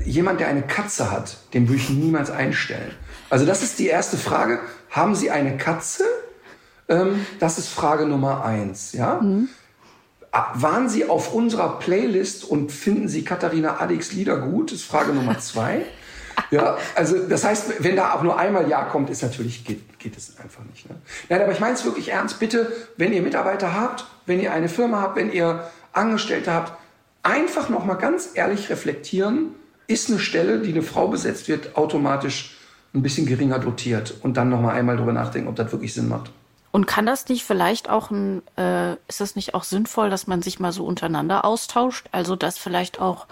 [0.05, 2.93] Jemand, der eine Katze hat, den würde ich niemals einstellen.
[3.29, 4.59] Also das ist die erste Frage.
[4.91, 6.03] Haben Sie eine Katze?
[6.89, 8.91] Ähm, das ist Frage Nummer eins.
[8.91, 9.21] Ja?
[9.21, 9.47] Mhm.
[10.31, 14.71] Waren Sie auf unserer Playlist und finden Sie Katharina Adix Lieder gut?
[14.71, 15.81] Ist Frage Nummer zwei.
[16.49, 20.17] Ja, also das heißt, wenn da auch nur einmal Ja kommt, ist natürlich, geht, geht
[20.17, 20.89] es einfach nicht.
[20.89, 20.95] Ne?
[21.29, 22.39] Nein, aber ich meine es wirklich ernst.
[22.39, 26.73] Bitte, wenn ihr Mitarbeiter habt, wenn ihr eine Firma habt, wenn ihr Angestellte habt,
[27.21, 29.55] einfach nochmal ganz ehrlich reflektieren,
[29.87, 32.57] ist eine Stelle, die eine Frau besetzt wird, automatisch
[32.93, 36.31] ein bisschen geringer dotiert und dann nochmal einmal drüber nachdenken, ob das wirklich Sinn macht.
[36.71, 40.41] Und kann das nicht vielleicht auch ein, äh, ist das nicht auch sinnvoll, dass man
[40.41, 42.07] sich mal so untereinander austauscht?
[42.11, 43.27] Also dass vielleicht auch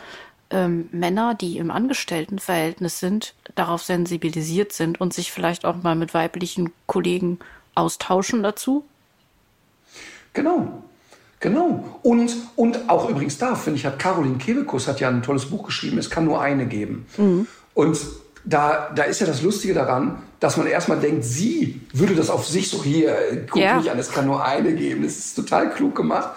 [0.49, 6.13] ähm, Männer, die im Angestelltenverhältnis sind, darauf sensibilisiert sind und sich vielleicht auch mal mit
[6.13, 7.39] weiblichen Kollegen
[7.75, 8.83] austauschen dazu?
[10.33, 10.83] Genau.
[11.39, 11.99] Genau.
[12.03, 15.63] Und, und auch übrigens da, finde ich, hat Caroline Kebekus hat ja ein tolles Buch
[15.63, 17.05] geschrieben, es kann nur eine geben.
[17.17, 17.47] Mhm.
[17.73, 17.97] Und
[18.43, 22.47] da, da ist ja das Lustige daran, dass man erstmal denkt, sie würde das auf
[22.47, 23.77] sich so hier, guck ja.
[23.77, 25.03] mich an, es kann nur eine geben.
[25.03, 26.29] Das ist total klug gemacht.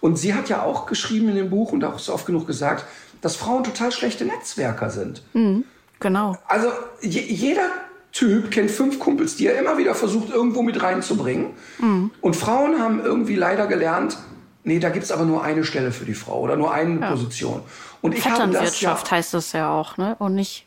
[0.00, 2.84] Und sie hat ja auch geschrieben in dem Buch und auch so oft genug gesagt,
[3.22, 5.22] dass Frauen total schlechte Netzwerker sind.
[5.32, 5.64] Mhm,
[5.98, 6.36] genau.
[6.46, 6.68] Also
[7.00, 7.68] je, jeder
[8.12, 11.48] Typ kennt fünf Kumpels, die er immer wieder versucht, irgendwo mit reinzubringen.
[11.78, 12.10] Mhm.
[12.20, 14.18] Und Frauen haben irgendwie leider gelernt,
[14.64, 17.10] nee, da gibt es aber nur eine Stelle für die Frau oder nur eine ja.
[17.10, 17.62] Position.
[18.02, 20.16] Und ich habe das ja, heißt das ja auch, ne?
[20.18, 20.66] Und nicht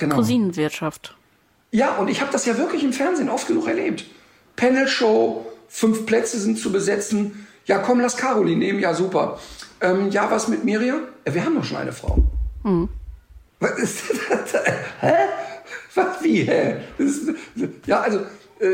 [0.00, 0.16] genau.
[0.16, 1.16] Cousinenwirtschaft.
[1.70, 4.04] Ja, und ich habe das ja wirklich im Fernsehen oft genug erlebt.
[4.56, 7.46] Panel-Show, fünf Plätze sind zu besetzen.
[7.66, 8.80] Ja, komm, lass Caroline nehmen.
[8.80, 9.38] Ja, super.
[9.80, 11.02] Ähm, ja, was mit Miriam?
[11.26, 12.18] Ja, wir haben doch schon eine Frau.
[12.64, 12.88] Mhm.
[13.60, 14.54] Was ist das?
[15.00, 15.12] Hä?
[15.94, 16.80] Was, wie, hä?
[16.98, 17.30] Ist,
[17.86, 18.20] ja, also,
[18.58, 18.66] äh,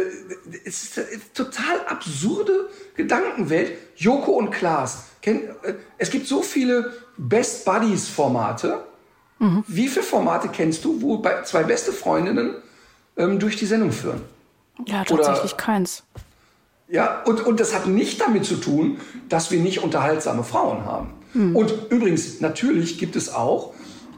[0.65, 3.73] es ist eine total absurde Gedankenwelt.
[3.97, 5.05] Joko und Klaas.
[5.21, 8.85] Kenn, äh, es gibt so viele Best Buddies Formate.
[9.39, 9.65] Mhm.
[9.67, 12.55] Wie viele Formate kennst du, wo zwei beste Freundinnen
[13.17, 14.23] ähm, durch die Sendung führen?
[14.87, 16.03] Ja, tatsächlich Oder, keins.
[16.89, 18.99] Ja, und, und das hat nicht damit zu tun,
[19.29, 21.15] dass wir nicht unterhaltsame Frauen haben.
[21.35, 21.57] Mhm.
[21.57, 23.75] Und übrigens, natürlich gibt es auch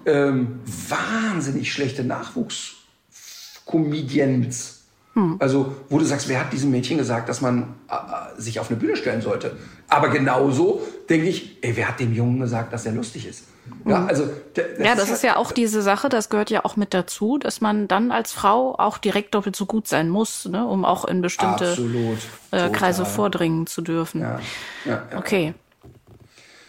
[0.07, 4.75] ähm, wahnsinnig schlechte Nachwuchscomedians.
[5.15, 5.37] Hm.
[5.39, 8.79] Also, wo du sagst, wer hat diesem Mädchen gesagt, dass man äh, sich auf eine
[8.79, 9.57] Bühne stellen sollte?
[9.89, 13.45] Aber genauso denke ich, ey, wer hat dem Jungen gesagt, dass er lustig ist?
[13.85, 14.09] Ja, hm.
[14.09, 16.95] also das ja, das ist, ist ja auch diese Sache, das gehört ja auch mit
[16.95, 20.85] dazu, dass man dann als Frau auch direkt doppelt so gut sein muss, ne, um
[20.85, 22.19] auch in bestimmte Absolut,
[22.51, 24.23] äh, Kreise vordringen zu dürfen.
[24.23, 24.41] Ja,
[24.85, 25.19] ja, ja.
[25.19, 25.55] Okay.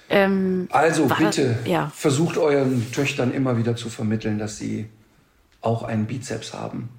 [0.09, 1.91] Ähm, also bitte ja.
[1.95, 4.89] versucht euren Töchtern immer wieder zu vermitteln, dass sie
[5.61, 6.89] auch einen Bizeps haben.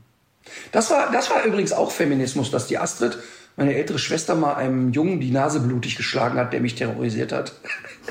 [0.72, 3.18] Das war, das war übrigens auch Feminismus, dass die Astrid,
[3.56, 7.52] meine ältere Schwester, mal einem Jungen die Nase blutig geschlagen hat, der mich terrorisiert hat.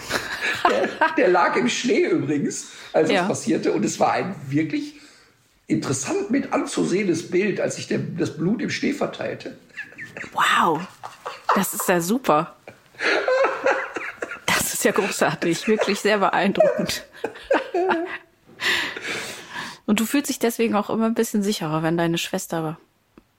[0.69, 3.23] der, der, lag im Schnee übrigens, als ja.
[3.23, 3.71] es passierte.
[3.71, 4.95] Und es war ein wirklich
[5.67, 9.57] interessant mit anzusehendes Bild, als sich der, das Blut im Schnee verteilte.
[10.33, 10.81] Wow,
[11.55, 12.55] das ist ja super
[14.79, 17.05] ist ja großartig, wirklich sehr beeindruckend.
[19.85, 22.77] Und du fühlst dich deswegen auch immer ein bisschen sicherer, wenn deine Schwester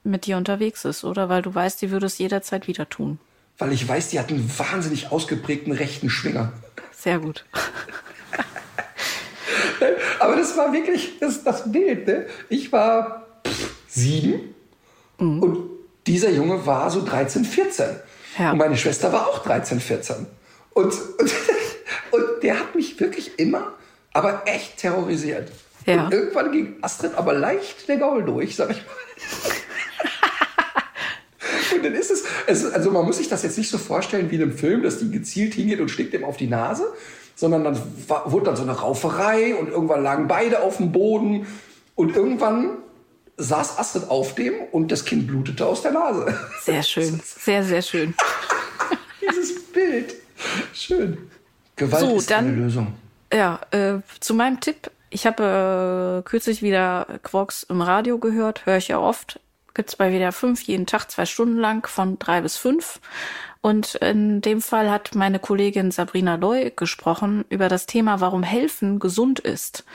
[0.03, 1.29] mit dir unterwegs ist, oder?
[1.29, 3.19] Weil du weißt, die würde es jederzeit wieder tun.
[3.57, 6.53] Weil ich weiß, die hat einen wahnsinnig ausgeprägten rechten Schwinger.
[6.91, 7.45] Sehr gut.
[10.19, 12.07] Aber das war wirklich das, das Bild.
[12.07, 12.25] Ne?
[12.49, 14.55] Ich war pff, sieben
[15.17, 15.41] mhm.
[15.41, 15.69] und
[16.07, 17.85] dieser Junge war so 13, 14.
[18.37, 18.51] Ja.
[18.51, 20.27] Und meine Schwester war auch 13, 14.
[20.73, 21.31] Und, und,
[22.11, 23.73] und der hat mich wirklich immer,
[24.13, 25.51] aber echt terrorisiert.
[25.85, 26.05] Ja.
[26.05, 29.51] Und irgendwann ging Astrid aber leicht der Gaul durch, sag ich mal.
[31.73, 34.35] Und dann ist es, es, also man muss sich das jetzt nicht so vorstellen wie
[34.35, 36.85] in einem Film, dass die gezielt hingeht und schlägt ihm auf die Nase,
[37.35, 41.47] sondern dann war, wurde dann so eine Rauferei und irgendwann lagen beide auf dem Boden
[41.95, 42.77] und irgendwann
[43.37, 46.37] saß Astrid auf dem und das Kind blutete aus der Nase.
[46.61, 48.13] Sehr schön, sehr, sehr schön.
[49.21, 50.15] Dieses Bild.
[50.73, 51.17] Schön.
[51.75, 52.93] Gewalt so, ist dann, eine Lösung.
[53.33, 54.91] Ja, äh, zu meinem Tipp.
[55.09, 59.39] Ich habe äh, kürzlich wieder Quarks im Radio gehört, höre ich ja oft.
[59.73, 62.99] Gibt's bei WDR 5 jeden Tag zwei Stunden lang von drei bis fünf.
[63.63, 68.97] Und in dem Fall hat meine Kollegin Sabrina Loy gesprochen über das Thema, warum helfen
[68.97, 69.85] gesund ist.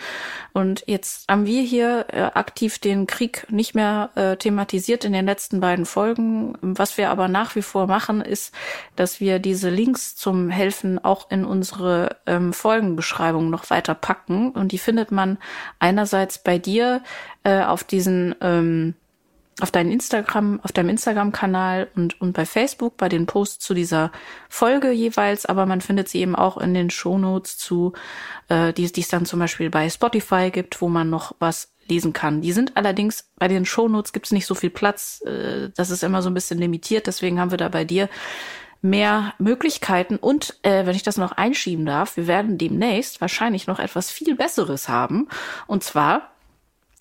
[0.53, 5.27] Und jetzt haben wir hier äh, aktiv den Krieg nicht mehr äh, thematisiert in den
[5.27, 6.57] letzten beiden Folgen.
[6.61, 8.55] Was wir aber nach wie vor machen, ist,
[8.95, 14.53] dass wir diese Links zum Helfen auch in unsere ähm, Folgenbeschreibung noch weiter packen.
[14.53, 15.39] Und die findet man
[15.81, 17.03] einerseits bei dir
[17.43, 18.95] äh, auf diesen ähm,
[19.61, 24.13] auf deinem Instagram, auf deinem Instagram-Kanal und, und bei Facebook bei den Posts zu dieser
[24.49, 27.95] Folge jeweils, aber man findet sie eben auch in den Shownotes zu,
[28.49, 32.13] äh, die, die es dann zum Beispiel bei Spotify gibt, wo man noch was lesen
[32.13, 32.43] kann.
[32.43, 36.05] Die sind allerdings, bei den Shownotes gibt es nicht so viel Platz, äh, das ist
[36.05, 38.11] immer so ein bisschen limitiert, deswegen haben wir da bei dir
[38.83, 40.17] mehr Möglichkeiten.
[40.17, 44.35] Und äh, wenn ich das noch einschieben darf, wir werden demnächst wahrscheinlich noch etwas viel
[44.35, 45.29] Besseres haben.
[45.67, 46.36] Und zwar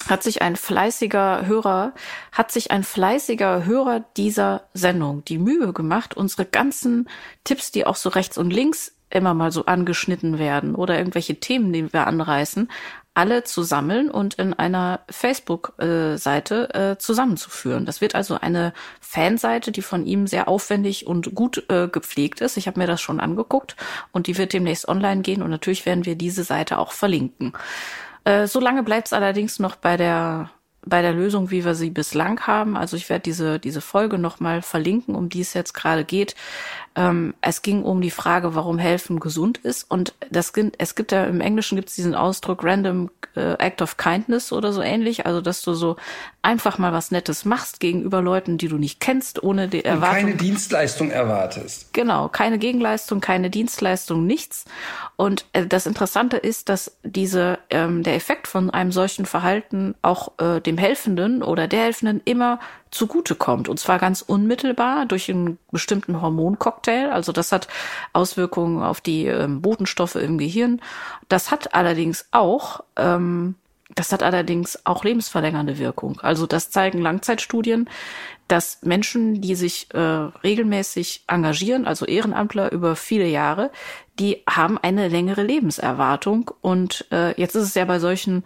[0.08, 1.94] hat sich ein fleißiger Hörer,
[2.32, 7.10] hat sich ein fleißiger Hörer dieser Sendung die Mühe gemacht, unsere ganzen
[7.44, 11.72] Tipps, die auch so rechts und links immer mal so angeschnitten werden oder irgendwelche Themen,
[11.72, 12.70] die wir anreißen,
[13.14, 17.86] alle zu sammeln und in einer Facebook-Seite äh, zusammenzuführen.
[17.86, 22.58] Das wird also eine Fanseite, die von ihm sehr aufwendig und gut äh, gepflegt ist.
[22.58, 23.78] Ich habe mir das schon angeguckt
[24.12, 27.54] und die wird demnächst online gehen und natürlich werden wir diese Seite auch verlinken.
[28.26, 30.52] Äh, so lange bleibt es allerdings noch bei der
[30.86, 32.78] bei der Lösung, wie wir sie bislang haben.
[32.78, 36.36] Also ich werde diese diese Folge noch mal verlinken, um die es jetzt gerade geht.
[36.96, 39.90] Ähm, es ging um die Frage, warum helfen gesund ist.
[39.90, 43.98] Und das es gibt ja im Englischen gibt es diesen Ausdruck Random äh, Act of
[43.98, 45.26] Kindness oder so ähnlich.
[45.26, 45.98] Also dass du so
[46.42, 50.20] einfach mal was Nettes machst gegenüber Leuten, die du nicht kennst, ohne die Erwartung.
[50.20, 51.94] Und keine Dienstleistung erwartest.
[51.94, 54.66] Genau, keine Gegenleistung, keine Dienstleistung, nichts.
[55.16, 60.32] Und äh, das Interessante ist, dass diese ähm, der Effekt von einem solchen Verhalten auch
[60.40, 62.60] äh, dem Helfenden oder der Helfenden immer
[62.92, 63.70] zugutekommt.
[63.70, 67.12] Und zwar ganz unmittelbar durch einen bestimmten Hormoncocktail.
[67.12, 67.68] Also das hat
[68.14, 70.82] Auswirkungen auf die ähm, Botenstoffe im Gehirn.
[71.30, 73.56] Das hat allerdings auch ähm,
[73.94, 76.20] Das hat allerdings auch lebensverlängernde Wirkung.
[76.22, 77.88] Also das zeigen Langzeitstudien,
[78.48, 83.70] dass Menschen, die sich äh, regelmäßig engagieren, also Ehrenamtler über viele Jahre,
[84.20, 86.52] die haben eine längere Lebenserwartung.
[86.62, 88.44] Und äh, jetzt ist es ja bei solchen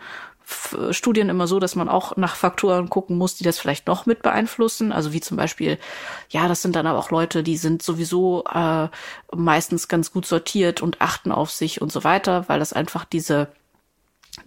[0.91, 4.21] Studien immer so, dass man auch nach Faktoren gucken muss, die das vielleicht noch mit
[4.21, 4.91] beeinflussen.
[4.91, 5.77] Also wie zum Beispiel,
[6.29, 8.87] ja, das sind dann aber auch Leute, die sind sowieso äh,
[9.35, 13.49] meistens ganz gut sortiert und achten auf sich und so weiter, weil das einfach diese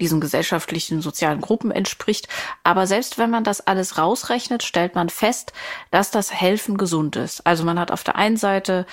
[0.00, 2.28] diesen gesellschaftlichen sozialen Gruppen entspricht.
[2.64, 5.52] Aber selbst wenn man das alles rausrechnet, stellt man fest,
[5.90, 7.46] dass das Helfen gesund ist.
[7.46, 8.86] Also man hat auf der einen Seite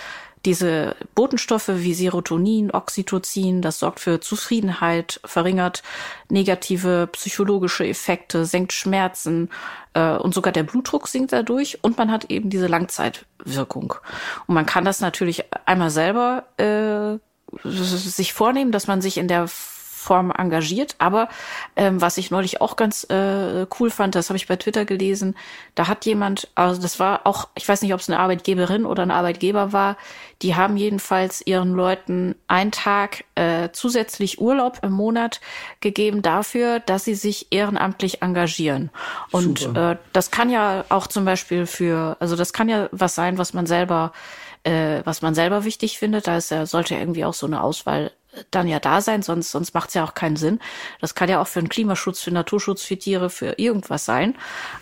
[0.46, 5.84] diese Botenstoffe wie Serotonin, Oxytocin, das sorgt für Zufriedenheit, verringert
[6.30, 9.50] negative psychologische Effekte, senkt Schmerzen
[9.94, 13.96] äh, und sogar der Blutdruck sinkt dadurch und man hat eben diese Langzeitwirkung.
[14.48, 17.20] Und man kann das natürlich einmal selber äh,
[17.68, 19.48] sich vornehmen, dass man sich in der
[20.10, 20.96] Form engagiert.
[20.98, 21.30] Aber
[21.76, 25.36] ähm, was ich neulich auch ganz äh, cool fand, das habe ich bei Twitter gelesen,
[25.76, 29.04] da hat jemand, also das war auch, ich weiß nicht, ob es eine Arbeitgeberin oder
[29.04, 29.98] ein Arbeitgeber war,
[30.42, 35.42] die haben jedenfalls ihren Leuten einen Tag äh, zusätzlich Urlaub im Monat
[35.80, 38.90] gegeben dafür, dass sie sich ehrenamtlich engagieren.
[39.30, 43.38] Und äh, das kann ja auch zum Beispiel für, also das kann ja was sein,
[43.38, 44.12] was man selber
[44.64, 46.28] äh, was man selber wichtig findet.
[46.28, 48.12] Da ist ja, sollte irgendwie auch so eine Auswahl
[48.52, 50.60] dann ja da sein, sonst, sonst macht es ja auch keinen Sinn.
[51.02, 54.36] Das kann ja auch für den Klimaschutz, für Naturschutz, für Tiere, für irgendwas sein.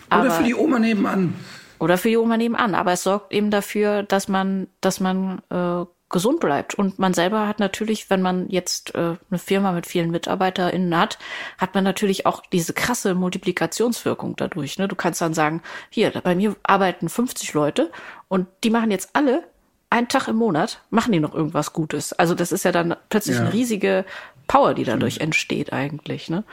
[0.08, 1.34] Aber, oder für die Oma nebenan.
[1.78, 2.74] Oder für die Oma nebenan.
[2.74, 6.74] Aber es sorgt eben dafür, dass man, dass man äh, gesund bleibt.
[6.74, 11.18] Und man selber hat natürlich, wenn man jetzt äh, eine Firma mit vielen MitarbeiterInnen hat,
[11.58, 14.78] hat man natürlich auch diese krasse Multiplikationswirkung dadurch.
[14.78, 14.88] Ne?
[14.88, 17.90] Du kannst dann sagen, hier, bei mir arbeiten 50 Leute
[18.28, 19.44] und die machen jetzt alle
[19.90, 22.12] einen Tag im Monat machen die noch irgendwas Gutes.
[22.12, 23.42] Also das ist ja dann plötzlich ja.
[23.42, 24.04] eine riesige
[24.46, 25.28] Power, die dadurch Stimmt.
[25.28, 26.28] entsteht eigentlich.
[26.28, 26.44] Ne?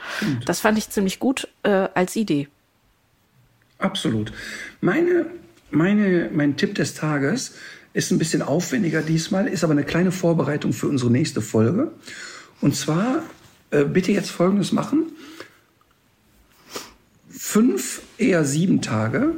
[0.44, 2.48] Das fand ich ziemlich gut äh, als Idee.
[3.78, 4.32] Absolut.
[4.80, 5.26] Meine,
[5.70, 7.54] meine, mein Tipp des Tages
[7.92, 11.92] ist ein bisschen aufwendiger diesmal, ist aber eine kleine Vorbereitung für unsere nächste Folge.
[12.60, 13.22] Und zwar
[13.70, 15.12] äh, bitte jetzt Folgendes machen.
[17.28, 19.36] Fünf, eher sieben Tage,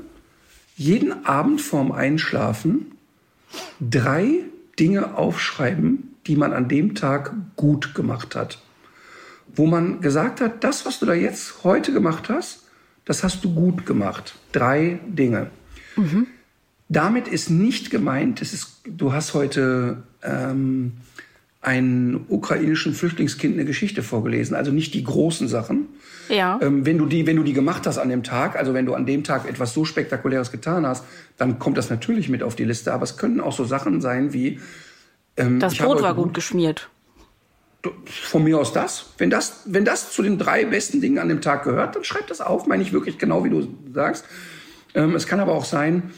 [0.76, 2.97] jeden Abend vorm Einschlafen
[3.80, 4.44] drei
[4.78, 8.58] Dinge aufschreiben, die man an dem Tag gut gemacht hat.
[9.54, 12.64] Wo man gesagt hat, das, was du da jetzt heute gemacht hast,
[13.04, 14.34] das hast du gut gemacht.
[14.52, 15.50] Drei Dinge.
[15.96, 16.26] Mhm.
[16.90, 20.92] Damit ist nicht gemeint, das ist, du hast heute ähm,
[21.68, 25.88] einem ukrainischen Flüchtlingskind eine Geschichte vorgelesen, also nicht die großen Sachen.
[26.30, 26.58] Ja.
[26.62, 28.94] Ähm, wenn du die, wenn du die gemacht hast an dem Tag, also wenn du
[28.94, 31.04] an dem Tag etwas so spektakuläres getan hast,
[31.36, 32.92] dann kommt das natürlich mit auf die Liste.
[32.92, 34.60] Aber es können auch so Sachen sein wie
[35.36, 36.88] ähm, das Brot war gut, gut geschmiert.
[38.06, 39.10] Von mir aus das.
[39.18, 42.26] Wenn das, wenn das zu den drei besten Dingen an dem Tag gehört, dann schreib
[42.26, 42.66] das auf.
[42.66, 44.24] Meine ich wirklich genau, wie du sagst.
[44.94, 46.10] Ähm, es kann aber auch sein,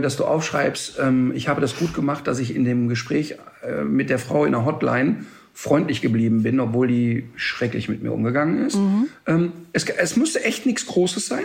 [0.00, 3.84] dass du aufschreibst, ähm, ich habe das gut gemacht, dass ich in dem Gespräch äh,
[3.84, 5.24] mit der Frau in der Hotline
[5.54, 8.76] freundlich geblieben bin, obwohl die schrecklich mit mir umgegangen ist.
[8.76, 9.08] Mhm.
[9.26, 11.44] Ähm, es, es müsste echt nichts Großes sein,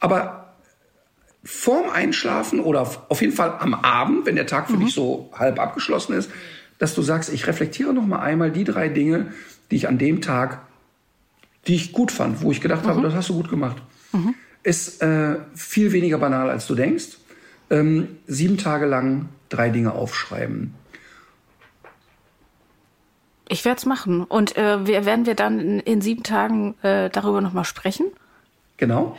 [0.00, 0.54] aber
[1.44, 4.86] vorm Einschlafen oder auf jeden Fall am Abend, wenn der Tag für mhm.
[4.86, 6.30] dich so halb abgeschlossen ist,
[6.78, 9.32] dass du sagst, ich reflektiere noch mal einmal die drei Dinge,
[9.70, 10.62] die ich an dem Tag,
[11.66, 12.88] die ich gut fand, wo ich gedacht mhm.
[12.88, 13.76] habe, das hast du gut gemacht.
[14.12, 14.34] Mhm.
[14.62, 17.18] Ist äh, viel weniger banal, als du denkst.
[17.70, 20.74] Ähm, sieben Tage lang drei Dinge aufschreiben.
[23.48, 24.24] Ich werde es machen.
[24.24, 28.06] Und äh, wir, werden wir dann in, in sieben Tagen äh, darüber nochmal sprechen?
[28.76, 29.16] Genau.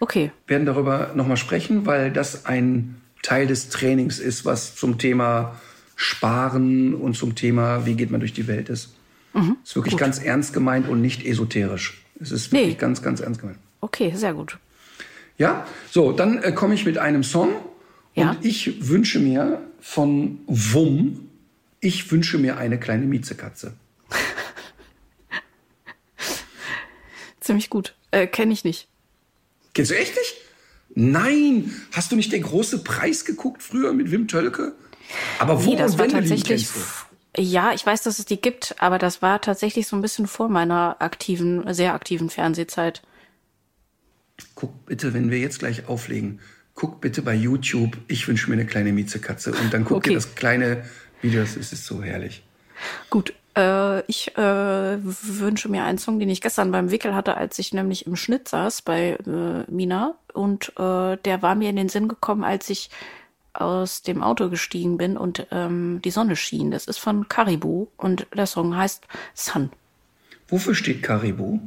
[0.00, 0.32] Okay.
[0.46, 5.56] Wir werden darüber nochmal sprechen, weil das ein Teil des Trainings ist, was zum Thema
[5.96, 8.94] Sparen und zum Thema, wie geht man durch die Welt ist.
[9.32, 10.00] Mhm, ist wirklich gut.
[10.00, 12.02] ganz ernst gemeint und nicht esoterisch.
[12.20, 12.80] Es ist wirklich nee.
[12.80, 13.58] ganz, ganz ernst gemeint.
[13.80, 14.58] Okay, sehr gut.
[15.36, 17.54] Ja, so, dann äh, komme ich mit einem Song.
[18.14, 18.30] Ja?
[18.30, 21.28] Und ich wünsche mir von Wum,
[21.80, 23.74] ich wünsche mir eine kleine Miezekatze.
[27.40, 27.94] Ziemlich gut.
[28.10, 28.88] Äh, Kenne ich nicht.
[29.74, 30.36] Kennst du echt nicht?
[30.94, 34.74] Nein, hast du nicht den großen Preis geguckt früher mit Wim Tölke?
[35.40, 36.68] Aber wo nee, das war tatsächlich.
[37.36, 40.48] Ja, ich weiß, dass es die gibt, aber das war tatsächlich so ein bisschen vor
[40.48, 43.02] meiner aktiven, sehr aktiven Fernsehzeit.
[44.54, 46.40] Guck bitte, wenn wir jetzt gleich auflegen,
[46.74, 50.10] guck bitte bei YouTube, ich wünsche mir eine kleine Miezekatze und dann guck okay.
[50.10, 50.84] dir das kleine
[51.22, 52.44] Video, das ist so herrlich.
[53.10, 57.58] Gut, äh, ich äh, wünsche mir einen Song, den ich gestern beim Wickel hatte, als
[57.58, 60.14] ich nämlich im Schnitt saß bei äh, Mina.
[60.32, 62.90] Und äh, der war mir in den Sinn gekommen, als ich
[63.52, 66.72] aus dem Auto gestiegen bin und ähm, die Sonne schien.
[66.72, 69.70] Das ist von Caribou und der Song heißt Sun.
[70.48, 71.60] Wofür steht Caribou?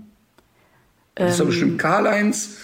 [1.18, 2.58] Das ist doch bestimmt Karl-Heinz,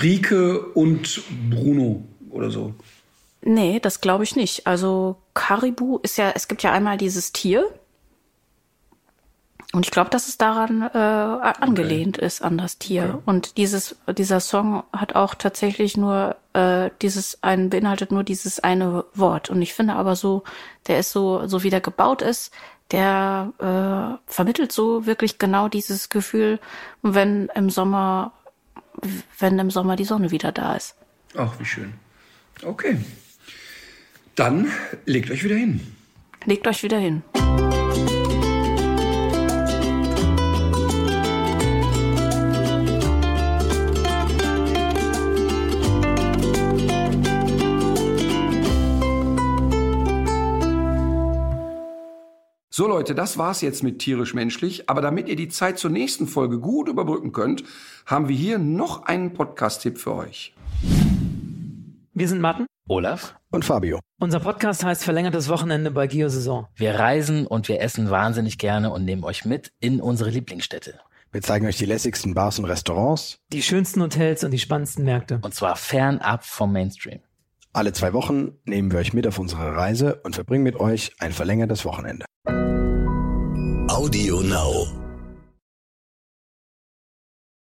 [0.00, 2.74] Rike und Bruno oder so.
[3.42, 4.66] Nee, das glaube ich nicht.
[4.66, 7.68] Also Karibu ist ja, es gibt ja einmal dieses Tier.
[9.72, 13.04] Und ich glaube, dass es daran äh, angelehnt ist an das Tier.
[13.14, 13.22] Okay.
[13.26, 19.04] Und dieses, dieser Song hat auch tatsächlich nur äh, dieses ein beinhaltet nur dieses eine
[19.14, 19.50] Wort.
[19.50, 20.44] Und ich finde aber so,
[20.86, 22.52] der ist so, so wie der gebaut ist,
[22.92, 26.60] der äh, vermittelt so wirklich genau dieses Gefühl,
[27.02, 28.32] wenn im Sommer,
[29.38, 30.96] wenn im Sommer die Sonne wieder da ist.
[31.36, 31.94] Ach, wie schön.
[32.62, 32.98] Okay.
[34.34, 34.70] Dann
[35.04, 35.94] legt euch wieder hin.
[36.44, 37.22] Legt euch wieder hin.
[52.76, 54.90] So Leute, das war's jetzt mit tierisch menschlich.
[54.90, 57.64] Aber damit ihr die Zeit zur nächsten Folge gut überbrücken könnt,
[58.04, 60.54] haben wir hier noch einen Podcast-Tipp für euch.
[62.12, 62.66] Wir sind Matten.
[62.86, 64.00] Olaf, und Fabio.
[64.20, 66.66] Unser Podcast heißt Verlängertes Wochenende bei Geosaison.
[66.74, 71.00] wir reisen und wir essen wahnsinnig gerne und nehmen euch mit in unsere Lieblingsstädte.
[71.32, 73.38] Wir zeigen euch die lässigsten Bars und Restaurants.
[73.54, 75.40] Die schönsten Hotels und die spannendsten Märkte.
[75.40, 77.20] Und zwar fernab vom Mainstream.
[77.76, 81.30] Alle zwei Wochen nehmen wir euch mit auf unsere Reise und verbringen mit euch ein
[81.30, 82.24] verlängertes Wochenende.
[83.90, 85.05] Audio Now.